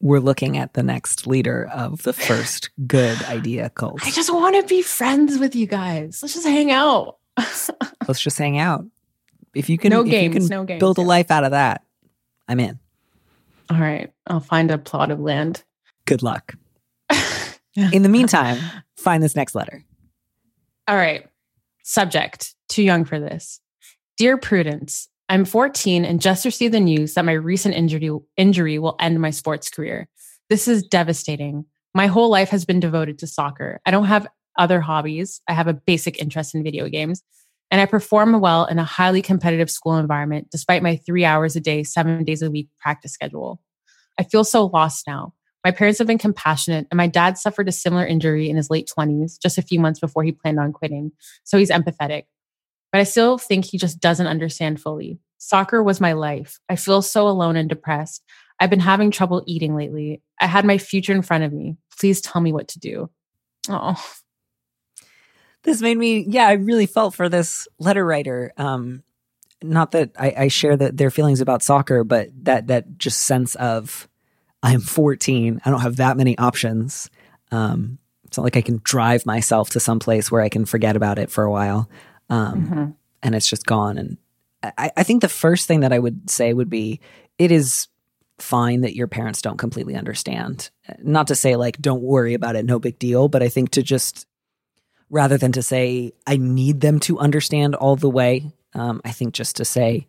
we're 0.01 0.21
looking 0.21 0.57
at 0.57 0.75
the 0.75 0.83
next 0.83 1.27
leader 1.27 1.69
of 1.73 2.03
the 2.03 2.13
first 2.29 2.71
good 2.87 3.23
idea 3.25 3.71
cult. 3.71 4.01
I 4.05 4.11
just 4.11 4.33
want 4.33 4.57
to 4.57 4.63
be 4.67 4.83
friends 4.83 5.39
with 5.39 5.55
you 5.55 5.67
guys. 5.67 6.21
Let's 6.23 6.35
just 6.35 6.47
hang 6.47 6.71
out. 6.71 7.17
Let's 8.07 8.21
just 8.21 8.39
hang 8.39 8.59
out. 8.59 8.85
If 9.55 9.69
you 9.69 9.79
can, 9.79 9.91
No 9.91 10.03
games, 10.05 10.35
can 10.35 10.47
no 10.47 10.65
games, 10.65 10.81
build 10.81 10.99
a 10.99 11.03
life 11.03 11.31
out 11.31 11.45
of 11.45 11.53
that, 11.53 11.85
I'm 12.47 12.61
in. 12.61 12.79
All 13.71 13.79
right, 13.79 14.13
I'll 14.27 14.41
find 14.41 14.71
a 14.71 14.79
plot 14.79 15.11
of 15.11 15.21
land. 15.21 15.65
Good 16.05 16.23
luck. 16.23 16.55
In 17.77 18.03
the 18.03 18.09
meantime, 18.09 18.59
find 18.97 19.23
this 19.23 19.37
next 19.37 19.55
letter. 19.55 19.85
All 20.89 20.97
right. 20.97 21.27
Subject 21.85 22.55
Too 22.69 22.83
young 22.83 23.05
for 23.05 23.19
this. 23.19 23.61
Dear 24.17 24.37
Prudence, 24.37 25.09
I'm 25.29 25.45
14 25.45 26.05
and 26.05 26.23
just 26.23 26.45
received 26.45 26.73
the 26.73 26.81
news 26.81 27.15
that 27.15 27.25
my 27.25 27.33
recent 27.33 27.75
injury, 27.75 28.11
injury 28.37 28.79
will 28.79 28.97
end 28.99 29.21
my 29.21 29.31
sports 29.31 29.69
career. 29.69 30.09
This 30.49 30.67
is 30.67 30.83
devastating. 30.83 31.67
My 31.95 32.07
whole 32.07 32.31
life 32.31 32.49
has 32.49 32.65
been 32.65 32.81
devoted 32.81 33.19
to 33.19 33.27
soccer. 33.27 33.81
I 33.85 33.91
don't 33.91 34.07
have 34.07 34.27
other 34.59 34.81
hobbies. 34.81 35.41
I 35.47 35.53
have 35.53 35.69
a 35.69 35.75
basic 35.75 36.19
interest 36.19 36.55
in 36.55 36.65
video 36.65 36.89
games, 36.89 37.23
and 37.71 37.81
I 37.81 37.87
perform 37.87 38.41
well 38.41 38.65
in 38.65 38.79
a 38.79 38.85
highly 38.85 39.21
competitive 39.21 39.71
school 39.71 39.97
environment 39.97 40.49
despite 40.51 40.83
my 40.83 40.97
three 40.97 41.25
hours 41.25 41.57
a 41.57 41.61
day, 41.61 41.83
seven 41.85 42.25
days 42.25 42.41
a 42.41 42.51
week 42.51 42.69
practice 42.79 43.13
schedule. 43.13 43.61
I 44.19 44.25
feel 44.25 44.45
so 44.45 44.67
lost 44.67 45.07
now. 45.07 45.35
My 45.65 45.71
parents 45.71 45.99
have 45.99 46.07
been 46.07 46.19
compassionate, 46.19 46.87
and 46.91 46.97
my 46.97 47.07
dad 47.07 47.37
suffered 47.37 47.69
a 47.69 47.73
similar 47.73 48.07
injury 48.07 48.49
in 48.49 48.57
his 48.57 48.71
late 48.71 48.91
20s, 48.97 49.39
just 49.41 49.59
a 49.59 49.63
few 49.63 49.79
months 49.79 50.01
before 50.01 50.23
he 50.23 50.33
planned 50.33 50.59
on 50.59 50.73
quitting. 50.73 51.13
So 51.45 51.59
he's 51.59 51.71
empathetic. 51.71 52.25
But 52.93 53.01
I 53.01 53.05
still 53.05 53.39
think 53.39 53.65
he 53.65 53.79
just 53.79 54.01
doesn't 54.01 54.27
understand 54.27 54.81
fully. 54.81 55.19
Soccer 55.39 55.83
was 55.83 56.01
my 56.01 56.15
life. 56.15 56.59
I 56.69 56.77
feel 56.77 57.03
so 57.03 57.29
alone 57.29 57.57
and 57.57 57.69
depressed. 57.69 58.23
I've 58.59 58.71
been 58.71 58.81
having 58.81 59.11
trouble 59.11 59.45
eating 59.47 59.77
lately. 59.77 60.23
I 60.41 60.47
had 60.47 60.65
my 60.65 60.79
future 60.79 61.13
in 61.13 61.23
front 61.23 61.45
of 61.45 61.53
me. 61.53 61.77
Please 61.99 62.21
tell 62.21 62.41
me 62.41 62.53
what 62.53 62.69
to 62.69 62.79
do. 62.79 63.11
Oh, 63.69 64.03
this 65.63 65.81
made 65.83 65.99
me 65.99 66.25
yeah 66.29 66.47
i 66.47 66.53
really 66.53 66.87
felt 66.87 67.15
for 67.15 67.29
this 67.29 67.69
letter 67.79 68.05
writer 68.05 68.53
um 68.57 69.03
not 69.63 69.91
that 69.93 70.11
i, 70.19 70.33
I 70.37 70.49
share 70.49 70.77
their 70.77 71.11
feelings 71.11 71.41
about 71.41 71.63
soccer 71.63 72.05
but 72.05 72.29
that 72.45 72.69
that 72.69 72.99
just 72.99 73.23
sense 73.23 73.55
of 73.57 74.09
i'm 74.63 74.81
14 74.81 75.61
i 75.65 75.71
don't 75.71 75.81
have 75.81 75.97
that 75.97 76.17
many 76.17 76.37
options 76.39 77.11
um 77.51 77.99
it's 78.25 78.37
not 78.37 78.45
like 78.45 78.57
i 78.57 78.63
can 78.63 78.81
drive 78.83 79.27
myself 79.27 79.71
to 79.71 79.81
some 79.81 79.99
place 79.99 80.31
where 80.31 80.43
i 80.43 80.49
can 80.49 80.65
forget 80.65 80.97
about 80.97 81.19
it 81.19 81.31
for 81.31 81.45
a 81.45 81.51
while 81.51 81.89
um 82.31 82.67
Mhm. 82.67 82.95
and 83.23 83.35
it's 83.35 83.49
just 83.49 83.67
gone 83.67 83.99
and 83.99 84.17
I, 84.63 84.91
I 84.97 85.03
think 85.05 85.23
the 85.23 85.29
first 85.29 85.67
thing 85.69 85.81
that 85.81 85.93
i 85.93 85.99
would 85.99 86.29
say 86.31 86.53
would 86.53 86.71
be 86.71 87.01
it 87.39 87.51
is 87.53 87.89
fine 88.39 88.81
that 88.83 88.95
your 88.97 89.07
parents 89.09 89.43
don't 89.43 89.57
completely 89.59 89.95
understand 89.97 90.71
not 91.03 91.27
to 91.29 91.35
say 91.35 91.57
like 91.57 91.79
don't 91.79 92.03
worry 92.03 92.35
about 92.35 92.57
it 92.57 92.65
no 92.65 92.79
big 92.79 92.99
deal 92.99 93.29
but 93.29 93.43
i 93.43 93.49
think 93.49 93.71
to 93.71 93.83
just 93.83 94.27
rather 95.11 95.39
than 95.39 95.53
to 95.53 95.63
say 95.63 96.13
I 96.27 96.37
need 96.37 96.81
them 96.83 97.01
to 97.01 97.19
understand 97.19 97.75
all 97.75 97.97
the 97.97 98.11
way. 98.11 98.53
Um, 98.75 99.01
I 99.07 99.11
think 99.11 99.33
just 99.33 99.57
to 99.57 99.65
say 99.65 100.07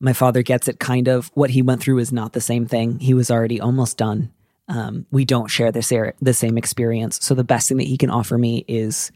my 0.00 0.12
father 0.12 0.42
gets 0.42 0.66
it. 0.66 0.80
Kind 0.80 1.06
of 1.06 1.30
what 1.34 1.50
he 1.50 1.62
went 1.62 1.80
through 1.80 1.98
is 1.98 2.12
not 2.12 2.32
the 2.32 2.40
same 2.40 2.66
thing. 2.66 2.98
He 2.98 3.14
was 3.14 3.30
already 3.30 3.60
almost 3.60 3.96
done. 3.96 4.32
Um, 4.66 5.06
we 5.12 5.24
don't 5.24 5.46
share 5.46 5.70
the, 5.70 5.82
sa- 5.82 6.10
the 6.20 6.34
same 6.34 6.58
experience, 6.58 7.24
so 7.24 7.36
the 7.36 7.44
best 7.44 7.68
thing 7.68 7.76
that 7.78 7.86
he 7.86 7.96
can 7.96 8.10
offer 8.10 8.36
me 8.38 8.64
is 8.66 9.12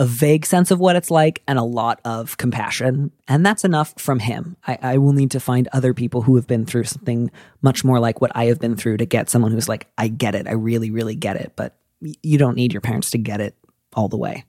a 0.00 0.06
vague 0.06 0.46
sense 0.46 0.70
of 0.70 0.78
what 0.78 0.94
it's 0.96 1.10
like 1.10 1.42
and 1.48 1.58
a 1.58 1.62
lot 1.64 2.00
of 2.04 2.36
compassion, 2.36 3.10
and 3.26 3.44
that's 3.44 3.64
enough 3.64 3.94
from 3.98 4.20
him. 4.20 4.56
I, 4.66 4.78
I 4.80 4.98
will 4.98 5.12
need 5.12 5.32
to 5.32 5.40
find 5.40 5.68
other 5.72 5.92
people 5.94 6.22
who 6.22 6.36
have 6.36 6.46
been 6.46 6.64
through 6.66 6.84
something 6.84 7.30
much 7.62 7.84
more 7.84 7.98
like 7.98 8.20
what 8.20 8.30
I 8.34 8.44
have 8.46 8.60
been 8.60 8.76
through 8.76 8.98
to 8.98 9.06
get 9.06 9.28
someone 9.28 9.50
who's 9.52 9.68
like, 9.68 9.88
I 9.98 10.08
get 10.08 10.34
it, 10.36 10.46
I 10.46 10.52
really, 10.52 10.90
really 10.90 11.16
get 11.16 11.36
it, 11.36 11.52
but 11.56 11.76
you 12.22 12.38
don't 12.38 12.54
need 12.54 12.72
your 12.72 12.80
parents 12.80 13.10
to 13.10 13.18
get 13.18 13.40
it 13.40 13.56
all 13.94 14.08
the 14.08 14.16
way. 14.16 14.44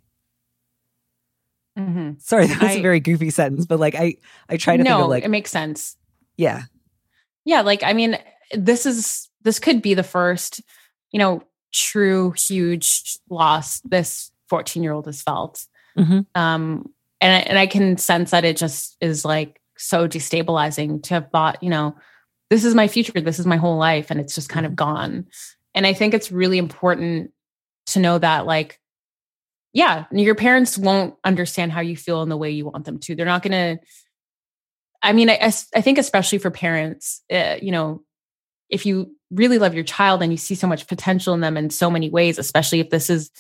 Mhm. 1.78 2.22
Sorry, 2.22 2.48
that 2.48 2.62
was 2.62 2.72
a 2.76 2.80
I- 2.80 2.82
very 2.82 3.00
goofy 3.00 3.30
sentence, 3.30 3.66
but 3.66 3.80
like 3.80 3.96
I, 3.96 4.16
I 4.50 4.58
try 4.58 4.78
to 4.78 4.84
no, 4.84 4.90
think 4.90 5.04
of 5.04 5.10
like, 5.10 5.24
it 5.24 5.30
makes 5.30 5.52
sense. 5.52 5.96
yeah, 6.38 6.64
yeah 7.46 7.62
like 7.62 7.84
i 7.84 7.94
mean 7.94 8.18
this 8.54 8.86
is 8.86 9.30
this 9.44 9.60
could 9.60 9.82
be 9.82 9.94
the 9.94 10.04
first 10.04 10.62
you 11.12 11.18
know 11.18 11.42
true 11.72 12.32
huge 12.38 13.18
loss 13.30 13.80
this 13.82 14.32
14 14.50 14.84
year 14.84 14.92
old 14.94 15.06
has 15.06 15.22
felt. 15.22 15.66
Mhm. 15.98 16.26
um 16.36 16.90
and 17.22 17.34
I, 17.34 17.40
and 17.40 17.60
I 17.60 17.68
can 17.68 17.98
sense 17.98 18.32
that 18.32 18.46
it 18.46 18.56
just 18.58 18.96
is 19.02 19.26
like 19.26 19.60
so 19.78 20.08
destabilizing 20.08 21.02
to 21.04 21.16
have 21.16 21.30
thought 21.32 21.62
you 21.64 21.70
know 21.70 21.96
this 22.50 22.64
is 22.66 22.76
my 22.76 22.88
future 22.88 23.20
this 23.22 23.40
is 23.40 23.46
my 23.46 23.58
whole 23.58 23.78
life 23.78 24.12
and 24.12 24.20
it's 24.20 24.36
just 24.36 24.50
kind 24.50 24.66
of 24.66 24.76
gone. 24.76 25.28
And 25.76 25.86
i 25.88 25.94
think 25.94 26.14
it's 26.14 26.32
really 26.32 26.58
important 26.58 27.32
to 27.88 28.00
know 28.00 28.18
that 28.18 28.46
like 28.46 28.80
yeah 29.74 30.06
your 30.12 30.36
parents 30.36 30.78
won't 30.78 31.16
understand 31.24 31.72
how 31.72 31.82
you 31.82 31.96
feel 31.98 32.22
in 32.22 32.30
the 32.30 32.38
way 32.38 32.52
you 32.52 32.66
want 32.66 32.86
them 32.86 33.00
to. 33.00 33.16
They're 33.16 33.26
not 33.26 33.44
going 33.44 33.78
to 33.78 33.84
I 35.02 35.14
mean, 35.14 35.30
I, 35.30 35.54
I 35.74 35.82
think 35.82 35.98
especially 35.98 36.40
for 36.40 36.52
parents, 36.52 37.22
uh, 37.32 37.56
you 37.62 37.72
know, 37.72 38.04
if 38.70 38.86
you 38.86 39.16
really 39.32 39.58
love 39.58 39.74
your 39.74 39.84
child 39.86 40.22
and 40.22 40.32
you 40.32 40.38
see 40.38 40.56
so 40.56 40.68
much 40.68 40.88
potential 40.88 41.34
in 41.34 41.40
them 41.40 41.56
in 41.56 41.70
so 41.70 41.90
many 41.90 42.10
ways, 42.10 42.38
especially 42.38 42.80
if 42.82 42.90
this 42.90 43.10
is 43.10 43.32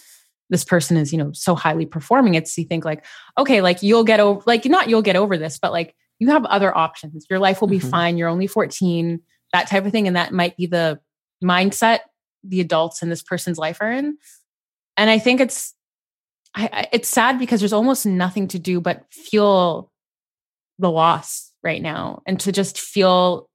this 0.50 0.64
person 0.64 0.98
is, 0.98 1.12
you 1.12 1.18
know, 1.18 1.32
so 1.34 1.56
highly 1.56 1.86
performing, 1.86 2.34
it's 2.36 2.58
you 2.58 2.66
think 2.66 2.84
like, 2.86 3.06
okay, 3.38 3.62
like 3.62 3.84
you'll 3.84 4.04
get 4.04 4.20
over, 4.20 4.42
like 4.46 4.66
not 4.66 4.90
you'll 4.90 5.02
get 5.02 5.16
over 5.16 5.38
this, 5.38 5.60
but 5.60 5.72
like 5.72 5.96
you 6.18 6.30
have 6.30 6.44
other 6.46 6.76
options. 6.76 7.26
Your 7.30 7.40
life 7.40 7.62
will 7.62 7.68
be 7.68 7.80
Mhm. 7.80 7.90
fine. 7.90 8.18
You're 8.18 8.30
only 8.30 8.48
14, 8.48 9.22
that 9.54 9.68
type 9.68 9.86
of 9.86 9.92
thing, 9.92 10.08
and 10.08 10.16
that 10.16 10.34
might 10.34 10.58
be 10.58 10.66
the 10.66 11.00
mindset 11.44 12.00
the 12.44 12.62
adults 12.62 13.02
in 13.02 13.10
this 13.10 13.22
person's 13.22 13.58
life 13.58 13.78
are 13.82 13.92
in. 13.92 14.18
And 14.98 15.10
I 15.10 15.20
think 15.20 15.40
it's, 15.42 15.74
I, 16.56 16.70
I, 16.72 16.88
it's 16.94 17.10
sad 17.10 17.38
because 17.38 17.60
there's 17.60 17.74
almost 17.74 18.06
nothing 18.06 18.48
to 18.50 18.60
do 18.60 18.80
but 18.82 19.04
feel 19.14 19.92
the 20.80 20.90
loss 20.90 21.52
right 21.64 21.82
now 21.82 22.22
and 22.26 22.40
to 22.40 22.52
just 22.52 22.80
feel 22.80 23.50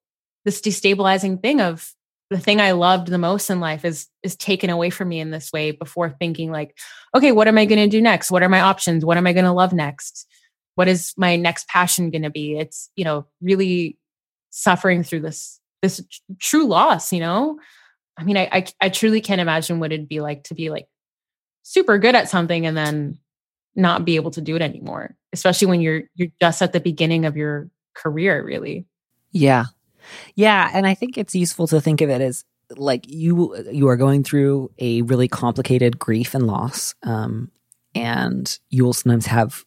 this 0.44 0.60
destabilizing 0.60 1.40
thing 1.40 1.60
of 1.60 1.90
the 2.30 2.38
thing 2.38 2.60
I 2.60 2.72
loved 2.72 3.08
the 3.08 3.18
most 3.18 3.50
in 3.50 3.60
life 3.60 3.84
is 3.84 4.08
is 4.22 4.36
taken 4.36 4.70
away 4.70 4.90
from 4.90 5.08
me 5.08 5.20
in 5.20 5.30
this 5.30 5.52
way 5.52 5.70
before 5.70 6.10
thinking 6.10 6.50
like, 6.50 6.76
okay, 7.14 7.32
what 7.32 7.48
am 7.48 7.58
I 7.58 7.64
going 7.66 7.78
to 7.78 7.88
do 7.88 8.00
next? 8.00 8.30
What 8.30 8.42
are 8.42 8.48
my 8.48 8.60
options? 8.60 9.04
What 9.04 9.16
am 9.16 9.26
I 9.26 9.32
going 9.32 9.44
to 9.44 9.52
love 9.52 9.72
next? 9.72 10.26
What 10.74 10.88
is 10.88 11.12
my 11.16 11.36
next 11.36 11.68
passion 11.68 12.10
going 12.10 12.22
to 12.22 12.30
be? 12.30 12.58
It's, 12.58 12.90
you 12.96 13.04
know, 13.04 13.26
really 13.40 13.98
suffering 14.50 15.02
through 15.02 15.20
this 15.20 15.60
this 15.82 15.98
tr- 16.10 16.32
true 16.40 16.66
loss, 16.66 17.12
you 17.12 17.20
know? 17.20 17.58
I 18.18 18.24
mean, 18.24 18.36
I, 18.36 18.48
I 18.50 18.66
I 18.80 18.88
truly 18.88 19.20
can't 19.20 19.40
imagine 19.40 19.78
what 19.78 19.92
it'd 19.92 20.08
be 20.08 20.20
like 20.20 20.44
to 20.44 20.54
be 20.54 20.70
like 20.70 20.88
super 21.62 21.98
good 21.98 22.14
at 22.14 22.28
something 22.28 22.66
and 22.66 22.76
then 22.76 23.18
not 23.76 24.04
be 24.04 24.16
able 24.16 24.30
to 24.30 24.40
do 24.40 24.56
it 24.56 24.62
anymore, 24.62 25.16
especially 25.32 25.66
when 25.66 25.80
you're 25.80 26.02
you're 26.14 26.28
just 26.40 26.62
at 26.62 26.72
the 26.72 26.80
beginning 26.80 27.26
of 27.26 27.36
your 27.36 27.68
career, 27.94 28.44
really. 28.44 28.86
yeah, 29.32 29.66
yeah, 30.34 30.70
and 30.72 30.86
I 30.86 30.94
think 30.94 31.18
it's 31.18 31.34
useful 31.34 31.66
to 31.68 31.80
think 31.80 32.00
of 32.00 32.10
it 32.10 32.20
as 32.20 32.44
like 32.76 33.04
you 33.08 33.56
you 33.70 33.88
are 33.88 33.96
going 33.96 34.24
through 34.24 34.70
a 34.78 35.02
really 35.02 35.28
complicated 35.28 35.98
grief 35.98 36.34
and 36.34 36.46
loss, 36.46 36.94
um, 37.02 37.50
and 37.94 38.58
you 38.70 38.84
will 38.84 38.92
sometimes 38.92 39.26
have. 39.26 39.64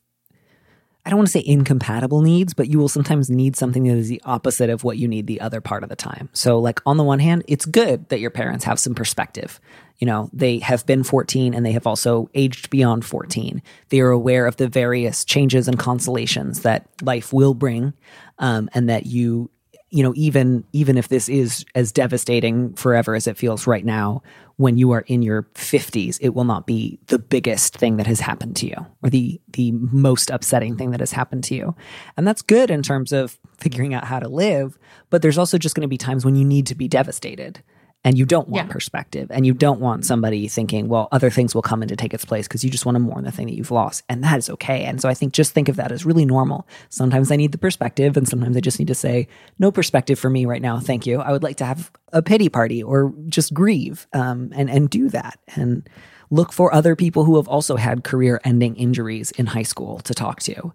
I 1.06 1.10
don't 1.10 1.20
want 1.20 1.28
to 1.28 1.32
say 1.32 1.44
incompatible 1.46 2.20
needs, 2.20 2.54
but 2.54 2.68
you 2.68 2.80
will 2.80 2.90
sometimes 2.90 3.30
need 3.30 3.56
something 3.56 3.86
that 3.86 3.96
is 3.96 4.10
the 4.10 4.22
opposite 4.26 4.70
of 4.70 4.84
what 4.84 4.98
you 4.98 5.08
need 5.08 5.26
the 5.26 5.40
other 5.40 5.62
part 5.62 5.84
of 5.84 5.90
the 5.90 5.96
time. 5.96 6.28
So, 6.34 6.60
like, 6.60 6.82
on 6.86 6.98
the 6.98 7.04
one 7.06 7.20
hand, 7.20 7.46
it's 7.48 7.66
good 7.66 8.10
that 8.10 8.20
your 8.20 8.30
parents 8.30 8.66
have 8.66 8.78
some 8.78 8.94
perspective. 8.94 9.62
You 10.00 10.06
know, 10.06 10.30
they 10.34 10.60
have 10.60 10.86
been 10.86 11.04
14 11.04 11.54
and 11.54 11.66
they 11.66 11.72
have 11.72 11.88
also 11.88 12.30
aged 12.34 12.70
beyond 12.70 13.06
14. 13.06 13.62
They 13.88 14.02
are 14.02 14.10
aware 14.10 14.48
of 14.48 14.58
the 14.58 14.68
various 14.68 15.24
changes 15.24 15.70
and 15.70 15.80
consolations 15.80 16.64
that 16.64 16.90
life 17.02 17.32
will 17.32 17.54
bring, 17.54 17.94
um, 18.40 18.70
and 18.74 18.90
that 18.90 19.06
you, 19.06 19.50
you 19.90 20.04
know, 20.04 20.14
even 20.16 20.66
even 20.74 20.98
if 20.98 21.08
this 21.08 21.30
is 21.30 21.66
as 21.74 21.92
devastating 21.92 22.74
forever 22.74 23.16
as 23.16 23.28
it 23.28 23.38
feels 23.38 23.68
right 23.68 23.86
now, 23.86 24.22
when 24.58 24.78
you 24.78 24.92
are 24.92 25.02
in 25.02 25.22
your 25.22 25.44
50s, 25.56 26.18
it 26.20 26.30
will 26.30 26.44
not 26.44 26.68
be 26.68 27.00
the 27.08 27.20
biggest 27.20 27.78
thing 27.78 27.98
that 27.98 28.08
has 28.08 28.20
happened 28.20 28.56
to 28.58 28.68
you 28.68 28.76
or 29.02 29.10
the 29.10 29.40
the 29.54 29.72
most 29.72 30.30
upsetting 30.30 30.76
thing 30.76 30.92
that 30.92 31.00
has 31.00 31.12
happened 31.12 31.44
to 31.46 31.56
you. 31.56 31.76
And 32.18 32.28
that's 32.28 32.42
good 32.42 32.70
in 32.70 32.84
terms 32.84 33.14
of 33.14 33.40
figuring 33.60 33.94
out 33.94 34.04
how 34.04 34.20
to 34.20 34.28
live, 34.28 34.78
but 35.10 35.22
there's 35.22 35.38
also 35.38 35.58
just 35.58 35.76
going 35.76 35.84
to 35.84 35.88
be 35.88 35.98
times 35.98 36.26
when 36.26 36.36
you 36.36 36.44
need 36.44 36.68
to 36.68 36.76
be 36.76 36.88
devastated. 36.88 37.64
And 38.08 38.18
you 38.18 38.26
don't 38.26 38.48
want 38.48 38.68
Yeah. 38.68 38.72
perspective. 38.72 39.28
And 39.32 39.46
you 39.46 39.54
don't 39.54 39.82
want 39.82 40.06
somebody 40.06 40.48
thinking, 40.48 40.88
well, 40.88 41.10
other 41.12 41.30
things 41.30 41.54
will 41.54 41.62
come 41.62 41.84
in 41.84 41.90
to 41.90 41.98
take 41.98 42.14
its 42.14 42.24
place 42.24 42.48
because 42.48 42.64
you 42.64 42.70
just 42.70 42.86
want 42.86 42.96
to 42.96 43.00
mourn 43.00 43.26
the 43.26 43.32
thing 43.34 43.48
that 43.48 43.54
you've 43.56 43.70
lost. 43.70 44.04
And 44.08 44.24
that 44.24 44.38
is 44.38 44.50
okay. 44.52 44.86
And 44.86 45.02
so 45.02 45.10
I 45.10 45.14
think 45.14 45.34
just 45.34 45.52
think 45.54 45.68
of 45.68 45.76
that 45.76 45.92
as 45.92 46.06
really 46.06 46.24
normal. 46.26 46.66
Sometimes 46.88 47.32
I 47.32 47.36
need 47.36 47.52
the 47.52 47.58
perspective, 47.58 48.16
and 48.16 48.26
sometimes 48.26 48.56
I 48.56 48.62
just 48.62 48.80
need 48.80 48.88
to 48.88 48.96
say, 48.96 49.28
no 49.60 49.72
perspective 49.72 50.18
for 50.18 50.30
me 50.30 50.46
right 50.46 50.62
now. 50.62 50.80
Thank 50.80 51.06
you. 51.06 51.20
I 51.20 51.34
would 51.34 51.44
like 51.44 51.58
to 51.58 51.66
have 51.66 51.92
a 52.14 52.22
pity 52.22 52.48
party 52.48 52.82
or 52.82 53.14
just 53.28 53.54
grieve 53.54 54.08
um, 54.14 54.52
and, 54.56 54.70
and 54.70 54.90
do 54.90 55.10
that. 55.10 55.40
And 55.58 55.90
look 56.30 56.54
for 56.54 56.74
other 56.74 56.96
people 56.96 57.26
who 57.26 57.36
have 57.36 57.50
also 57.50 57.76
had 57.76 58.06
career 58.06 58.40
ending 58.46 58.78
injuries 58.78 59.32
in 59.32 59.48
high 59.48 59.64
school 59.64 60.00
to 60.00 60.14
talk 60.14 60.40
to. 60.44 60.72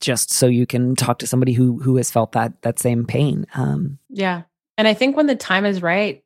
Just 0.00 0.30
so 0.30 0.46
you 0.46 0.64
can 0.64 0.94
talk 0.94 1.18
to 1.18 1.26
somebody 1.26 1.54
who 1.54 1.80
who 1.80 1.96
has 1.96 2.08
felt 2.08 2.30
that 2.32 2.62
that 2.62 2.78
same 2.78 3.04
pain. 3.04 3.46
Um, 3.56 3.98
Yeah. 4.08 4.42
And 4.76 4.86
I 4.86 4.94
think 4.94 5.16
when 5.16 5.26
the 5.26 5.34
time 5.34 5.64
is 5.64 5.82
right, 5.82 6.22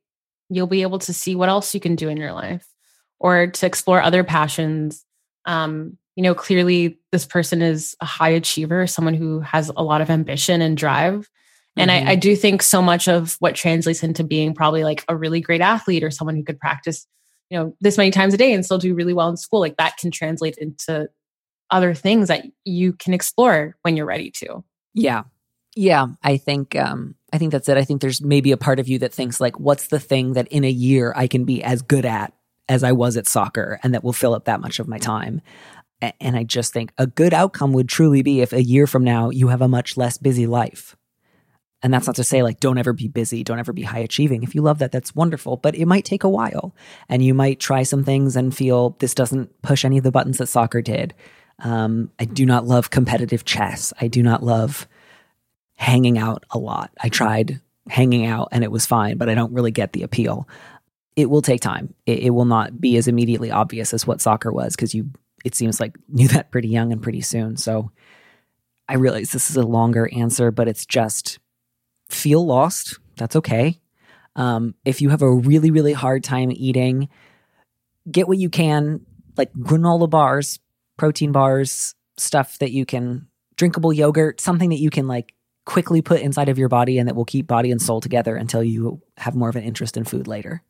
you'll 0.48 0.66
be 0.66 0.82
able 0.82 0.98
to 1.00 1.12
see 1.12 1.34
what 1.34 1.48
else 1.48 1.74
you 1.74 1.80
can 1.80 1.96
do 1.96 2.08
in 2.08 2.16
your 2.16 2.32
life 2.32 2.66
or 3.18 3.46
to 3.46 3.66
explore 3.66 4.02
other 4.02 4.24
passions. 4.24 5.04
Um, 5.44 5.96
you 6.16 6.22
know, 6.22 6.34
clearly 6.34 6.98
this 7.10 7.24
person 7.24 7.62
is 7.62 7.96
a 8.00 8.04
high 8.04 8.30
achiever, 8.30 8.86
someone 8.86 9.14
who 9.14 9.40
has 9.40 9.70
a 9.76 9.82
lot 9.82 10.00
of 10.00 10.10
ambition 10.10 10.60
and 10.60 10.76
drive. 10.76 11.28
And 11.76 11.90
Mhm. 11.90 12.06
I, 12.06 12.10
I 12.12 12.14
do 12.16 12.36
think 12.36 12.62
so 12.62 12.82
much 12.82 13.08
of 13.08 13.36
what 13.38 13.54
translates 13.54 14.02
into 14.02 14.22
being 14.24 14.54
probably 14.54 14.84
like 14.84 15.04
a 15.08 15.16
really 15.16 15.40
great 15.40 15.62
athlete 15.62 16.04
or 16.04 16.10
someone 16.10 16.36
who 16.36 16.44
could 16.44 16.58
practice, 16.60 17.06
you 17.48 17.58
know, 17.58 17.74
this 17.80 17.96
many 17.96 18.10
times 18.10 18.34
a 18.34 18.36
day 18.36 18.52
and 18.52 18.62
still 18.64 18.76
do 18.78 18.94
really 18.94 19.14
well 19.14 19.30
in 19.30 19.38
school, 19.38 19.60
like 19.60 19.78
that 19.78 19.96
can 19.96 20.10
translate 20.10 20.56
into 20.58 21.08
other 21.70 21.94
things 21.94 22.28
that 22.28 22.44
you 22.64 22.92
can 22.92 23.14
explore 23.14 23.74
when 23.82 23.96
you're 23.96 24.04
ready 24.04 24.30
to. 24.30 24.62
Yeah. 24.92 25.22
Yeah, 25.74 26.08
I 26.22 26.36
think 26.36 26.76
um 26.76 27.14
I 27.32 27.38
think 27.38 27.52
that's 27.52 27.68
it. 27.68 27.78
I 27.78 27.84
think 27.84 28.00
there's 28.00 28.20
maybe 28.20 28.52
a 28.52 28.56
part 28.56 28.78
of 28.78 28.88
you 28.88 28.98
that 29.00 29.14
thinks 29.14 29.40
like 29.40 29.58
what's 29.58 29.88
the 29.88 30.00
thing 30.00 30.34
that 30.34 30.48
in 30.48 30.64
a 30.64 30.70
year 30.70 31.12
I 31.16 31.26
can 31.26 31.44
be 31.44 31.62
as 31.62 31.82
good 31.82 32.04
at 32.04 32.34
as 32.68 32.84
I 32.84 32.92
was 32.92 33.16
at 33.16 33.26
soccer 33.26 33.80
and 33.82 33.94
that 33.94 34.04
will 34.04 34.12
fill 34.12 34.34
up 34.34 34.44
that 34.44 34.60
much 34.60 34.78
of 34.78 34.88
my 34.88 34.98
time. 34.98 35.40
And 36.20 36.36
I 36.36 36.42
just 36.42 36.72
think 36.72 36.92
a 36.98 37.06
good 37.06 37.32
outcome 37.32 37.72
would 37.72 37.88
truly 37.88 38.22
be 38.22 38.40
if 38.40 38.52
a 38.52 38.62
year 38.62 38.86
from 38.86 39.04
now 39.04 39.30
you 39.30 39.48
have 39.48 39.62
a 39.62 39.68
much 39.68 39.96
less 39.96 40.18
busy 40.18 40.46
life. 40.46 40.96
And 41.82 41.92
that's 41.92 42.06
not 42.06 42.16
to 42.16 42.24
say 42.24 42.42
like 42.42 42.60
don't 42.60 42.78
ever 42.78 42.92
be 42.92 43.08
busy, 43.08 43.42
don't 43.42 43.58
ever 43.58 43.72
be 43.72 43.82
high 43.82 44.00
achieving. 44.00 44.42
If 44.42 44.54
you 44.54 44.62
love 44.62 44.78
that, 44.80 44.92
that's 44.92 45.14
wonderful, 45.14 45.56
but 45.56 45.74
it 45.74 45.86
might 45.86 46.04
take 46.04 46.24
a 46.24 46.28
while. 46.28 46.74
And 47.08 47.24
you 47.24 47.34
might 47.34 47.60
try 47.60 47.82
some 47.82 48.04
things 48.04 48.36
and 48.36 48.54
feel 48.54 48.96
this 48.98 49.14
doesn't 49.14 49.62
push 49.62 49.84
any 49.84 49.98
of 49.98 50.04
the 50.04 50.12
buttons 50.12 50.38
that 50.38 50.48
soccer 50.48 50.82
did. 50.82 51.14
Um, 51.60 52.10
I 52.18 52.24
do 52.24 52.44
not 52.44 52.66
love 52.66 52.90
competitive 52.90 53.44
chess. 53.44 53.92
I 54.00 54.08
do 54.08 54.22
not 54.22 54.42
love 54.42 54.86
hanging 55.76 56.18
out 56.18 56.44
a 56.50 56.58
lot. 56.58 56.90
I 57.00 57.08
tried 57.08 57.60
hanging 57.88 58.26
out 58.26 58.48
and 58.52 58.62
it 58.62 58.70
was 58.70 58.86
fine, 58.86 59.18
but 59.18 59.28
I 59.28 59.34
don't 59.34 59.52
really 59.52 59.70
get 59.70 59.92
the 59.92 60.02
appeal. 60.02 60.48
It 61.16 61.28
will 61.28 61.42
take 61.42 61.60
time. 61.60 61.94
It, 62.06 62.20
it 62.20 62.30
will 62.30 62.44
not 62.44 62.80
be 62.80 62.96
as 62.96 63.08
immediately 63.08 63.50
obvious 63.50 63.92
as 63.92 64.06
what 64.06 64.20
soccer 64.20 64.52
was 64.52 64.74
because 64.76 64.94
you, 64.94 65.10
it 65.44 65.54
seems 65.54 65.80
like 65.80 65.96
knew 66.08 66.28
that 66.28 66.50
pretty 66.50 66.68
young 66.68 66.92
and 66.92 67.02
pretty 67.02 67.20
soon. 67.20 67.56
So 67.56 67.90
I 68.88 68.94
realize 68.94 69.30
this 69.30 69.50
is 69.50 69.56
a 69.56 69.62
longer 69.62 70.08
answer, 70.14 70.50
but 70.50 70.68
it's 70.68 70.86
just 70.86 71.38
feel 72.08 72.44
lost. 72.44 72.98
That's 73.16 73.36
okay. 73.36 73.80
Um, 74.36 74.74
if 74.84 75.02
you 75.02 75.10
have 75.10 75.22
a 75.22 75.30
really, 75.32 75.70
really 75.70 75.92
hard 75.92 76.24
time 76.24 76.50
eating, 76.52 77.08
get 78.10 78.28
what 78.28 78.38
you 78.38 78.48
can, 78.48 79.04
like 79.36 79.52
granola 79.54 80.08
bars, 80.08 80.58
protein 80.96 81.32
bars, 81.32 81.94
stuff 82.16 82.58
that 82.58 82.72
you 82.72 82.86
can, 82.86 83.28
drinkable 83.56 83.92
yogurt, 83.92 84.40
something 84.40 84.70
that 84.70 84.80
you 84.80 84.90
can 84.90 85.06
like 85.06 85.34
quickly 85.64 86.02
put 86.02 86.20
inside 86.20 86.48
of 86.48 86.58
your 86.58 86.68
body 86.68 86.98
and 86.98 87.08
that 87.08 87.14
will 87.14 87.24
keep 87.24 87.46
body 87.46 87.70
and 87.70 87.80
soul 87.80 88.00
together 88.00 88.36
until 88.36 88.62
you 88.62 89.00
have 89.16 89.34
more 89.34 89.48
of 89.48 89.56
an 89.56 89.62
interest 89.62 89.96
in 89.96 90.04
food 90.04 90.26
later. 90.26 90.62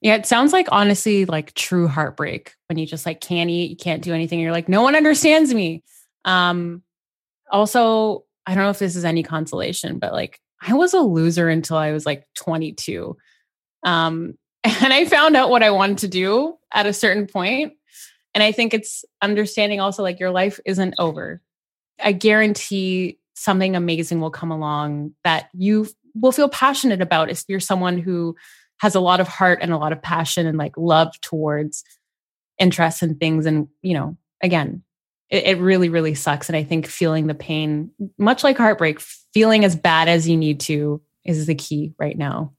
Yeah, 0.00 0.14
it 0.14 0.26
sounds 0.26 0.52
like 0.52 0.68
honestly 0.70 1.24
like 1.24 1.52
true 1.54 1.88
heartbreak 1.88 2.54
when 2.68 2.78
you 2.78 2.86
just 2.86 3.04
like 3.04 3.20
can't 3.20 3.50
eat, 3.50 3.70
you 3.70 3.76
can't 3.76 4.02
do 4.02 4.14
anything. 4.14 4.40
You're 4.40 4.52
like, 4.52 4.68
no 4.68 4.82
one 4.82 4.94
understands 4.94 5.52
me. 5.52 5.82
Um, 6.24 6.82
also, 7.50 8.24
I 8.46 8.54
don't 8.54 8.64
know 8.64 8.70
if 8.70 8.78
this 8.78 8.96
is 8.96 9.04
any 9.04 9.22
consolation, 9.22 9.98
but 9.98 10.12
like 10.12 10.40
I 10.62 10.74
was 10.74 10.94
a 10.94 11.00
loser 11.00 11.48
until 11.48 11.76
I 11.76 11.92
was 11.92 12.06
like 12.06 12.24
22. 12.34 13.16
Um, 13.82 14.34
and 14.64 14.92
I 14.92 15.04
found 15.04 15.36
out 15.36 15.50
what 15.50 15.62
I 15.62 15.70
wanted 15.70 15.98
to 15.98 16.08
do 16.08 16.56
at 16.72 16.86
a 16.86 16.92
certain 16.92 17.26
point. 17.26 17.74
And 18.34 18.42
I 18.42 18.52
think 18.52 18.74
it's 18.74 19.04
understanding 19.22 19.80
also 19.80 20.02
like 20.02 20.20
your 20.20 20.30
life 20.30 20.60
isn't 20.64 20.94
over. 20.98 21.40
I 22.02 22.12
guarantee 22.12 23.18
something 23.36 23.76
amazing 23.76 24.20
will 24.20 24.30
come 24.30 24.50
along 24.50 25.12
that 25.22 25.48
you 25.54 25.86
will 26.14 26.32
feel 26.32 26.48
passionate 26.48 27.00
about 27.00 27.30
if 27.30 27.44
you're 27.48 27.60
someone 27.60 27.98
who 27.98 28.34
has 28.78 28.94
a 28.94 29.00
lot 29.00 29.20
of 29.20 29.28
heart 29.28 29.58
and 29.62 29.72
a 29.72 29.78
lot 29.78 29.92
of 29.92 30.02
passion 30.02 30.46
and 30.46 30.58
like 30.58 30.76
love 30.76 31.18
towards 31.20 31.84
interests 32.58 33.02
and 33.02 33.20
things. 33.20 33.46
And, 33.46 33.68
you 33.82 33.94
know, 33.94 34.16
again, 34.42 34.82
it, 35.30 35.44
it 35.44 35.58
really, 35.58 35.88
really 35.88 36.14
sucks. 36.14 36.48
And 36.48 36.56
I 36.56 36.64
think 36.64 36.86
feeling 36.86 37.26
the 37.26 37.34
pain, 37.34 37.90
much 38.18 38.44
like 38.44 38.56
heartbreak, 38.56 39.00
feeling 39.00 39.64
as 39.64 39.76
bad 39.76 40.08
as 40.08 40.28
you 40.28 40.36
need 40.36 40.60
to 40.60 41.02
is 41.24 41.46
the 41.46 41.54
key 41.54 41.92
right 41.98 42.16
now. 42.16 42.52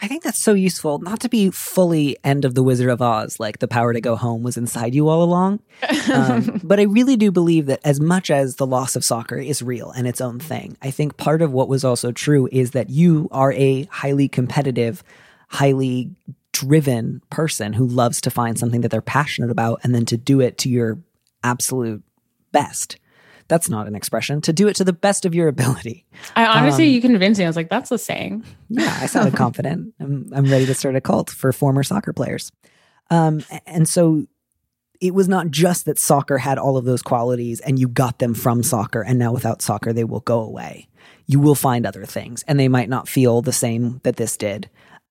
I 0.00 0.08
think 0.08 0.22
that's 0.22 0.38
so 0.38 0.52
useful 0.52 0.98
not 0.98 1.20
to 1.20 1.28
be 1.28 1.50
fully 1.50 2.18
end 2.22 2.44
of 2.44 2.54
the 2.54 2.62
Wizard 2.62 2.90
of 2.90 3.00
Oz, 3.00 3.40
like 3.40 3.60
the 3.60 3.68
power 3.68 3.94
to 3.94 4.00
go 4.00 4.14
home 4.14 4.42
was 4.42 4.58
inside 4.58 4.94
you 4.94 5.08
all 5.08 5.22
along. 5.22 5.60
Um, 6.12 6.60
but 6.64 6.78
I 6.78 6.82
really 6.82 7.16
do 7.16 7.32
believe 7.32 7.66
that 7.66 7.80
as 7.82 7.98
much 7.98 8.30
as 8.30 8.56
the 8.56 8.66
loss 8.66 8.94
of 8.94 9.04
soccer 9.04 9.38
is 9.38 9.62
real 9.62 9.90
and 9.92 10.06
its 10.06 10.20
own 10.20 10.38
thing, 10.38 10.76
I 10.82 10.90
think 10.90 11.16
part 11.16 11.40
of 11.40 11.52
what 11.52 11.68
was 11.68 11.82
also 11.82 12.12
true 12.12 12.46
is 12.52 12.72
that 12.72 12.90
you 12.90 13.28
are 13.30 13.52
a 13.52 13.84
highly 13.84 14.28
competitive, 14.28 15.02
highly 15.48 16.10
driven 16.52 17.22
person 17.30 17.72
who 17.72 17.86
loves 17.86 18.20
to 18.22 18.30
find 18.30 18.58
something 18.58 18.82
that 18.82 18.90
they're 18.90 19.00
passionate 19.00 19.50
about 19.50 19.80
and 19.82 19.94
then 19.94 20.04
to 20.06 20.16
do 20.18 20.40
it 20.40 20.58
to 20.58 20.68
your 20.68 20.98
absolute 21.42 22.02
best. 22.52 22.98
That's 23.48 23.68
not 23.68 23.86
an 23.86 23.94
expression. 23.94 24.40
To 24.42 24.52
do 24.52 24.68
it 24.68 24.74
to 24.76 24.84
the 24.84 24.92
best 24.92 25.24
of 25.24 25.34
your 25.34 25.48
ability. 25.48 26.06
I 26.34 26.46
honestly, 26.46 26.86
Um, 26.86 26.90
you 26.94 27.00
convinced 27.00 27.38
me. 27.38 27.44
I 27.44 27.48
was 27.48 27.56
like, 27.56 27.70
that's 27.70 27.90
the 27.90 27.98
saying. 27.98 28.44
Yeah, 28.68 28.98
I 29.00 29.06
sounded 29.06 29.34
confident. 29.36 29.94
I'm, 30.00 30.30
I'm 30.34 30.46
ready 30.46 30.66
to 30.66 30.74
start 30.74 30.96
a 30.96 31.00
cult 31.00 31.30
for 31.30 31.52
former 31.52 31.82
soccer 31.82 32.12
players. 32.12 32.50
Um, 33.10 33.44
and 33.66 33.88
so 33.88 34.26
it 35.00 35.14
was 35.14 35.28
not 35.28 35.50
just 35.50 35.84
that 35.84 35.98
soccer 35.98 36.38
had 36.38 36.58
all 36.58 36.76
of 36.76 36.84
those 36.84 37.02
qualities 37.02 37.60
and 37.60 37.78
you 37.78 37.86
got 37.86 38.18
them 38.18 38.34
from 38.34 38.62
soccer, 38.62 39.02
and 39.02 39.18
now 39.18 39.32
without 39.32 39.62
soccer, 39.62 39.92
they 39.92 40.04
will 40.04 40.20
go 40.20 40.40
away. 40.40 40.88
You 41.26 41.38
will 41.40 41.54
find 41.54 41.86
other 41.86 42.04
things, 42.04 42.42
and 42.48 42.58
they 42.58 42.68
might 42.68 42.88
not 42.88 43.08
feel 43.08 43.42
the 43.42 43.52
same 43.52 44.00
that 44.04 44.16
this 44.16 44.36
did. 44.36 44.70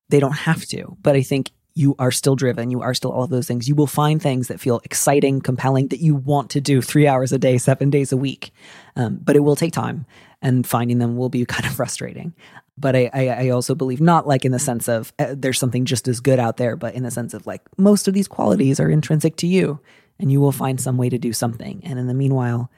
They 0.09 0.19
don't 0.19 0.31
have 0.31 0.65
to, 0.67 0.97
but 1.01 1.15
I 1.15 1.21
think 1.21 1.51
you 1.75 1.93
are 1.99 2.11
still 2.11 2.37
driven. 2.37 2.71
You 2.71 2.81
are 2.81 2.93
still 2.93 3.11
all 3.11 3.23
of 3.23 3.29
those 3.29 3.47
things. 3.47 3.67
You 3.67 3.75
will 3.75 3.85
find 3.85 4.21
things 4.21 4.47
that 4.47 4.61
feel 4.61 4.79
exciting, 4.85 5.41
compelling, 5.41 5.89
that 5.89 5.99
you 5.99 6.15
want 6.15 6.49
to 6.51 6.61
do 6.61 6.81
three 6.81 7.05
hours 7.05 7.33
a 7.33 7.37
day, 7.37 7.57
seven 7.57 7.89
days 7.89 8.13
a 8.13 8.17
week. 8.17 8.51
Um, 8.95 9.19
but 9.21 9.35
it 9.35 9.41
will 9.41 9.57
take 9.57 9.73
time, 9.73 10.05
and 10.41 10.65
finding 10.65 10.99
them 10.99 11.17
will 11.17 11.29
be 11.29 11.45
kind 11.45 11.65
of 11.65 11.75
frustrating. 11.75 12.33
But 12.77 12.95
I, 12.95 13.09
I, 13.13 13.27
I 13.27 13.49
also 13.49 13.75
believe 13.75 14.01
not 14.01 14.27
like 14.27 14.45
in 14.45 14.51
the 14.51 14.59
sense 14.59 14.87
of 14.87 15.13
uh, 15.19 15.35
there's 15.37 15.59
something 15.59 15.85
just 15.85 16.07
as 16.07 16.21
good 16.21 16.39
out 16.39 16.57
there, 16.57 16.75
but 16.75 16.95
in 16.95 17.03
the 17.03 17.11
sense 17.11 17.33
of 17.33 17.45
like 17.45 17.61
most 17.77 18.07
of 18.07 18.13
these 18.13 18.27
qualities 18.27 18.79
are 18.79 18.89
intrinsic 18.89 19.35
to 19.37 19.47
you, 19.47 19.79
and 20.17 20.31
you 20.31 20.39
will 20.39 20.53
find 20.53 20.79
some 20.79 20.97
way 20.97 21.09
to 21.09 21.17
do 21.17 21.33
something. 21.33 21.81
And 21.83 21.99
in 21.99 22.07
the 22.07 22.13
meanwhile, 22.13 22.71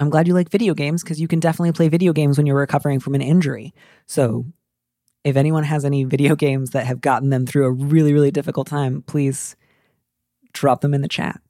I'm 0.00 0.10
glad 0.10 0.26
you 0.26 0.34
like 0.34 0.50
video 0.50 0.74
games 0.74 1.04
because 1.04 1.20
you 1.20 1.28
can 1.28 1.38
definitely 1.38 1.72
play 1.72 1.88
video 1.88 2.12
games 2.12 2.36
when 2.36 2.46
you're 2.46 2.56
recovering 2.56 2.98
from 2.98 3.14
an 3.14 3.22
injury. 3.22 3.72
So 4.06 4.46
if 5.24 5.36
anyone 5.36 5.64
has 5.64 5.84
any 5.84 6.04
video 6.04 6.34
games 6.46 6.70
that 6.70 6.86
have 6.86 7.00
gotten 7.00 7.30
them 7.30 7.46
through 7.46 7.66
a 7.66 7.70
really, 7.70 8.12
really 8.12 8.30
difficult 8.30 8.66
time, 8.66 9.02
please 9.02 9.56
drop 10.52 10.80
them 10.80 10.94
in 10.94 11.00
the 11.02 11.08
chat. 11.08 11.40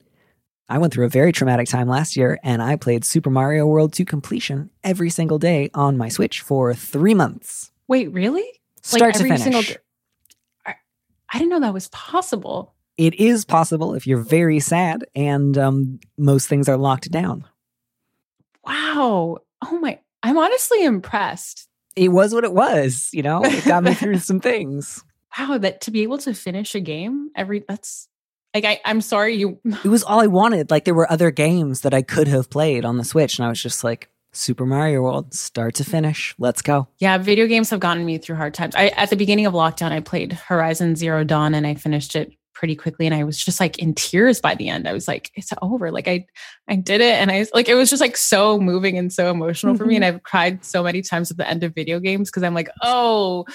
I 0.68 0.78
went 0.78 0.92
through 0.92 1.04
a 1.06 1.10
very 1.10 1.32
traumatic 1.32 1.68
time 1.68 1.88
last 1.88 2.16
year 2.16 2.38
and 2.42 2.62
I 2.62 2.76
played 2.76 3.04
Super 3.04 3.28
Mario 3.30 3.66
World 3.66 3.92
to 3.94 4.04
completion 4.04 4.70
every 4.82 5.10
single 5.10 5.38
day 5.38 5.70
on 5.74 5.98
my 5.98 6.08
Switch 6.08 6.40
for 6.40 6.72
three 6.72 7.14
months. 7.14 7.72
Wait, 7.88 8.10
really? 8.12 8.44
Start 8.82 9.14
to 9.14 9.20
every 9.20 9.30
finish. 9.30 9.42
single 9.42 9.62
d- 9.62 9.76
I, 10.64 10.74
I 11.32 11.38
didn't 11.38 11.50
know 11.50 11.60
that 11.60 11.74
was 11.74 11.88
possible. 11.88 12.74
it 12.96 13.14
is 13.14 13.44
possible 13.44 13.94
if 13.94 14.06
you're 14.06 14.22
very 14.22 14.60
sad 14.60 15.04
and 15.14 15.58
um, 15.58 16.00
most 16.16 16.48
things 16.48 16.68
are 16.68 16.76
locked 16.78 17.10
down. 17.10 17.44
Wow. 18.64 19.38
Oh 19.64 19.78
my, 19.78 19.98
I'm 20.22 20.38
honestly 20.38 20.84
impressed. 20.84 21.68
It 21.96 22.08
was 22.08 22.34
what 22.34 22.44
it 22.44 22.52
was, 22.52 23.10
you 23.12 23.22
know, 23.22 23.42
it 23.44 23.64
got 23.64 23.84
me 23.84 23.94
through 23.94 24.18
some 24.20 24.40
things. 24.40 25.04
Wow, 25.38 25.58
that 25.58 25.80
to 25.82 25.90
be 25.90 26.02
able 26.02 26.18
to 26.18 26.34
finish 26.34 26.74
a 26.74 26.80
game 26.80 27.30
every 27.34 27.64
that's 27.66 28.08
like 28.54 28.64
I, 28.64 28.80
I'm 28.84 29.00
sorry 29.00 29.34
you 29.34 29.58
It 29.84 29.88
was 29.88 30.02
all 30.02 30.20
I 30.20 30.26
wanted. 30.26 30.70
Like 30.70 30.84
there 30.84 30.94
were 30.94 31.10
other 31.10 31.30
games 31.30 31.82
that 31.82 31.94
I 31.94 32.02
could 32.02 32.28
have 32.28 32.50
played 32.50 32.84
on 32.84 32.96
the 32.98 33.04
Switch, 33.04 33.38
and 33.38 33.46
I 33.46 33.48
was 33.48 33.62
just 33.62 33.82
like, 33.82 34.08
Super 34.34 34.64
Mario 34.64 35.02
World, 35.02 35.34
start 35.34 35.74
to 35.74 35.84
finish, 35.84 36.34
let's 36.38 36.62
go. 36.62 36.88
Yeah, 36.98 37.18
video 37.18 37.46
games 37.46 37.68
have 37.68 37.80
gotten 37.80 38.04
me 38.04 38.16
through 38.16 38.36
hard 38.36 38.54
times. 38.54 38.74
I 38.74 38.88
at 38.88 39.10
the 39.10 39.16
beginning 39.16 39.46
of 39.46 39.52
lockdown 39.52 39.92
I 39.92 40.00
played 40.00 40.32
Horizon 40.32 40.96
Zero 40.96 41.22
Dawn 41.22 41.54
and 41.54 41.66
I 41.66 41.74
finished 41.74 42.16
it 42.16 42.32
pretty 42.62 42.76
quickly 42.76 43.06
and 43.06 43.14
I 43.14 43.24
was 43.24 43.36
just 43.44 43.58
like 43.58 43.80
in 43.80 43.92
tears 43.92 44.40
by 44.40 44.54
the 44.54 44.68
end. 44.68 44.86
I 44.86 44.92
was 44.92 45.08
like, 45.08 45.32
it's 45.34 45.50
over. 45.62 45.90
Like 45.90 46.06
I 46.06 46.26
I 46.68 46.76
did 46.76 47.00
it 47.00 47.14
and 47.16 47.28
I 47.28 47.44
like 47.52 47.68
it 47.68 47.74
was 47.74 47.90
just 47.90 48.00
like 48.00 48.16
so 48.16 48.60
moving 48.60 48.96
and 48.96 49.12
so 49.12 49.32
emotional 49.32 49.74
for 49.76 49.84
me. 49.84 49.96
And 49.96 50.04
I've 50.04 50.22
cried 50.22 50.64
so 50.64 50.84
many 50.84 51.02
times 51.02 51.32
at 51.32 51.38
the 51.38 51.48
end 51.48 51.64
of 51.64 51.74
video 51.74 51.98
games 51.98 52.30
because 52.30 52.44
I'm 52.44 52.54
like, 52.54 52.68
oh, 52.80 53.46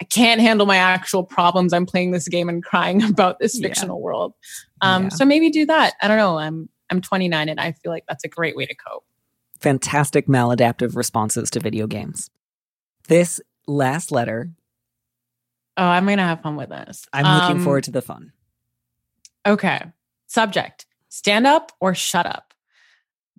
I 0.00 0.04
can't 0.04 0.40
handle 0.40 0.64
my 0.64 0.78
actual 0.78 1.24
problems. 1.24 1.74
I'm 1.74 1.84
playing 1.84 2.12
this 2.12 2.26
game 2.26 2.48
and 2.48 2.64
crying 2.64 3.02
about 3.10 3.38
this 3.38 3.60
Yeah. 3.60 3.68
fictional 3.68 4.00
world. 4.00 4.32
Um, 4.80 5.02
Yeah. 5.02 5.08
so 5.10 5.26
maybe 5.26 5.50
do 5.50 5.66
that. 5.66 5.92
I 6.00 6.08
don't 6.08 6.16
know. 6.16 6.38
I'm 6.38 6.70
I'm 6.90 7.02
29 7.02 7.50
and 7.50 7.60
I 7.60 7.72
feel 7.72 7.92
like 7.92 8.04
that's 8.08 8.24
a 8.24 8.28
great 8.28 8.56
way 8.56 8.64
to 8.64 8.74
cope. 8.74 9.04
Fantastic 9.60 10.26
maladaptive 10.26 10.96
responses 10.96 11.50
to 11.50 11.60
video 11.60 11.86
games. 11.86 12.30
This 13.08 13.42
last 13.66 14.10
letter, 14.10 14.52
Oh, 15.76 15.82
I'm 15.84 16.06
gonna 16.06 16.22
have 16.22 16.40
fun 16.40 16.56
with 16.56 16.68
this. 16.70 17.04
I'm 17.12 17.24
looking 17.40 17.56
Um, 17.58 17.64
forward 17.64 17.82
to 17.84 17.90
the 17.90 18.00
fun. 18.00 18.30
Okay. 19.46 19.80
Subject 20.26 20.86
Stand 21.08 21.46
up 21.46 21.70
or 21.80 21.94
shut 21.94 22.26
up. 22.26 22.54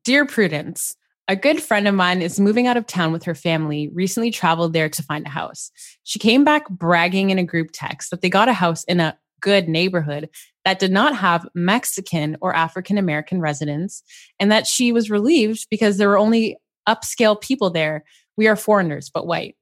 Dear 0.06 0.26
Prudence, 0.26 0.96
a 1.28 1.36
good 1.36 1.62
friend 1.62 1.88
of 1.88 1.96
mine 1.96 2.22
is 2.22 2.40
moving 2.40 2.68
out 2.68 2.78
of 2.78 2.86
town 2.86 3.12
with 3.12 3.24
her 3.24 3.36
family, 3.36 3.90
recently 3.94 4.32
traveled 4.32 4.74
there 4.74 4.88
to 4.88 5.04
find 5.04 5.26
a 5.26 5.30
house. 5.30 5.72
She 6.04 6.20
came 6.20 6.44
back 6.44 6.70
bragging 6.70 7.32
in 7.32 7.40
a 7.40 7.44
group 7.44 7.72
text 7.74 8.12
that 8.12 8.22
they 8.22 8.30
got 8.30 8.48
a 8.48 8.54
house 8.54 8.84
in 8.86 9.00
a 9.00 9.18
good 9.42 9.68
neighborhood 9.68 10.30
that 10.64 10.80
did 10.80 10.92
not 10.92 11.16
have 11.16 11.48
Mexican 11.54 12.38
or 12.42 12.56
African 12.56 12.98
American 12.98 13.42
residents, 13.42 14.04
and 14.40 14.52
that 14.52 14.68
she 14.68 14.92
was 14.92 15.10
relieved 15.10 15.68
because 15.70 15.98
there 15.98 16.10
were 16.10 16.18
only 16.18 16.58
upscale 16.88 17.40
people 17.40 17.70
there. 17.70 18.04
We 18.38 18.48
are 18.48 18.56
foreigners, 18.56 19.10
but 19.10 19.28
white. 19.28 19.56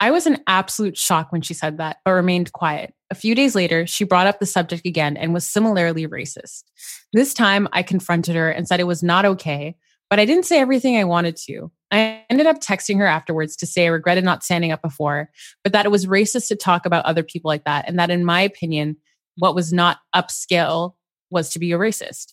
I 0.00 0.10
was 0.10 0.26
in 0.26 0.42
absolute 0.46 0.96
shock 0.96 1.30
when 1.30 1.42
she 1.42 1.52
said 1.52 1.76
that, 1.76 1.98
but 2.04 2.12
remained 2.12 2.52
quiet. 2.52 2.94
A 3.10 3.14
few 3.14 3.34
days 3.34 3.54
later, 3.54 3.86
she 3.86 4.04
brought 4.04 4.26
up 4.26 4.40
the 4.40 4.46
subject 4.46 4.86
again 4.86 5.18
and 5.18 5.34
was 5.34 5.46
similarly 5.46 6.06
racist. 6.06 6.64
This 7.12 7.34
time, 7.34 7.68
I 7.72 7.82
confronted 7.82 8.34
her 8.34 8.50
and 8.50 8.66
said 8.66 8.80
it 8.80 8.84
was 8.84 9.02
not 9.02 9.26
okay, 9.26 9.76
but 10.08 10.18
I 10.18 10.24
didn't 10.24 10.46
say 10.46 10.58
everything 10.58 10.96
I 10.96 11.04
wanted 11.04 11.36
to. 11.48 11.70
I 11.90 12.24
ended 12.30 12.46
up 12.46 12.60
texting 12.60 12.96
her 12.98 13.06
afterwards 13.06 13.56
to 13.56 13.66
say 13.66 13.84
I 13.84 13.90
regretted 13.90 14.24
not 14.24 14.42
standing 14.42 14.72
up 14.72 14.80
before, 14.80 15.30
but 15.62 15.72
that 15.72 15.84
it 15.84 15.90
was 15.90 16.06
racist 16.06 16.48
to 16.48 16.56
talk 16.56 16.86
about 16.86 17.04
other 17.04 17.22
people 17.22 17.48
like 17.48 17.64
that, 17.64 17.86
and 17.86 17.98
that 17.98 18.10
in 18.10 18.24
my 18.24 18.40
opinion, 18.40 18.96
what 19.36 19.54
was 19.54 19.72
not 19.72 19.98
upscale 20.14 20.94
was 21.30 21.50
to 21.50 21.58
be 21.58 21.72
a 21.72 21.78
racist. 21.78 22.32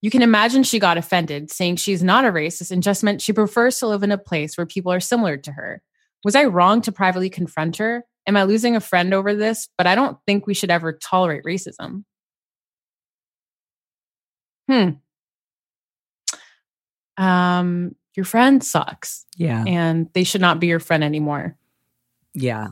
You 0.00 0.10
can 0.10 0.22
imagine 0.22 0.64
she 0.64 0.80
got 0.80 0.98
offended, 0.98 1.50
saying 1.50 1.76
she's 1.76 2.02
not 2.02 2.24
a 2.24 2.32
racist 2.32 2.72
and 2.72 2.82
just 2.82 3.04
meant 3.04 3.22
she 3.22 3.32
prefers 3.32 3.78
to 3.78 3.86
live 3.86 4.02
in 4.02 4.10
a 4.10 4.18
place 4.18 4.58
where 4.58 4.66
people 4.66 4.90
are 4.92 5.00
similar 5.00 5.36
to 5.36 5.52
her. 5.52 5.80
Was 6.24 6.34
I 6.36 6.44
wrong 6.44 6.80
to 6.82 6.92
privately 6.92 7.30
confront 7.30 7.76
her? 7.78 8.04
Am 8.26 8.36
I 8.36 8.44
losing 8.44 8.76
a 8.76 8.80
friend 8.80 9.12
over 9.12 9.34
this? 9.34 9.68
But 9.76 9.86
I 9.86 9.94
don't 9.94 10.18
think 10.26 10.46
we 10.46 10.54
should 10.54 10.70
ever 10.70 10.92
tolerate 10.92 11.42
racism. 11.44 12.04
Hmm. 14.70 14.90
Um, 17.16 17.94
your 18.14 18.24
friend 18.24 18.62
sucks 18.62 19.26
Yeah. 19.36 19.64
and 19.66 20.08
they 20.12 20.24
should 20.24 20.40
not 20.40 20.60
be 20.60 20.66
your 20.68 20.80
friend 20.80 21.04
anymore. 21.04 21.56
Yeah. 22.34 22.68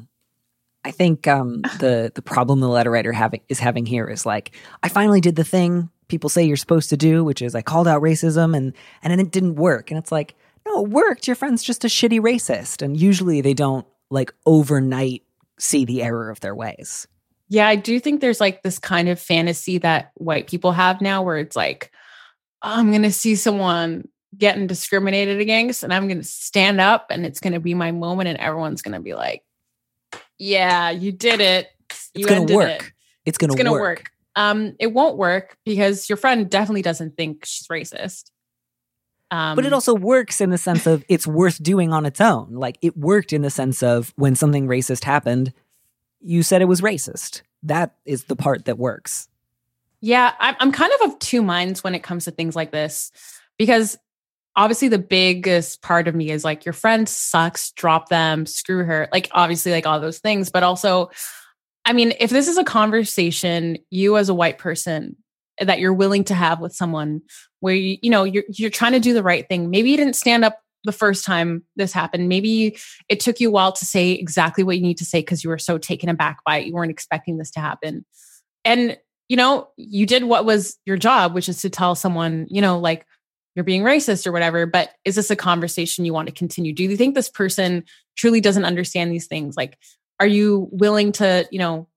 I 0.85 0.93
think 0.93 1.27
um, 1.29 1.61
the 1.79 2.11
the 2.15 2.23
problem 2.23 2.61
the 2.61 2.69
letter 2.69 2.91
writer 2.91 3.13
having 3.13 3.41
is 3.49 3.59
having 3.59 3.85
here 3.87 4.07
is 4.07 4.25
like 4.25 4.53
I 4.83 4.89
finally 4.89 5.21
did 5.21 5.37
the 5.37 5.45
thing 5.45 5.91
people 6.09 6.31
say 6.31 6.43
you're 6.45 6.57
supposed 6.57 6.91
to 6.91 6.97
do, 6.97 7.23
which 7.23 7.43
is 7.43 7.55
I 7.55 7.63
called 7.63 7.87
out 7.87 8.03
racism 8.03 8.57
and 8.57 8.73
and 9.03 9.11
then 9.11 9.21
it 9.21 9.31
didn't 9.31 9.57
work. 9.57 9.91
And 9.91 9.99
it's 9.99 10.11
like, 10.11 10.35
no, 10.67 10.85
it 10.85 10.91
worked. 10.91 11.27
Your 11.27 11.37
friend's 11.37 11.63
just 11.63 11.85
a 11.85 11.89
shitty 11.89 12.21
racist. 12.21 12.83
And 12.83 12.99
usually 12.99 13.41
they 13.41 13.55
don't 13.55 13.87
like 14.11 14.33
overnight 14.47 15.23
see 15.59 15.85
the 15.85 16.03
error 16.03 16.31
of 16.31 16.41
their 16.41 16.55
ways. 16.55 17.07
Yeah, 17.49 17.67
I 17.67 17.77
do 17.77 17.99
think 17.99 18.21
there's 18.21 18.41
like 18.41 18.63
this 18.63 18.79
kind 18.79 19.09
of 19.09 19.19
fantasy 19.19 19.79
that 19.79 20.13
white 20.15 20.47
people 20.47 20.73
have 20.73 21.01
now 21.01 21.23
where 21.23 21.39
it's 21.39 21.57
like, 21.57 21.91
oh, 22.63 22.79
I'm 22.79 22.91
going 22.91 23.03
to 23.03 23.13
see 23.13 23.35
someone 23.35 24.09
getting 24.37 24.67
discriminated 24.67 25.41
against 25.41 25.83
and 25.83 25.93
I'm 25.93 26.07
going 26.07 26.19
to 26.21 26.25
stand 26.25 26.81
up 26.81 27.07
and 27.11 27.27
it's 27.27 27.41
going 27.41 27.53
to 27.53 27.61
be 27.61 27.75
my 27.75 27.91
moment 27.91 28.29
and 28.29 28.39
everyone's 28.39 28.83
going 28.83 28.95
to 28.95 29.01
be 29.01 29.15
like, 29.15 29.43
yeah, 30.39 30.91
you 30.91 31.11
did 31.13 31.41
it. 31.41 31.69
You 32.15 32.27
It's 32.27 32.27
gonna 32.27 32.55
work. 32.55 32.85
it. 32.85 32.93
It's 33.27 33.39
going 33.39 33.57
to 33.57 33.71
work. 33.71 33.81
work. 33.81 34.11
Um, 34.37 34.77
it 34.79 34.93
won't 34.93 35.17
work 35.17 35.57
because 35.65 36.09
your 36.09 36.17
friend 36.17 36.49
definitely 36.49 36.83
doesn't 36.83 37.17
think 37.17 37.45
she's 37.45 37.67
racist. 37.67 38.31
Um, 39.31 39.57
But 39.57 39.67
it 39.67 39.73
also 39.73 39.95
works 39.95 40.41
in 40.41 40.51
the 40.51 40.59
sense 40.59 40.87
of 40.87 41.05
it's 41.09 41.27
worth 41.27 41.63
doing 41.63 41.93
on 41.93 42.05
its 42.05 42.21
own. 42.21 42.53
Like 42.53 42.79
it 42.83 42.97
worked 42.97 43.33
in 43.33 43.43
the 43.43 43.51
sense 43.51 43.83
of 43.83 44.13
when 44.17 44.35
something 44.35 44.67
racist 44.67 45.05
happened, 45.05 45.53
you 46.21 46.43
said 46.43 46.63
it 46.63 46.67
was 46.67 46.81
racist. 46.81 47.43
That 47.63 47.95
is 48.05 48.25
the 48.25 48.37
part 48.37 48.65
that 48.65 48.79
works. 48.79 49.29
Yeah, 50.01 50.33
I'm, 50.39 50.57
I'm 50.59 50.73
kind 50.73 50.93
of 51.01 51.11
of 51.11 51.19
two 51.19 51.43
minds 51.43 51.85
when 51.85 51.95
it 51.95 52.03
comes 52.03 52.25
to 52.25 52.31
things 52.31 52.57
like 52.57 52.73
this 52.73 53.13
because 53.59 53.99
obviously 54.57 54.89
the 54.89 54.99
biggest 54.99 55.83
part 55.83 56.09
of 56.09 56.15
me 56.15 56.31
is 56.31 56.45
like 56.45 56.65
your 56.65 56.73
friend 56.73 57.09
sucks, 57.09 57.71
drop 57.73 58.09
them, 58.09 58.47
screw 58.47 58.85
her. 58.85 59.09
Like 59.13 59.29
obviously 59.33 59.73
like 59.73 59.87
all 59.87 60.01
those 60.01 60.19
things, 60.19 60.51
but 60.51 60.63
also 60.63 61.11
I 61.85 61.93
mean, 61.93 62.13
if 62.21 62.31
this 62.31 62.47
is 62.47 62.59
a 62.59 62.65
conversation 62.65 63.79
you 63.91 64.17
as 64.17 64.29
a 64.29 64.35
white 64.35 64.59
person 64.59 65.17
that 65.61 65.79
you're 65.79 65.95
willing 65.95 66.25
to 66.25 66.35
have 66.35 66.61
with 66.61 66.75
someone 66.75 67.23
where 67.61 67.75
you, 67.75 67.99
you 68.03 68.11
know 68.11 68.25
you're 68.25 68.45
you're 68.49 68.71
trying 68.71 68.93
to 68.93 69.01
do 69.01 69.15
the 69.15 69.23
right 69.23 69.49
thing. 69.49 69.71
Maybe 69.71 69.91
you 69.91 69.97
didn't 69.97 70.17
stand 70.17 70.45
up 70.45 70.61
the 70.85 70.93
first 70.93 71.25
time 71.25 71.63
this 71.77 71.93
happened. 71.93 72.29
Maybe 72.29 72.79
it 73.09 73.21
took 73.21 73.39
you 73.39 73.49
a 73.49 73.53
while 73.53 73.73
to 73.73 73.85
say 73.85 74.13
exactly 74.13 74.65
what 74.65 74.77
you 74.77 74.83
need 74.83 74.99
to 74.99 75.05
say 75.05 75.21
because 75.21 75.45
you 75.45 75.51
were 75.51 75.59
so 75.59 75.77
taken 75.79 76.09
aback 76.09 76.39
by 76.45 76.59
it. 76.59 76.67
You 76.67 76.73
weren't 76.73 76.91
expecting 76.91 77.37
this 77.37 77.51
to 77.53 77.61
happen. 77.61 78.05
And 78.65 78.97
you 79.29 79.37
know, 79.37 79.69
you 79.77 80.07
did 80.07 80.25
what 80.25 80.45
was 80.45 80.77
your 80.85 80.97
job, 80.97 81.35
which 81.35 81.49
is 81.49 81.63
to 81.63 81.71
tell 81.71 81.95
someone, 81.95 82.47
you 82.51 82.61
know, 82.61 82.81
like 82.81 83.07
you're 83.55 83.65
being 83.65 83.83
racist 83.83 84.27
or 84.27 84.33
whatever. 84.33 84.67
But 84.67 84.91
is 85.05 85.15
this 85.15 85.31
a 85.31 85.37
conversation 85.37 86.05
you 86.05 86.13
want 86.13 86.29
to 86.29 86.35
continue? 86.35 86.73
Do 86.73 86.83
you 86.83 86.97
think 86.97 87.15
this 87.15 87.29
person 87.29 87.85
truly 88.17 88.41
doesn't 88.41 88.65
understand 88.65 89.13
these 89.13 89.29
things? 89.29 89.57
Like, 89.57 89.79
are 90.19 90.27
you 90.27 90.69
willing 90.73 91.13
to, 91.13 91.47
you 91.53 91.59
know, 91.59 91.89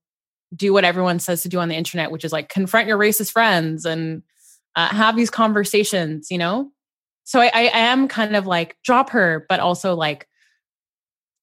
do 0.54 0.72
what 0.72 0.84
everyone 0.84 1.18
says 1.18 1.42
to 1.42 1.48
do 1.48 1.58
on 1.58 1.68
the 1.68 1.74
internet, 1.74 2.10
which 2.10 2.24
is 2.24 2.32
like 2.32 2.48
confront 2.48 2.88
your 2.88 2.98
racist 2.98 3.32
friends 3.32 3.84
and 3.84 4.22
uh, 4.76 4.88
have 4.88 5.16
these 5.16 5.30
conversations, 5.30 6.30
you 6.30 6.38
know? 6.38 6.70
So 7.24 7.40
I, 7.40 7.46
I, 7.46 7.62
am 7.72 8.08
kind 8.08 8.36
of 8.36 8.46
like 8.46 8.76
drop 8.84 9.10
her, 9.10 9.46
but 9.48 9.60
also 9.60 9.94
like, 9.94 10.28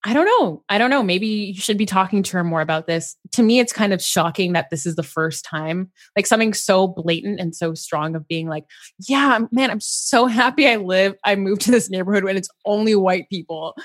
I 0.04 0.14
don't 0.14 0.26
know. 0.26 0.64
I 0.68 0.80
don't 0.80 0.90
know. 0.90 1.04
Maybe 1.04 1.28
you 1.28 1.62
should 1.62 1.78
be 1.78 1.86
talking 1.86 2.24
to 2.24 2.38
her 2.38 2.44
more 2.44 2.62
about 2.62 2.88
this. 2.88 3.16
To 3.34 3.44
me, 3.44 3.60
it's 3.60 3.74
kind 3.74 3.94
of 3.94 4.02
shocking 4.02 4.54
that 4.54 4.72
this 4.72 4.86
is 4.88 4.96
the 4.96 5.04
first 5.04 5.46
time, 5.46 5.92
like 6.16 6.26
something 6.26 6.54
so 6.54 6.88
blatant 6.88 7.40
and 7.40 7.56
so 7.56 7.76
strong 7.76 8.16
of 8.16 8.28
being 8.28 8.48
like, 8.48 8.66
yeah, 9.08 9.40
man, 9.52 9.70
I'm 9.70 9.80
so 9.80 10.26
happy 10.26 10.68
I 10.68 10.78
live, 10.78 11.14
I 11.24 11.36
moved 11.36 11.62
to 11.62 11.72
this 11.72 11.90
neighborhood 11.90 12.24
when 12.24 12.36
it's 12.36 12.50
only 12.66 12.96
white 12.96 13.30
people. 13.30 13.76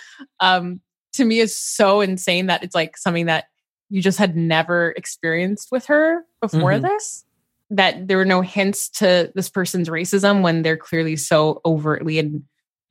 Um, 0.41 0.81
to 1.14 1.24
me, 1.24 1.41
is 1.41 1.59
so 1.59 2.01
insane 2.01 2.47
that 2.47 2.62
it's 2.62 2.74
like 2.74 2.97
something 2.97 3.27
that 3.27 3.47
you 3.89 4.03
just 4.03 4.18
had 4.18 4.37
never 4.37 4.91
experienced 4.97 5.68
with 5.70 5.87
her 5.87 6.24
before 6.41 6.72
Mhm. 6.72 6.82
this. 6.82 7.24
That 7.70 8.07
there 8.09 8.16
were 8.16 8.24
no 8.24 8.43
hints 8.43 8.89
to 9.01 9.32
this 9.34 9.49
person's 9.49 9.89
racism 9.89 10.43
when 10.43 10.62
they're 10.62 10.76
clearly 10.76 11.16
so 11.16 11.61
overtly 11.64 12.18
and 12.18 12.43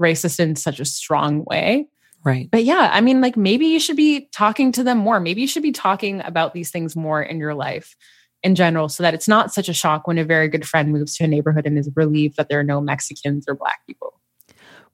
racist 0.02 0.40
in 0.40 0.56
such 0.58 0.80
a 0.82 0.86
strong 0.86 1.46
way 1.46 1.88
Right. 2.26 2.50
but 2.52 2.64
yeah, 2.66 2.90
I 2.92 3.00
mean, 3.02 3.22
like 3.22 3.38
maybe 3.38 3.68
you 3.68 3.80
should 3.80 3.96
be 3.96 4.28
talking 4.34 4.72
to 4.74 4.84
them 4.84 4.98
more. 4.98 5.20
Maybe 5.22 5.40
you 5.42 5.48
should 5.48 5.64
be 5.64 5.72
talking 5.72 6.22
about 6.22 6.54
these 6.54 6.72
things 6.72 6.96
more 6.96 7.22
in 7.22 7.38
your 7.38 7.54
life 7.54 7.96
in 8.44 8.56
general 8.56 8.90
so 8.90 9.04
that 9.04 9.14
it's 9.14 9.28
not 9.28 9.54
such 9.54 9.70
a 9.70 9.74
shock 9.74 10.08
when 10.08 10.18
a 10.18 10.26
very 10.26 10.48
good 10.50 10.68
friend 10.68 10.92
moves 10.92 11.16
to 11.18 11.24
a 11.24 11.28
neighborhood 11.28 11.66
and 11.66 11.78
is 11.78 11.90
relieved 11.96 12.36
that 12.38 12.50
there 12.50 12.60
are 12.60 12.64
no 12.64 12.82
Mexicans 12.82 13.46
or 13.48 13.56
black 13.56 13.80
people. 13.88 14.20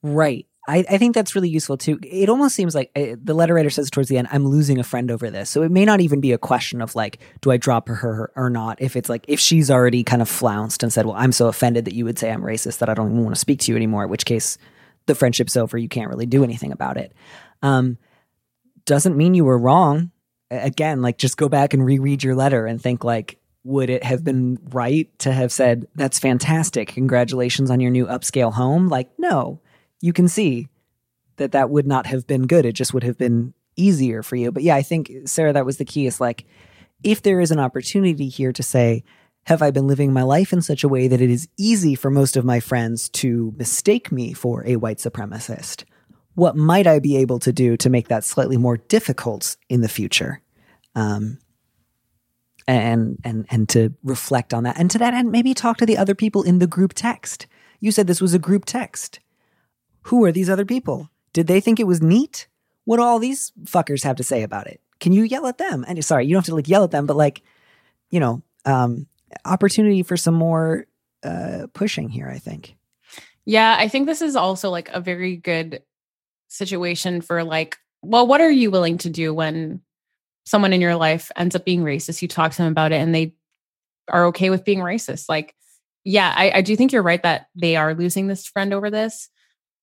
Right. 0.04 0.46
I, 0.72 0.86
I 0.90 0.98
think 0.98 1.14
that's 1.14 1.36
really 1.36 1.50
useful 1.50 1.76
too. 1.76 2.00
It 2.02 2.30
almost 2.30 2.56
seems 2.56 2.74
like 2.74 2.92
uh, 2.96 3.18
the 3.22 3.34
letter 3.34 3.54
writer 3.54 3.70
says 3.70 3.90
towards 3.90 4.08
the 4.08 4.18
end, 4.18 4.30
I'm 4.32 4.48
losing 4.48 4.80
a 4.80 4.86
friend 4.86 5.12
over 5.12 5.30
this. 5.30 5.50
So 5.50 5.64
it 5.64 5.72
may 5.72 5.84
not 5.84 6.00
even 6.00 6.22
be 6.22 6.32
a 6.32 6.38
question 6.38 6.82
of 6.82 6.96
like, 6.96 7.20
do 7.42 7.52
I 7.52 7.58
drop 7.58 7.90
her 7.90 8.32
or 8.38 8.50
not? 8.50 8.82
If 8.82 8.96
it's 8.96 9.10
like, 9.10 9.26
if 9.28 9.38
she's 9.38 9.70
already 9.70 10.06
kind 10.06 10.22
of 10.22 10.30
flounced 10.30 10.82
and 10.82 10.94
said, 10.94 11.06
well, 11.06 11.18
I'm 11.18 11.34
so 11.34 11.48
offended 11.48 11.84
that 11.86 11.94
you 11.94 12.06
would 12.06 12.18
say 12.18 12.32
I'm 12.32 12.42
racist 12.42 12.78
that 12.78 12.88
I 12.88 12.94
don't 12.94 13.12
even 13.12 13.22
want 13.22 13.36
to 13.36 13.40
speak 13.40 13.60
to 13.62 13.72
you 13.74 13.76
anymore, 13.76 14.06
in 14.06 14.10
which 14.10 14.24
case 14.24 14.58
the 15.08 15.16
friendship's 15.16 15.58
over. 15.58 15.78
You 15.78 15.90
can't 15.90 16.10
really 16.10 16.26
do 16.26 16.42
anything 16.42 16.72
about 16.72 16.96
it. 16.96 17.12
Um, 17.62 17.98
doesn't 18.86 19.18
mean 19.18 19.34
you 19.34 19.44
were 19.44 19.58
wrong. 19.58 20.12
Again, 20.52 21.02
like 21.02 21.18
just 21.18 21.36
go 21.36 21.50
back 21.50 21.74
and 21.74 21.86
reread 21.86 22.24
your 22.24 22.36
letter 22.36 22.66
and 22.66 22.82
think 22.82 23.04
like, 23.04 23.40
would 23.66 23.90
it 23.90 24.06
have 24.06 24.24
been 24.24 24.58
right 24.70 25.10
to 25.20 25.34
have 25.34 25.52
said, 25.52 25.86
that's 25.96 26.18
fantastic. 26.18 26.88
Congratulations 26.94 27.70
on 27.70 27.82
your 27.82 27.92
new 27.92 28.06
upscale 28.06 28.54
home? 28.54 28.88
Like, 28.88 29.10
no 29.18 29.60
you 30.02 30.14
can 30.14 30.28
see 30.28 30.68
that 31.38 31.54
that 31.54 31.70
would 31.70 31.88
not 31.88 32.06
have 32.08 32.28
been 32.28 32.48
good. 32.48 32.66
It 32.66 32.74
just 32.74 32.94
would 32.94 33.04
have 33.04 33.18
been 33.18 33.54
easier 33.76 34.22
for 34.22 34.36
you. 34.36 34.52
But 34.52 34.64
yeah, 34.64 34.76
I 34.76 34.82
think, 34.82 35.12
Sarah, 35.26 35.54
that 35.54 35.66
was 35.66 35.78
the 35.78 35.86
key 35.86 36.06
is 36.06 36.20
like, 36.20 36.46
if 37.04 37.22
there 37.22 37.40
is 37.40 37.52
an 37.52 37.60
opportunity 37.60 38.28
here 38.28 38.52
to 38.52 38.62
say, 38.62 39.04
have 39.46 39.62
I 39.62 39.72
been 39.72 39.88
living 39.88 40.14
my 40.14 40.22
life 40.22 40.54
in 40.54 40.62
such 40.62 40.84
a 40.84 40.88
way 40.88 41.08
that 41.08 41.22
it 41.22 41.30
is 41.30 41.48
easy 41.58 41.96
for 41.96 42.12
most 42.12 42.38
of 42.38 42.46
my 42.46 42.60
friends 42.60 43.10
to 43.10 43.54
mistake 43.58 44.12
me 44.12 44.34
for 44.34 44.64
a 44.68 44.76
white 44.76 44.98
supremacist? 44.98 45.86
What 46.36 46.56
might 46.56 46.86
I 46.86 47.00
be 47.00 47.18
able 47.18 47.40
to 47.40 47.52
do 47.52 47.76
to 47.78 47.90
make 47.90 48.08
that 48.10 48.24
slightly 48.24 48.58
more 48.58 48.78
difficult 48.78 49.58
in 49.68 49.82
the 49.82 49.90
future? 49.90 50.42
Um, 50.94 51.40
and 52.68 53.18
and 53.24 53.46
and 53.50 53.68
to 53.70 53.94
reflect 54.04 54.54
on 54.54 54.64
that. 54.64 54.78
And 54.78 54.92
to 54.92 55.00
that 55.00 55.14
end, 55.14 55.32
maybe 55.32 55.54
talk 55.54 55.78
to 55.78 55.86
the 55.86 55.98
other 55.98 56.16
people 56.16 56.44
in 56.44 56.60
the 56.60 56.68
group 56.68 56.94
text. 56.94 57.48
You 57.80 57.92
said 57.92 58.08
this 58.08 58.22
was 58.22 58.34
a 58.34 58.40
group 58.40 58.66
text. 58.66 59.20
Who 60.04 60.24
are 60.26 60.32
these 60.32 60.50
other 60.50 60.66
people? 60.66 61.10
Did 61.34 61.48
they 61.48 61.60
think 61.60 61.80
it 61.80 61.88
was 61.88 62.02
neat? 62.02 62.48
What 62.86 62.98
do 62.98 63.04
all 63.04 63.20
these 63.20 63.52
fuckers 63.64 64.04
have 64.04 64.18
to 64.18 64.24
say 64.24 64.44
about 64.44 64.68
it? 64.68 64.82
Can 65.00 65.14
you 65.14 65.24
yell 65.24 65.48
at 65.48 65.58
them? 65.58 65.86
And 65.88 66.04
sorry, 66.04 66.26
you 66.26 66.34
don't 66.34 66.42
have 66.42 66.46
to 66.46 66.56
like 66.56 66.68
yell 66.68 66.84
at 66.84 66.92
them, 66.92 67.06
but 67.06 67.16
like, 67.16 67.42
you 68.10 68.20
know, 68.20 68.42
um, 68.66 69.08
opportunity 69.46 70.04
for 70.04 70.18
some 70.18 70.34
more 70.34 70.86
uh, 71.24 71.68
pushing 71.74 72.10
here. 72.10 72.28
I 72.28 72.38
think. 72.40 72.76
Yeah, 73.46 73.76
I 73.80 73.88
think 73.88 74.06
this 74.06 74.22
is 74.22 74.36
also 74.36 74.70
like 74.70 74.90
a 74.90 75.02
very 75.02 75.36
good 75.36 75.82
situation 76.48 77.22
for 77.22 77.44
like, 77.44 77.78
well, 78.02 78.28
what 78.28 78.42
are 78.42 78.52
you 78.52 78.70
willing 78.70 78.98
to 79.00 79.10
do 79.10 79.34
when 79.34 79.82
someone 80.46 80.74
in 80.74 80.82
your 80.82 80.96
life 80.96 81.32
ends 81.36 81.56
up 81.56 81.66
being 81.66 81.84
racist? 81.84 82.22
You 82.22 82.28
talk 82.28 82.52
to 82.52 82.58
them 82.58 82.72
about 82.72 82.92
it 82.92 82.98
and 83.02 83.16
they 83.16 83.34
are 84.10 84.26
okay 84.28 84.50
with 84.50 84.66
being 84.66 84.80
racist. 84.80 85.30
Like, 85.30 85.56
yeah, 86.04 86.34
I, 86.36 86.52
I 86.56 86.62
do 86.62 86.76
think 86.76 86.92
you're 86.92 87.04
right 87.04 87.22
that 87.24 87.48
they 87.56 87.76
are 87.76 87.94
losing 87.94 88.28
this 88.28 88.46
friend 88.46 88.74
over 88.74 88.90
this, 88.90 89.30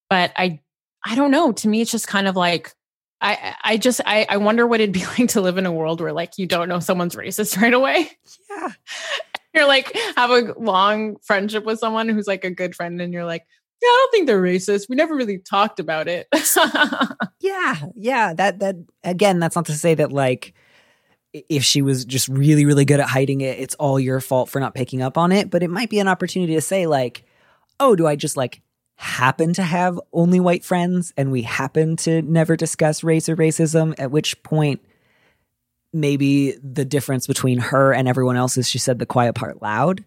but 0.09 0.31
I, 0.35 0.59
I 1.05 1.15
don't 1.15 1.31
know. 1.31 1.51
To 1.51 1.67
me, 1.67 1.81
it's 1.81 1.91
just 1.91 2.07
kind 2.07 2.27
of 2.27 2.35
like, 2.35 2.73
I, 3.21 3.55
I 3.63 3.77
just, 3.77 4.01
I, 4.05 4.25
I 4.29 4.37
wonder 4.37 4.65
what 4.65 4.79
it'd 4.79 4.93
be 4.93 5.05
like 5.17 5.29
to 5.29 5.41
live 5.41 5.57
in 5.57 5.65
a 5.65 5.71
world 5.71 6.01
where 6.01 6.13
like 6.13 6.37
you 6.37 6.45
don't 6.45 6.69
know 6.69 6.79
someone's 6.79 7.15
racist 7.15 7.61
right 7.61 7.73
away. 7.73 8.11
Yeah. 8.49 8.69
You're 9.53 9.67
like 9.67 9.91
have 10.15 10.29
a 10.29 10.53
long 10.59 11.17
friendship 11.23 11.65
with 11.65 11.79
someone 11.79 12.07
who's 12.07 12.27
like 12.27 12.45
a 12.45 12.51
good 12.51 12.75
friend, 12.75 13.01
and 13.01 13.11
you're 13.11 13.25
like, 13.25 13.47
yeah, 13.81 13.87
I 13.87 13.97
don't 13.99 14.11
think 14.11 14.27
they're 14.27 14.41
racist. 14.41 14.89
We 14.89 14.95
never 14.95 15.15
really 15.15 15.39
talked 15.39 15.79
about 15.79 16.07
it. 16.07 16.27
Yeah, 17.41 17.75
yeah. 17.95 18.33
That 18.33 18.59
that 18.59 18.75
again, 19.03 19.39
that's 19.39 19.55
not 19.55 19.65
to 19.67 19.73
say 19.73 19.95
that 19.95 20.11
like 20.11 20.53
if 21.31 21.63
she 21.63 21.81
was 21.81 22.03
just 22.03 22.27
really 22.27 22.65
really 22.65 22.83
good 22.83 22.99
at 22.99 23.07
hiding 23.07 23.39
it, 23.41 23.57
it's 23.59 23.75
all 23.75 23.99
your 23.99 24.19
fault 24.19 24.49
for 24.49 24.59
not 24.59 24.75
picking 24.75 25.01
up 25.01 25.17
on 25.17 25.31
it, 25.31 25.49
but 25.49 25.63
it 25.63 25.69
might 25.69 25.89
be 25.89 25.99
an 25.99 26.09
opportunity 26.09 26.53
to 26.55 26.61
say 26.61 26.85
like, 26.85 27.23
"Oh, 27.79 27.95
do 27.95 28.05
I 28.05 28.17
just 28.17 28.35
like 28.35 28.61
happen 29.01 29.53
to 29.53 29.63
have 29.63 29.97
only 30.11 30.41
white 30.41 30.63
friends 30.65 31.13
and 31.15 31.31
we 31.31 31.41
happen 31.43 31.95
to 31.95 32.21
never 32.21 32.55
discuss 32.57 33.03
race 33.03 33.29
or 33.29 33.35
racism?" 33.37 33.95
At 33.97 34.11
which 34.11 34.41
point 34.43 34.81
maybe 35.91 36.51
the 36.63 36.85
difference 36.85 37.25
between 37.25 37.57
her 37.59 37.93
and 37.93 38.07
everyone 38.07 38.35
else 38.35 38.57
is 38.57 38.69
she 38.69 38.77
said 38.77 38.99
the 38.99 39.05
quiet 39.05 39.33
part 39.35 39.61
loud. 39.61 40.03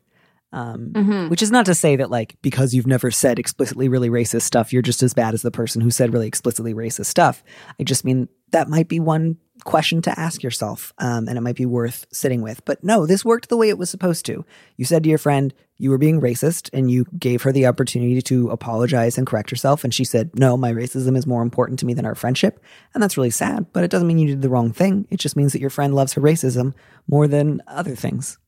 Um, 0.54 0.90
Mhm. 0.92 1.30
which 1.30 1.40
is 1.40 1.50
not 1.50 1.64
to 1.64 1.74
say 1.74 1.96
that 1.96 2.10
like 2.10 2.36
because 2.42 2.74
you've 2.74 2.86
never 2.86 3.10
said 3.10 3.38
explicitly 3.38 3.88
really 3.88 4.10
racist 4.10 4.42
stuff 4.42 4.70
you're 4.70 4.82
just 4.82 5.02
as 5.02 5.14
bad 5.14 5.32
as 5.32 5.40
the 5.40 5.50
person 5.50 5.80
who 5.80 5.90
said 5.90 6.12
really 6.12 6.26
explicitly 6.26 6.74
racist 6.74 7.06
stuff 7.06 7.42
i 7.80 7.82
just 7.84 8.04
mean 8.04 8.28
that 8.50 8.68
might 8.68 8.86
be 8.86 9.00
one 9.00 9.38
question 9.64 10.02
to 10.02 10.18
ask 10.18 10.42
yourself 10.42 10.92
um, 10.98 11.28
and 11.28 11.38
it 11.38 11.40
might 11.40 11.56
be 11.56 11.66
worth 11.66 12.06
sitting 12.12 12.42
with 12.42 12.64
but 12.64 12.82
no 12.82 13.06
this 13.06 13.24
worked 13.24 13.48
the 13.48 13.56
way 13.56 13.68
it 13.68 13.78
was 13.78 13.90
supposed 13.90 14.26
to 14.26 14.44
you 14.76 14.84
said 14.84 15.02
to 15.02 15.08
your 15.08 15.18
friend 15.18 15.54
you 15.78 15.90
were 15.90 15.98
being 15.98 16.20
racist 16.20 16.70
and 16.72 16.90
you 16.90 17.04
gave 17.18 17.42
her 17.42 17.52
the 17.52 17.66
opportunity 17.66 18.22
to 18.22 18.50
apologize 18.50 19.18
and 19.18 19.26
correct 19.26 19.50
herself 19.50 19.84
and 19.84 19.92
she 19.92 20.04
said 20.04 20.30
no 20.38 20.56
my 20.56 20.72
racism 20.72 21.16
is 21.16 21.26
more 21.26 21.42
important 21.42 21.78
to 21.78 21.86
me 21.86 21.94
than 21.94 22.06
our 22.06 22.14
friendship 22.14 22.62
and 22.94 23.02
that's 23.02 23.16
really 23.16 23.30
sad 23.30 23.66
but 23.72 23.84
it 23.84 23.90
doesn't 23.90 24.08
mean 24.08 24.18
you 24.18 24.28
did 24.28 24.42
the 24.42 24.50
wrong 24.50 24.72
thing 24.72 25.06
it 25.10 25.18
just 25.18 25.36
means 25.36 25.52
that 25.52 25.60
your 25.60 25.70
friend 25.70 25.94
loves 25.94 26.12
her 26.12 26.20
racism 26.20 26.74
more 27.08 27.26
than 27.26 27.62
other 27.66 27.94
things 27.94 28.38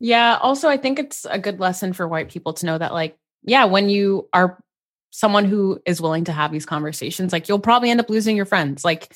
Yeah. 0.00 0.38
Also, 0.40 0.68
I 0.68 0.76
think 0.76 0.98
it's 0.98 1.24
a 1.24 1.38
good 1.38 1.60
lesson 1.60 1.92
for 1.92 2.06
white 2.06 2.28
people 2.28 2.52
to 2.54 2.66
know 2.66 2.76
that, 2.76 2.92
like, 2.92 3.16
yeah, 3.42 3.64
when 3.64 3.88
you 3.88 4.28
are 4.32 4.62
someone 5.10 5.44
who 5.44 5.80
is 5.86 6.00
willing 6.00 6.24
to 6.24 6.32
have 6.32 6.50
these 6.52 6.66
conversations, 6.66 7.32
like, 7.32 7.48
you'll 7.48 7.58
probably 7.58 7.90
end 7.90 8.00
up 8.00 8.10
losing 8.10 8.36
your 8.36 8.44
friends. 8.44 8.84
Like, 8.84 9.14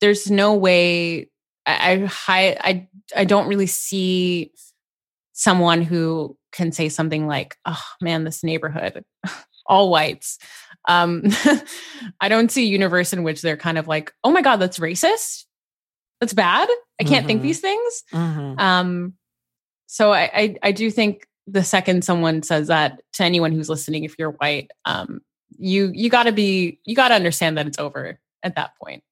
there's 0.00 0.30
no 0.30 0.54
way. 0.54 1.28
I 1.66 2.08
I 2.28 2.56
I, 2.60 2.88
I 3.16 3.24
don't 3.24 3.48
really 3.48 3.66
see 3.66 4.52
someone 5.32 5.82
who 5.82 6.36
can 6.52 6.72
say 6.72 6.88
something 6.88 7.26
like, 7.26 7.56
"Oh 7.64 7.82
man, 8.00 8.24
this 8.24 8.42
neighborhood, 8.42 9.04
all 9.66 9.90
whites." 9.90 10.38
Um, 10.88 11.22
I 12.20 12.28
don't 12.28 12.50
see 12.50 12.62
a 12.64 12.68
universe 12.70 13.12
in 13.12 13.22
which 13.22 13.42
they're 13.42 13.56
kind 13.56 13.78
of 13.78 13.86
like, 13.88 14.12
"Oh 14.24 14.30
my 14.30 14.42
god, 14.42 14.56
that's 14.56 14.78
racist. 14.78 15.44
That's 16.20 16.32
bad. 16.34 16.68
I 17.00 17.04
can't 17.04 17.26
think 17.26 17.40
Mhm. 17.40 17.44
these 17.44 17.60
things." 17.60 18.02
mm-hmm. 18.12 18.58
Um, 18.60 19.14
so 19.86 20.12
I, 20.12 20.30
I 20.34 20.56
I 20.62 20.72
do 20.72 20.90
think 20.90 21.26
the 21.46 21.64
second 21.64 22.04
someone 22.04 22.42
says 22.42 22.68
that 22.68 23.00
to 23.14 23.24
anyone 23.24 23.52
who's 23.52 23.68
listening, 23.68 24.04
if 24.04 24.14
you're 24.18 24.30
white, 24.32 24.70
um, 24.84 25.20
you 25.58 25.90
you 25.94 26.08
got 26.10 26.24
to 26.24 26.32
be 26.32 26.78
you 26.84 26.94
got 26.96 27.08
to 27.08 27.14
understand 27.14 27.58
that 27.58 27.66
it's 27.66 27.78
over 27.78 28.18
at 28.42 28.54
that 28.56 28.72
point. 28.82 29.02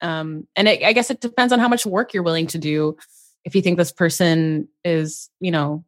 Um, 0.00 0.46
and 0.56 0.68
it, 0.68 0.82
I 0.82 0.92
guess 0.92 1.10
it 1.10 1.20
depends 1.20 1.52
on 1.52 1.58
how 1.58 1.68
much 1.68 1.86
work 1.86 2.14
you're 2.14 2.22
willing 2.22 2.46
to 2.48 2.58
do. 2.58 2.96
If 3.44 3.54
you 3.54 3.62
think 3.62 3.78
this 3.78 3.92
person 3.92 4.68
is, 4.84 5.30
you 5.40 5.50
know, 5.50 5.84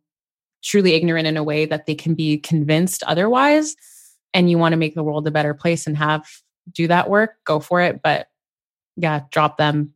truly 0.63 0.95
ignorant 0.95 1.27
in 1.27 1.37
a 1.37 1.45
way 1.45 1.65
that 1.67 1.87
they 1.87 1.95
can 1.95 2.15
be 2.15 2.39
convinced 2.39 3.03
otherwise, 3.05 3.77
and 4.33 4.51
you 4.51 4.59
want 4.59 4.73
to 4.73 4.77
make 4.77 4.95
the 4.95 5.03
world 5.03 5.27
a 5.27 5.31
better 5.31 5.55
place 5.55 5.87
and 5.87 5.97
have 5.97 6.29
do 6.73 6.87
that 6.89 7.09
work, 7.11 7.37
go 7.45 7.61
for 7.61 7.81
it. 7.81 8.01
But 8.03 8.29
yeah, 8.97 9.23
drop 9.31 9.57
them. 9.57 9.95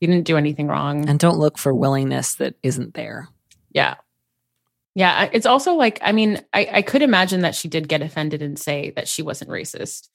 You 0.00 0.08
didn't 0.08 0.26
do 0.26 0.36
anything 0.36 0.68
wrong. 0.68 1.08
and 1.08 1.18
don't 1.18 1.38
look 1.38 1.58
for 1.58 1.72
willingness 1.72 2.34
that 2.36 2.54
isn't 2.62 2.94
there 2.94 3.28
Yeah. 3.72 3.94
Yeah. 4.94 5.30
It's 5.32 5.46
also 5.46 5.74
like, 5.74 5.98
I 6.02 6.12
mean, 6.12 6.40
I, 6.52 6.68
I 6.70 6.82
could 6.82 7.02
imagine 7.02 7.40
that 7.42 7.54
she 7.54 7.68
did 7.68 7.88
get 7.88 8.02
offended 8.02 8.42
and 8.42 8.58
say 8.58 8.92
that 8.96 9.08
she 9.08 9.22
wasn't 9.22 9.50
racist. 9.50 10.08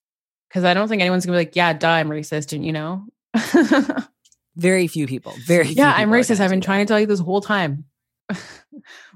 Cause 0.52 0.64
I 0.64 0.74
don't 0.74 0.88
think 0.88 1.02
anyone's 1.02 1.26
gonna 1.26 1.38
be 1.38 1.46
like, 1.46 1.56
yeah, 1.56 1.74
duh, 1.74 1.90
I'm 1.90 2.10
racist. 2.10 2.54
And 2.54 2.66
you 2.66 2.72
know? 2.72 3.06
Very 4.56 4.88
few 4.88 5.06
people. 5.06 5.34
Very 5.46 5.66
few 5.66 5.76
yeah, 5.76 5.94
I'm 5.96 6.10
racist. 6.10 6.40
I've 6.40 6.50
been 6.50 6.62
trying 6.62 6.86
to 6.86 6.92
tell 6.92 7.00
you 7.00 7.06
this 7.06 7.20
whole 7.20 7.42
time. 7.42 7.86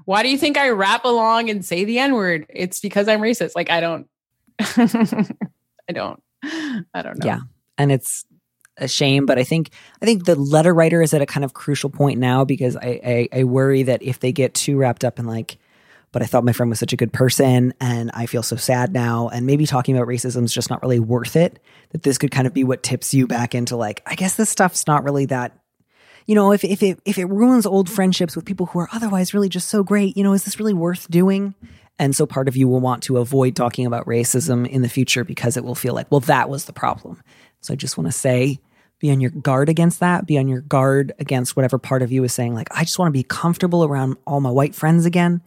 Why 0.04 0.22
do 0.22 0.28
you 0.28 0.38
think 0.38 0.56
I 0.56 0.70
rap 0.70 1.04
along 1.04 1.50
and 1.50 1.64
say 1.64 1.84
the 1.84 1.98
N 1.98 2.14
word? 2.14 2.46
It's 2.48 2.80
because 2.80 3.08
I'm 3.08 3.20
racist. 3.20 3.52
Like, 3.54 3.70
I 3.70 3.80
don't, 3.80 4.06
I 4.58 5.92
don't, 5.92 6.22
I 6.42 7.02
don't 7.02 7.18
know. 7.18 7.26
Yeah. 7.26 7.40
And 7.76 7.90
it's 7.90 8.24
a 8.76 8.88
shame, 8.88 9.26
but 9.26 9.38
I 9.38 9.44
think 9.44 9.70
I 10.00 10.06
think 10.06 10.24
the 10.24 10.36
letter 10.36 10.72
writer 10.72 11.02
is 11.02 11.12
at 11.12 11.22
a 11.22 11.26
kind 11.26 11.44
of 11.44 11.54
crucial 11.54 11.90
point 11.90 12.18
now 12.18 12.44
because 12.44 12.76
I, 12.76 13.28
I 13.32 13.40
I 13.40 13.44
worry 13.44 13.82
that 13.82 14.02
if 14.02 14.20
they 14.20 14.32
get 14.32 14.54
too 14.54 14.76
wrapped 14.76 15.04
up 15.04 15.18
in 15.18 15.26
like, 15.26 15.58
but 16.12 16.22
I 16.22 16.26
thought 16.26 16.44
my 16.44 16.52
friend 16.52 16.70
was 16.70 16.78
such 16.78 16.92
a 16.92 16.96
good 16.96 17.12
person 17.12 17.74
and 17.80 18.10
I 18.14 18.26
feel 18.26 18.42
so 18.42 18.56
sad 18.56 18.92
now, 18.92 19.28
and 19.28 19.46
maybe 19.46 19.66
talking 19.66 19.96
about 19.96 20.06
racism 20.06 20.44
is 20.44 20.52
just 20.52 20.70
not 20.70 20.82
really 20.82 21.00
worth 21.00 21.36
it. 21.36 21.58
That 21.90 22.02
this 22.04 22.18
could 22.18 22.30
kind 22.30 22.46
of 22.46 22.54
be 22.54 22.64
what 22.64 22.82
tips 22.82 23.12
you 23.12 23.26
back 23.26 23.54
into 23.54 23.76
like, 23.76 24.02
I 24.06 24.14
guess 24.14 24.36
this 24.36 24.50
stuff's 24.50 24.86
not 24.86 25.04
really 25.04 25.26
that 25.26 25.58
you 26.26 26.34
know, 26.34 26.52
if 26.52 26.64
if 26.64 26.82
it 26.82 27.00
if 27.04 27.18
it 27.18 27.24
ruins 27.26 27.66
old 27.66 27.90
friendships 27.90 28.36
with 28.36 28.44
people 28.44 28.66
who 28.66 28.78
are 28.78 28.88
otherwise 28.92 29.34
really 29.34 29.48
just 29.48 29.68
so 29.68 29.82
great, 29.82 30.16
you 30.16 30.22
know, 30.22 30.32
is 30.32 30.44
this 30.44 30.58
really 30.58 30.74
worth 30.74 31.10
doing? 31.10 31.54
And 31.98 32.16
so 32.16 32.26
part 32.26 32.48
of 32.48 32.56
you 32.56 32.68
will 32.68 32.80
want 32.80 33.02
to 33.04 33.18
avoid 33.18 33.54
talking 33.54 33.86
about 33.86 34.06
racism 34.06 34.68
in 34.68 34.82
the 34.82 34.88
future 34.88 35.24
because 35.24 35.56
it 35.56 35.64
will 35.64 35.74
feel 35.74 35.94
like, 35.94 36.10
well, 36.10 36.20
that 36.20 36.48
was 36.48 36.64
the 36.64 36.72
problem. 36.72 37.22
So 37.60 37.72
I 37.72 37.76
just 37.76 37.98
want 37.98 38.08
to 38.08 38.12
say, 38.12 38.60
be 38.98 39.10
on 39.10 39.20
your 39.20 39.30
guard 39.30 39.68
against 39.68 40.00
that. 40.00 40.26
Be 40.26 40.38
on 40.38 40.48
your 40.48 40.62
guard 40.62 41.12
against 41.18 41.54
whatever 41.54 41.78
part 41.78 42.02
of 42.02 42.10
you 42.10 42.24
is 42.24 42.32
saying, 42.32 42.54
like, 42.54 42.68
I 42.70 42.84
just 42.84 42.98
want 42.98 43.08
to 43.08 43.18
be 43.18 43.24
comfortable 43.24 43.84
around 43.84 44.16
all 44.26 44.40
my 44.40 44.50
white 44.50 44.74
friends 44.74 45.06
again. 45.06 45.42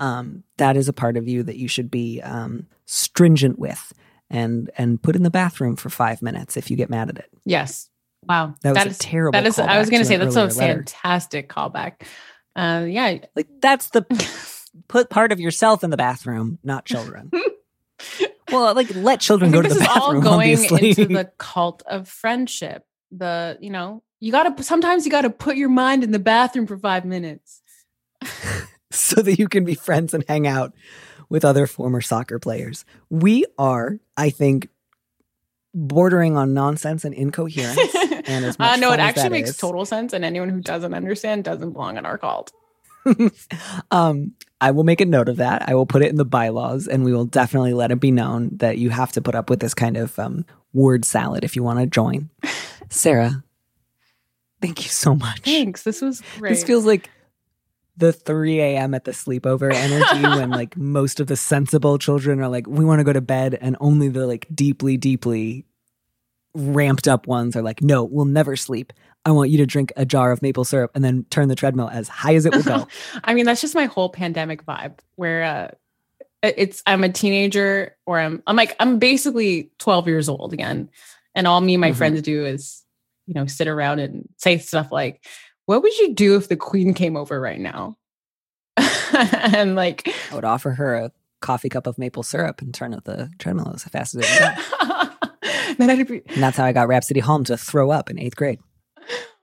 Um, 0.00 0.42
that 0.56 0.76
is 0.76 0.88
a 0.88 0.92
part 0.92 1.16
of 1.16 1.28
you 1.28 1.42
that 1.44 1.56
you 1.56 1.68
should 1.68 1.90
be 1.90 2.20
um, 2.22 2.66
stringent 2.86 3.58
with 3.58 3.92
and 4.30 4.70
and 4.76 5.00
put 5.02 5.14
in 5.14 5.22
the 5.22 5.30
bathroom 5.30 5.76
for 5.76 5.90
five 5.90 6.22
minutes 6.22 6.56
if 6.56 6.70
you 6.70 6.76
get 6.76 6.88
mad 6.90 7.10
at 7.10 7.18
it. 7.18 7.30
Yes. 7.44 7.88
Wow. 8.28 8.54
That 8.62 8.74
was 8.74 8.84
a 8.86 8.88
is- 8.88 8.98
terrible 8.98 9.32
That 9.32 9.46
is, 9.46 9.58
I 9.58 9.78
was 9.78 9.90
going 9.90 10.02
to 10.02 10.08
say, 10.08 10.16
that's 10.16 10.36
a 10.36 10.50
fantastic 10.50 11.48
callback. 11.48 12.02
Uh, 12.56 12.86
yeah. 12.88 13.18
Like 13.36 13.48
that's 13.60 13.90
the 13.90 14.02
put 14.88 15.10
part 15.10 15.32
of 15.32 15.40
yourself 15.40 15.84
in 15.84 15.90
the 15.90 15.96
bathroom, 15.96 16.58
not 16.64 16.84
children. 16.86 17.30
well, 18.50 18.74
like 18.74 18.94
let 18.94 19.20
children 19.20 19.50
go 19.50 19.60
to 19.62 19.68
this 19.68 19.78
the 19.78 19.84
is 19.84 19.88
all 19.90 19.94
bathroom. 20.14 20.22
going 20.22 20.52
obviously. 20.52 20.88
into 20.90 21.06
the 21.06 21.24
cult 21.38 21.82
of 21.86 22.08
friendship. 22.08 22.84
The, 23.12 23.58
you 23.60 23.70
know, 23.70 24.02
you 24.20 24.32
got 24.32 24.56
to, 24.56 24.62
sometimes 24.62 25.04
you 25.04 25.10
got 25.10 25.22
to 25.22 25.30
put 25.30 25.56
your 25.56 25.68
mind 25.68 26.04
in 26.04 26.10
the 26.10 26.18
bathroom 26.18 26.66
for 26.66 26.78
five 26.78 27.04
minutes. 27.04 27.60
so 28.92 29.22
that 29.22 29.38
you 29.38 29.48
can 29.48 29.64
be 29.64 29.74
friends 29.74 30.14
and 30.14 30.24
hang 30.28 30.46
out 30.46 30.74
with 31.28 31.44
other 31.44 31.66
former 31.66 32.00
soccer 32.00 32.38
players. 32.38 32.84
We 33.08 33.44
are, 33.56 33.98
I 34.16 34.30
think, 34.30 34.68
bordering 35.72 36.36
on 36.36 36.54
nonsense 36.54 37.04
and 37.04 37.14
incoherence. 37.14 37.78
and 38.26 38.44
as 38.44 38.58
much 38.58 38.72
uh, 38.72 38.76
no, 38.76 38.92
it 38.92 39.00
actually 39.00 39.30
makes 39.30 39.50
is- 39.50 39.56
total 39.56 39.84
sense. 39.84 40.12
And 40.12 40.24
anyone 40.24 40.48
who 40.48 40.60
doesn't 40.60 40.92
understand 40.92 41.44
doesn't 41.44 41.72
belong 41.72 41.96
in 41.96 42.04
our 42.04 42.18
cult. 42.18 42.52
um, 43.90 44.34
I 44.60 44.72
will 44.72 44.84
make 44.84 45.00
a 45.00 45.06
note 45.06 45.28
of 45.28 45.38
that. 45.38 45.68
I 45.68 45.74
will 45.74 45.86
put 45.86 46.02
it 46.02 46.10
in 46.10 46.16
the 46.16 46.24
bylaws, 46.24 46.86
and 46.86 47.02
we 47.02 47.14
will 47.14 47.24
definitely 47.24 47.72
let 47.72 47.90
it 47.90 48.00
be 48.00 48.10
known 48.10 48.50
that 48.58 48.76
you 48.76 48.90
have 48.90 49.12
to 49.12 49.22
put 49.22 49.34
up 49.34 49.48
with 49.48 49.60
this 49.60 49.72
kind 49.72 49.96
of 49.96 50.18
um, 50.18 50.44
word 50.74 51.04
salad 51.06 51.44
if 51.44 51.56
you 51.56 51.62
want 51.62 51.78
to 51.78 51.86
join. 51.86 52.28
Sarah, 52.90 53.42
thank 54.60 54.82
you 54.82 54.90
so 54.90 55.14
much. 55.14 55.40
Thanks. 55.40 55.82
This 55.82 56.02
was 56.02 56.22
great. 56.38 56.50
This 56.50 56.64
feels 56.64 56.84
like 56.84 57.08
the 57.96 58.12
3 58.12 58.60
a.m. 58.60 58.94
at 58.94 59.04
the 59.04 59.12
sleepover 59.12 59.74
energy 59.74 60.28
when 60.34 60.52
like 60.52 60.76
most 60.76 61.20
of 61.20 61.26
the 61.26 61.36
sensible 61.36 61.98
children 61.98 62.40
are 62.40 62.48
like, 62.48 62.66
we 62.66 62.84
want 62.84 63.00
to 63.00 63.04
go 63.04 63.12
to 63.12 63.20
bed, 63.20 63.58
and 63.60 63.76
only 63.80 64.08
the 64.08 64.26
like 64.26 64.46
deeply, 64.54 64.96
deeply 64.96 65.64
ramped 66.54 67.06
up 67.06 67.26
ones 67.26 67.54
are 67.54 67.62
like, 67.62 67.82
no, 67.82 68.02
we'll 68.04 68.24
never 68.24 68.56
sleep 68.56 68.92
I 69.24 69.32
want 69.32 69.50
you 69.50 69.58
to 69.58 69.66
drink 69.66 69.92
a 69.96 70.06
jar 70.06 70.32
of 70.32 70.40
maple 70.40 70.64
syrup 70.64 70.92
and 70.94 71.04
then 71.04 71.26
turn 71.30 71.48
the 71.48 71.54
treadmill 71.54 71.90
as 71.90 72.08
high 72.08 72.34
as 72.34 72.46
it 72.46 72.54
will 72.54 72.62
go. 72.62 72.88
I 73.24 73.34
mean, 73.34 73.44
that's 73.44 73.60
just 73.60 73.74
my 73.74 73.84
whole 73.84 74.08
pandemic 74.08 74.64
vibe 74.64 74.98
where 75.16 75.42
uh 75.42 75.68
it's 76.42 76.82
I'm 76.86 77.04
a 77.04 77.10
teenager 77.10 77.96
or 78.06 78.18
I'm 78.18 78.42
I'm 78.46 78.56
like 78.56 78.74
I'm 78.80 78.98
basically 78.98 79.70
12 79.78 80.08
years 80.08 80.28
old 80.28 80.54
again. 80.54 80.88
And 81.34 81.46
all 81.46 81.60
me 81.60 81.74
and 81.74 81.80
my 81.82 81.90
Mhm. 81.90 81.96
friends 81.96 82.22
do 82.22 82.46
is, 82.46 82.82
you 83.26 83.34
know, 83.34 83.44
sit 83.46 83.68
around 83.68 83.98
and 83.98 84.26
say 84.38 84.56
stuff 84.56 84.90
like, 84.90 85.22
what 85.70 85.84
would 85.84 85.96
you 85.98 86.14
do 86.14 86.34
if 86.34 86.48
the 86.48 86.56
queen 86.56 86.94
came 86.94 87.16
over 87.16 87.40
right 87.40 87.60
now? 87.60 87.96
and 89.14 89.76
like 89.76 90.12
I 90.32 90.34
would 90.34 90.44
offer 90.44 90.72
her 90.72 90.96
a 90.96 91.12
coffee 91.40 91.68
cup 91.68 91.86
of 91.86 91.96
maple 91.96 92.24
syrup 92.24 92.60
and 92.60 92.74
turn 92.74 92.92
up 92.92 93.04
the 93.04 93.30
treadmill 93.38 93.70
as 93.72 93.84
fast 93.84 94.16
as 94.16 94.24
it 94.24 94.30
would 94.32 94.88
go. 94.88 95.74
then 95.78 95.88
I'd 95.90 96.08
be 96.08 96.22
And 96.26 96.42
that's 96.42 96.56
how 96.56 96.64
I 96.64 96.72
got 96.72 96.88
Rhapsody 96.88 97.20
Home 97.20 97.44
to 97.44 97.56
throw 97.56 97.92
up 97.92 98.10
in 98.10 98.18
eighth 98.18 98.34
grade. 98.34 98.58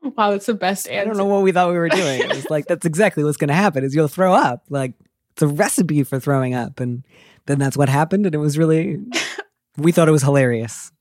wow, 0.01 0.31
that's 0.31 0.47
the 0.47 0.53
best 0.53 0.89
answer. 0.89 0.99
I 0.99 1.05
don't 1.05 1.15
know 1.15 1.23
what 1.23 1.43
we 1.43 1.53
thought 1.53 1.71
we 1.71 1.77
were 1.77 1.87
doing. 1.87 2.19
It 2.19 2.27
was 2.27 2.45
like 2.49 2.65
that's 2.65 2.85
exactly 2.85 3.23
what's 3.23 3.37
going 3.37 3.47
to 3.47 3.53
happen 3.53 3.85
is 3.85 3.95
you'll 3.95 4.09
throw 4.09 4.33
up. 4.33 4.65
Like 4.69 4.95
it's 5.31 5.43
a 5.43 5.47
recipe 5.47 6.03
for 6.03 6.19
throwing 6.19 6.53
up, 6.53 6.81
and 6.81 7.05
then 7.45 7.57
that's 7.57 7.77
what 7.77 7.87
happened. 7.87 8.25
And 8.25 8.35
it 8.35 8.39
was 8.39 8.57
really, 8.57 8.97
we 9.77 9.93
thought 9.93 10.09
it 10.09 10.11
was 10.11 10.23
hilarious. 10.23 10.91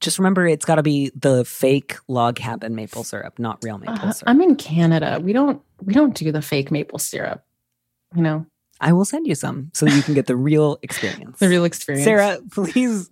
Just 0.00 0.18
remember, 0.18 0.46
it's 0.46 0.64
got 0.64 0.74
to 0.76 0.82
be 0.82 1.10
the 1.14 1.44
fake 1.44 1.96
log 2.08 2.36
cabin 2.36 2.74
maple 2.74 3.04
syrup, 3.04 3.38
not 3.38 3.58
real 3.62 3.78
maple 3.78 3.94
Uh, 3.94 4.12
syrup. 4.12 4.24
I'm 4.28 4.40
in 4.40 4.56
Canada. 4.56 5.18
We 5.22 5.32
don't 5.32 5.62
we 5.82 5.94
don't 5.94 6.14
do 6.14 6.30
the 6.32 6.42
fake 6.42 6.70
maple 6.70 6.98
syrup. 6.98 7.44
You 8.14 8.22
know, 8.22 8.46
I 8.80 8.92
will 8.92 9.04
send 9.04 9.26
you 9.26 9.34
some 9.34 9.70
so 9.74 9.86
that 9.86 9.94
you 9.94 10.02
can 10.02 10.14
get 10.14 10.26
the 10.26 10.36
real 10.36 10.78
experience. 10.82 11.38
the 11.38 11.48
real 11.48 11.64
experience. 11.64 12.04
Sarah, 12.04 12.38
please, 12.52 13.10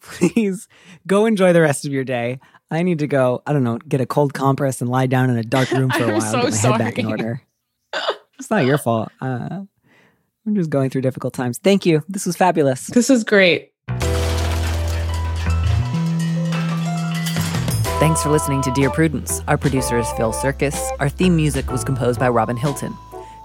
please 0.00 0.68
go 1.06 1.26
enjoy 1.26 1.52
the 1.52 1.60
rest 1.60 1.84
of 1.84 1.92
your 1.92 2.04
day. 2.04 2.40
I 2.70 2.82
need 2.82 2.98
to 2.98 3.06
go, 3.06 3.42
I 3.46 3.52
don't 3.54 3.64
know, 3.64 3.78
get 3.78 4.00
a 4.02 4.06
cold 4.06 4.34
compress 4.34 4.80
and 4.82 4.90
lie 4.90 5.06
down 5.06 5.30
in 5.30 5.38
a 5.38 5.42
dark 5.42 5.70
room 5.70 5.90
for 5.90 6.04
a 6.04 6.12
while, 6.12 6.20
so 6.20 6.42
get 6.42 6.50
my 6.52 6.56
head 6.56 6.78
back 6.78 6.98
in 6.98 7.06
order. 7.06 7.42
It's 8.38 8.50
not 8.50 8.66
your 8.66 8.76
fault. 8.78 9.10
Uh, 9.20 9.62
I'm 10.46 10.54
just 10.54 10.68
going 10.70 10.90
through 10.90 11.00
difficult 11.02 11.32
times. 11.34 11.58
Thank 11.58 11.86
you. 11.86 12.04
This 12.08 12.26
was 12.26 12.36
fabulous. 12.36 12.86
This 12.88 13.08
is 13.10 13.24
great. 13.24 13.72
Thanks 17.98 18.22
for 18.22 18.28
listening 18.28 18.62
to 18.62 18.70
Dear 18.70 18.90
Prudence. 18.90 19.42
Our 19.48 19.58
producer 19.58 19.98
is 19.98 20.08
Phil 20.12 20.32
Surkis. 20.32 20.78
Our 21.00 21.08
theme 21.08 21.34
music 21.34 21.68
was 21.68 21.82
composed 21.82 22.20
by 22.20 22.28
Robin 22.28 22.56
Hilton. 22.56 22.96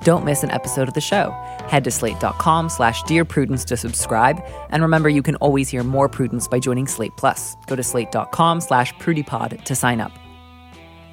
Don't 0.03 0.23
miss 0.23 0.43
an 0.43 0.51
episode 0.51 0.87
of 0.87 0.93
the 0.93 1.01
show. 1.01 1.31
Head 1.67 1.83
to 1.85 1.89
slate.com 1.89 2.69
slash 2.69 3.01
Dear 3.03 3.25
Prudence 3.25 3.65
to 3.65 3.75
subscribe. 3.77 4.43
And 4.69 4.83
remember, 4.83 5.09
you 5.09 5.23
can 5.23 5.37
always 5.37 5.69
hear 5.69 5.81
more 5.83 6.07
Prudence 6.07 6.47
by 6.47 6.59
joining 6.59 6.85
Slate 6.85 7.17
Plus. 7.17 7.57
Go 7.65 7.75
to 7.75 7.81
slate.com 7.81 8.61
slash 8.61 8.93
prudypod 8.95 9.63
to 9.63 9.73
sign 9.73 9.99
up. 9.99 10.11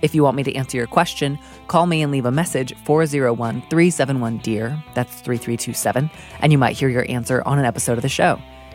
If 0.02 0.14
you 0.14 0.22
want 0.22 0.36
me 0.36 0.42
to 0.42 0.54
answer 0.54 0.76
your 0.76 0.86
question, 0.86 1.38
call 1.66 1.86
me 1.86 2.02
and 2.02 2.12
leave 2.12 2.26
a 2.26 2.30
message 2.30 2.74
401 2.84 3.62
371 3.70 4.36
DEAR. 4.38 4.84
That's 4.94 5.14
3327. 5.22 6.10
And 6.40 6.52
you 6.52 6.58
might 6.58 6.76
hear 6.76 6.90
your 6.90 7.06
answer 7.08 7.42
on 7.46 7.58
an 7.58 7.64
episode 7.64 7.96
of 7.96 8.02
the 8.02 8.08
show. 8.10 8.38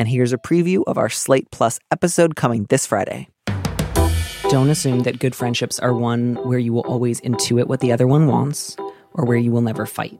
And 0.00 0.08
here's 0.08 0.32
a 0.32 0.38
preview 0.38 0.82
of 0.86 0.96
our 0.96 1.10
Slate 1.10 1.50
Plus 1.50 1.78
episode 1.90 2.34
coming 2.34 2.64
this 2.70 2.86
Friday. 2.86 3.28
Don't 4.48 4.70
assume 4.70 5.00
that 5.00 5.18
good 5.18 5.34
friendships 5.34 5.78
are 5.78 5.92
one 5.92 6.36
where 6.36 6.58
you 6.58 6.72
will 6.72 6.86
always 6.86 7.20
intuit 7.20 7.66
what 7.66 7.80
the 7.80 7.92
other 7.92 8.06
one 8.06 8.26
wants 8.26 8.78
or 9.12 9.26
where 9.26 9.36
you 9.36 9.52
will 9.52 9.60
never 9.60 9.84
fight. 9.84 10.18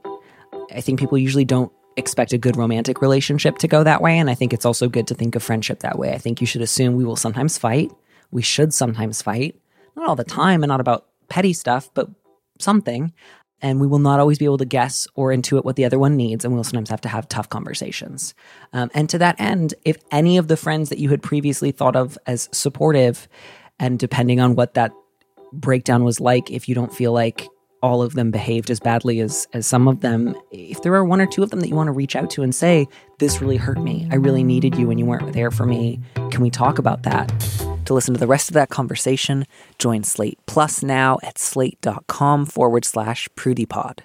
I 0.71 0.81
think 0.81 0.99
people 0.99 1.17
usually 1.17 1.45
don't 1.45 1.71
expect 1.97 2.31
a 2.31 2.37
good 2.37 2.57
romantic 2.57 3.01
relationship 3.01 3.57
to 3.57 3.67
go 3.67 3.83
that 3.83 4.03
way. 4.03 4.19
And 4.19 4.29
I 4.29 4.35
think 4.35 4.53
it's 4.53 4.67
also 4.67 4.87
good 4.87 5.07
to 5.07 5.15
think 5.15 5.33
of 5.33 5.41
friendship 5.41 5.79
that 5.79 5.97
way. 5.97 6.13
I 6.13 6.19
think 6.19 6.41
you 6.41 6.45
should 6.45 6.61
assume 6.61 6.93
we 6.93 7.03
will 7.03 7.15
sometimes 7.15 7.57
fight. 7.57 7.91
We 8.29 8.43
should 8.43 8.75
sometimes 8.75 9.23
fight. 9.23 9.59
Not 9.95 10.07
all 10.07 10.15
the 10.15 10.23
time 10.23 10.61
and 10.61 10.69
not 10.69 10.79
about 10.79 11.07
petty 11.27 11.53
stuff, 11.53 11.89
but 11.95 12.07
something. 12.59 13.13
And 13.61 13.79
we 13.79 13.87
will 13.87 13.99
not 13.99 14.19
always 14.19 14.37
be 14.37 14.45
able 14.45 14.57
to 14.57 14.65
guess 14.65 15.07
or 15.15 15.29
intuit 15.29 15.63
what 15.63 15.75
the 15.75 15.85
other 15.85 15.99
one 15.99 16.15
needs. 16.15 16.43
And 16.43 16.53
we'll 16.53 16.63
sometimes 16.63 16.89
have 16.89 17.01
to 17.01 17.09
have 17.09 17.29
tough 17.29 17.49
conversations. 17.49 18.33
Um, 18.73 18.89
and 18.93 19.09
to 19.09 19.17
that 19.19 19.39
end, 19.39 19.73
if 19.85 19.97
any 20.11 20.37
of 20.37 20.47
the 20.47 20.57
friends 20.57 20.89
that 20.89 20.97
you 20.97 21.09
had 21.09 21.21
previously 21.21 21.71
thought 21.71 21.95
of 21.95 22.17
as 22.25 22.49
supportive, 22.51 23.27
and 23.79 23.99
depending 23.99 24.39
on 24.39 24.55
what 24.55 24.73
that 24.75 24.91
breakdown 25.53 26.03
was 26.03 26.19
like, 26.19 26.49
if 26.49 26.69
you 26.69 26.75
don't 26.75 26.93
feel 26.93 27.11
like 27.11 27.47
all 27.83 28.03
of 28.03 28.13
them 28.13 28.29
behaved 28.29 28.69
as 28.69 28.79
badly 28.79 29.19
as 29.19 29.47
as 29.53 29.65
some 29.65 29.87
of 29.87 30.01
them, 30.01 30.35
if 30.51 30.83
there 30.83 30.93
are 30.93 31.03
one 31.03 31.19
or 31.19 31.25
two 31.25 31.41
of 31.41 31.49
them 31.49 31.59
that 31.61 31.67
you 31.67 31.75
want 31.75 31.87
to 31.87 31.91
reach 31.91 32.15
out 32.15 32.29
to 32.29 32.43
and 32.43 32.53
say, 32.53 32.87
"This 33.17 33.41
really 33.41 33.57
hurt 33.57 33.81
me. 33.81 34.07
I 34.11 34.15
really 34.15 34.43
needed 34.43 34.75
you 34.75 34.91
and 34.91 34.99
you 34.99 35.05
weren't 35.05 35.33
there 35.33 35.49
for 35.49 35.65
me. 35.65 35.99
Can 36.29 36.41
we 36.41 36.51
talk 36.51 36.77
about 36.77 37.03
that?" 37.03 37.31
To 37.91 37.95
listen 37.95 38.13
to 38.13 38.21
the 38.21 38.25
rest 38.25 38.49
of 38.49 38.53
that 38.53 38.69
conversation, 38.69 39.45
join 39.77 40.05
Slate 40.05 40.39
Plus 40.45 40.81
now 40.81 41.17
at 41.23 41.37
slate.com 41.37 42.45
forward 42.45 42.85
slash 42.85 43.27
prudypod. 43.35 43.99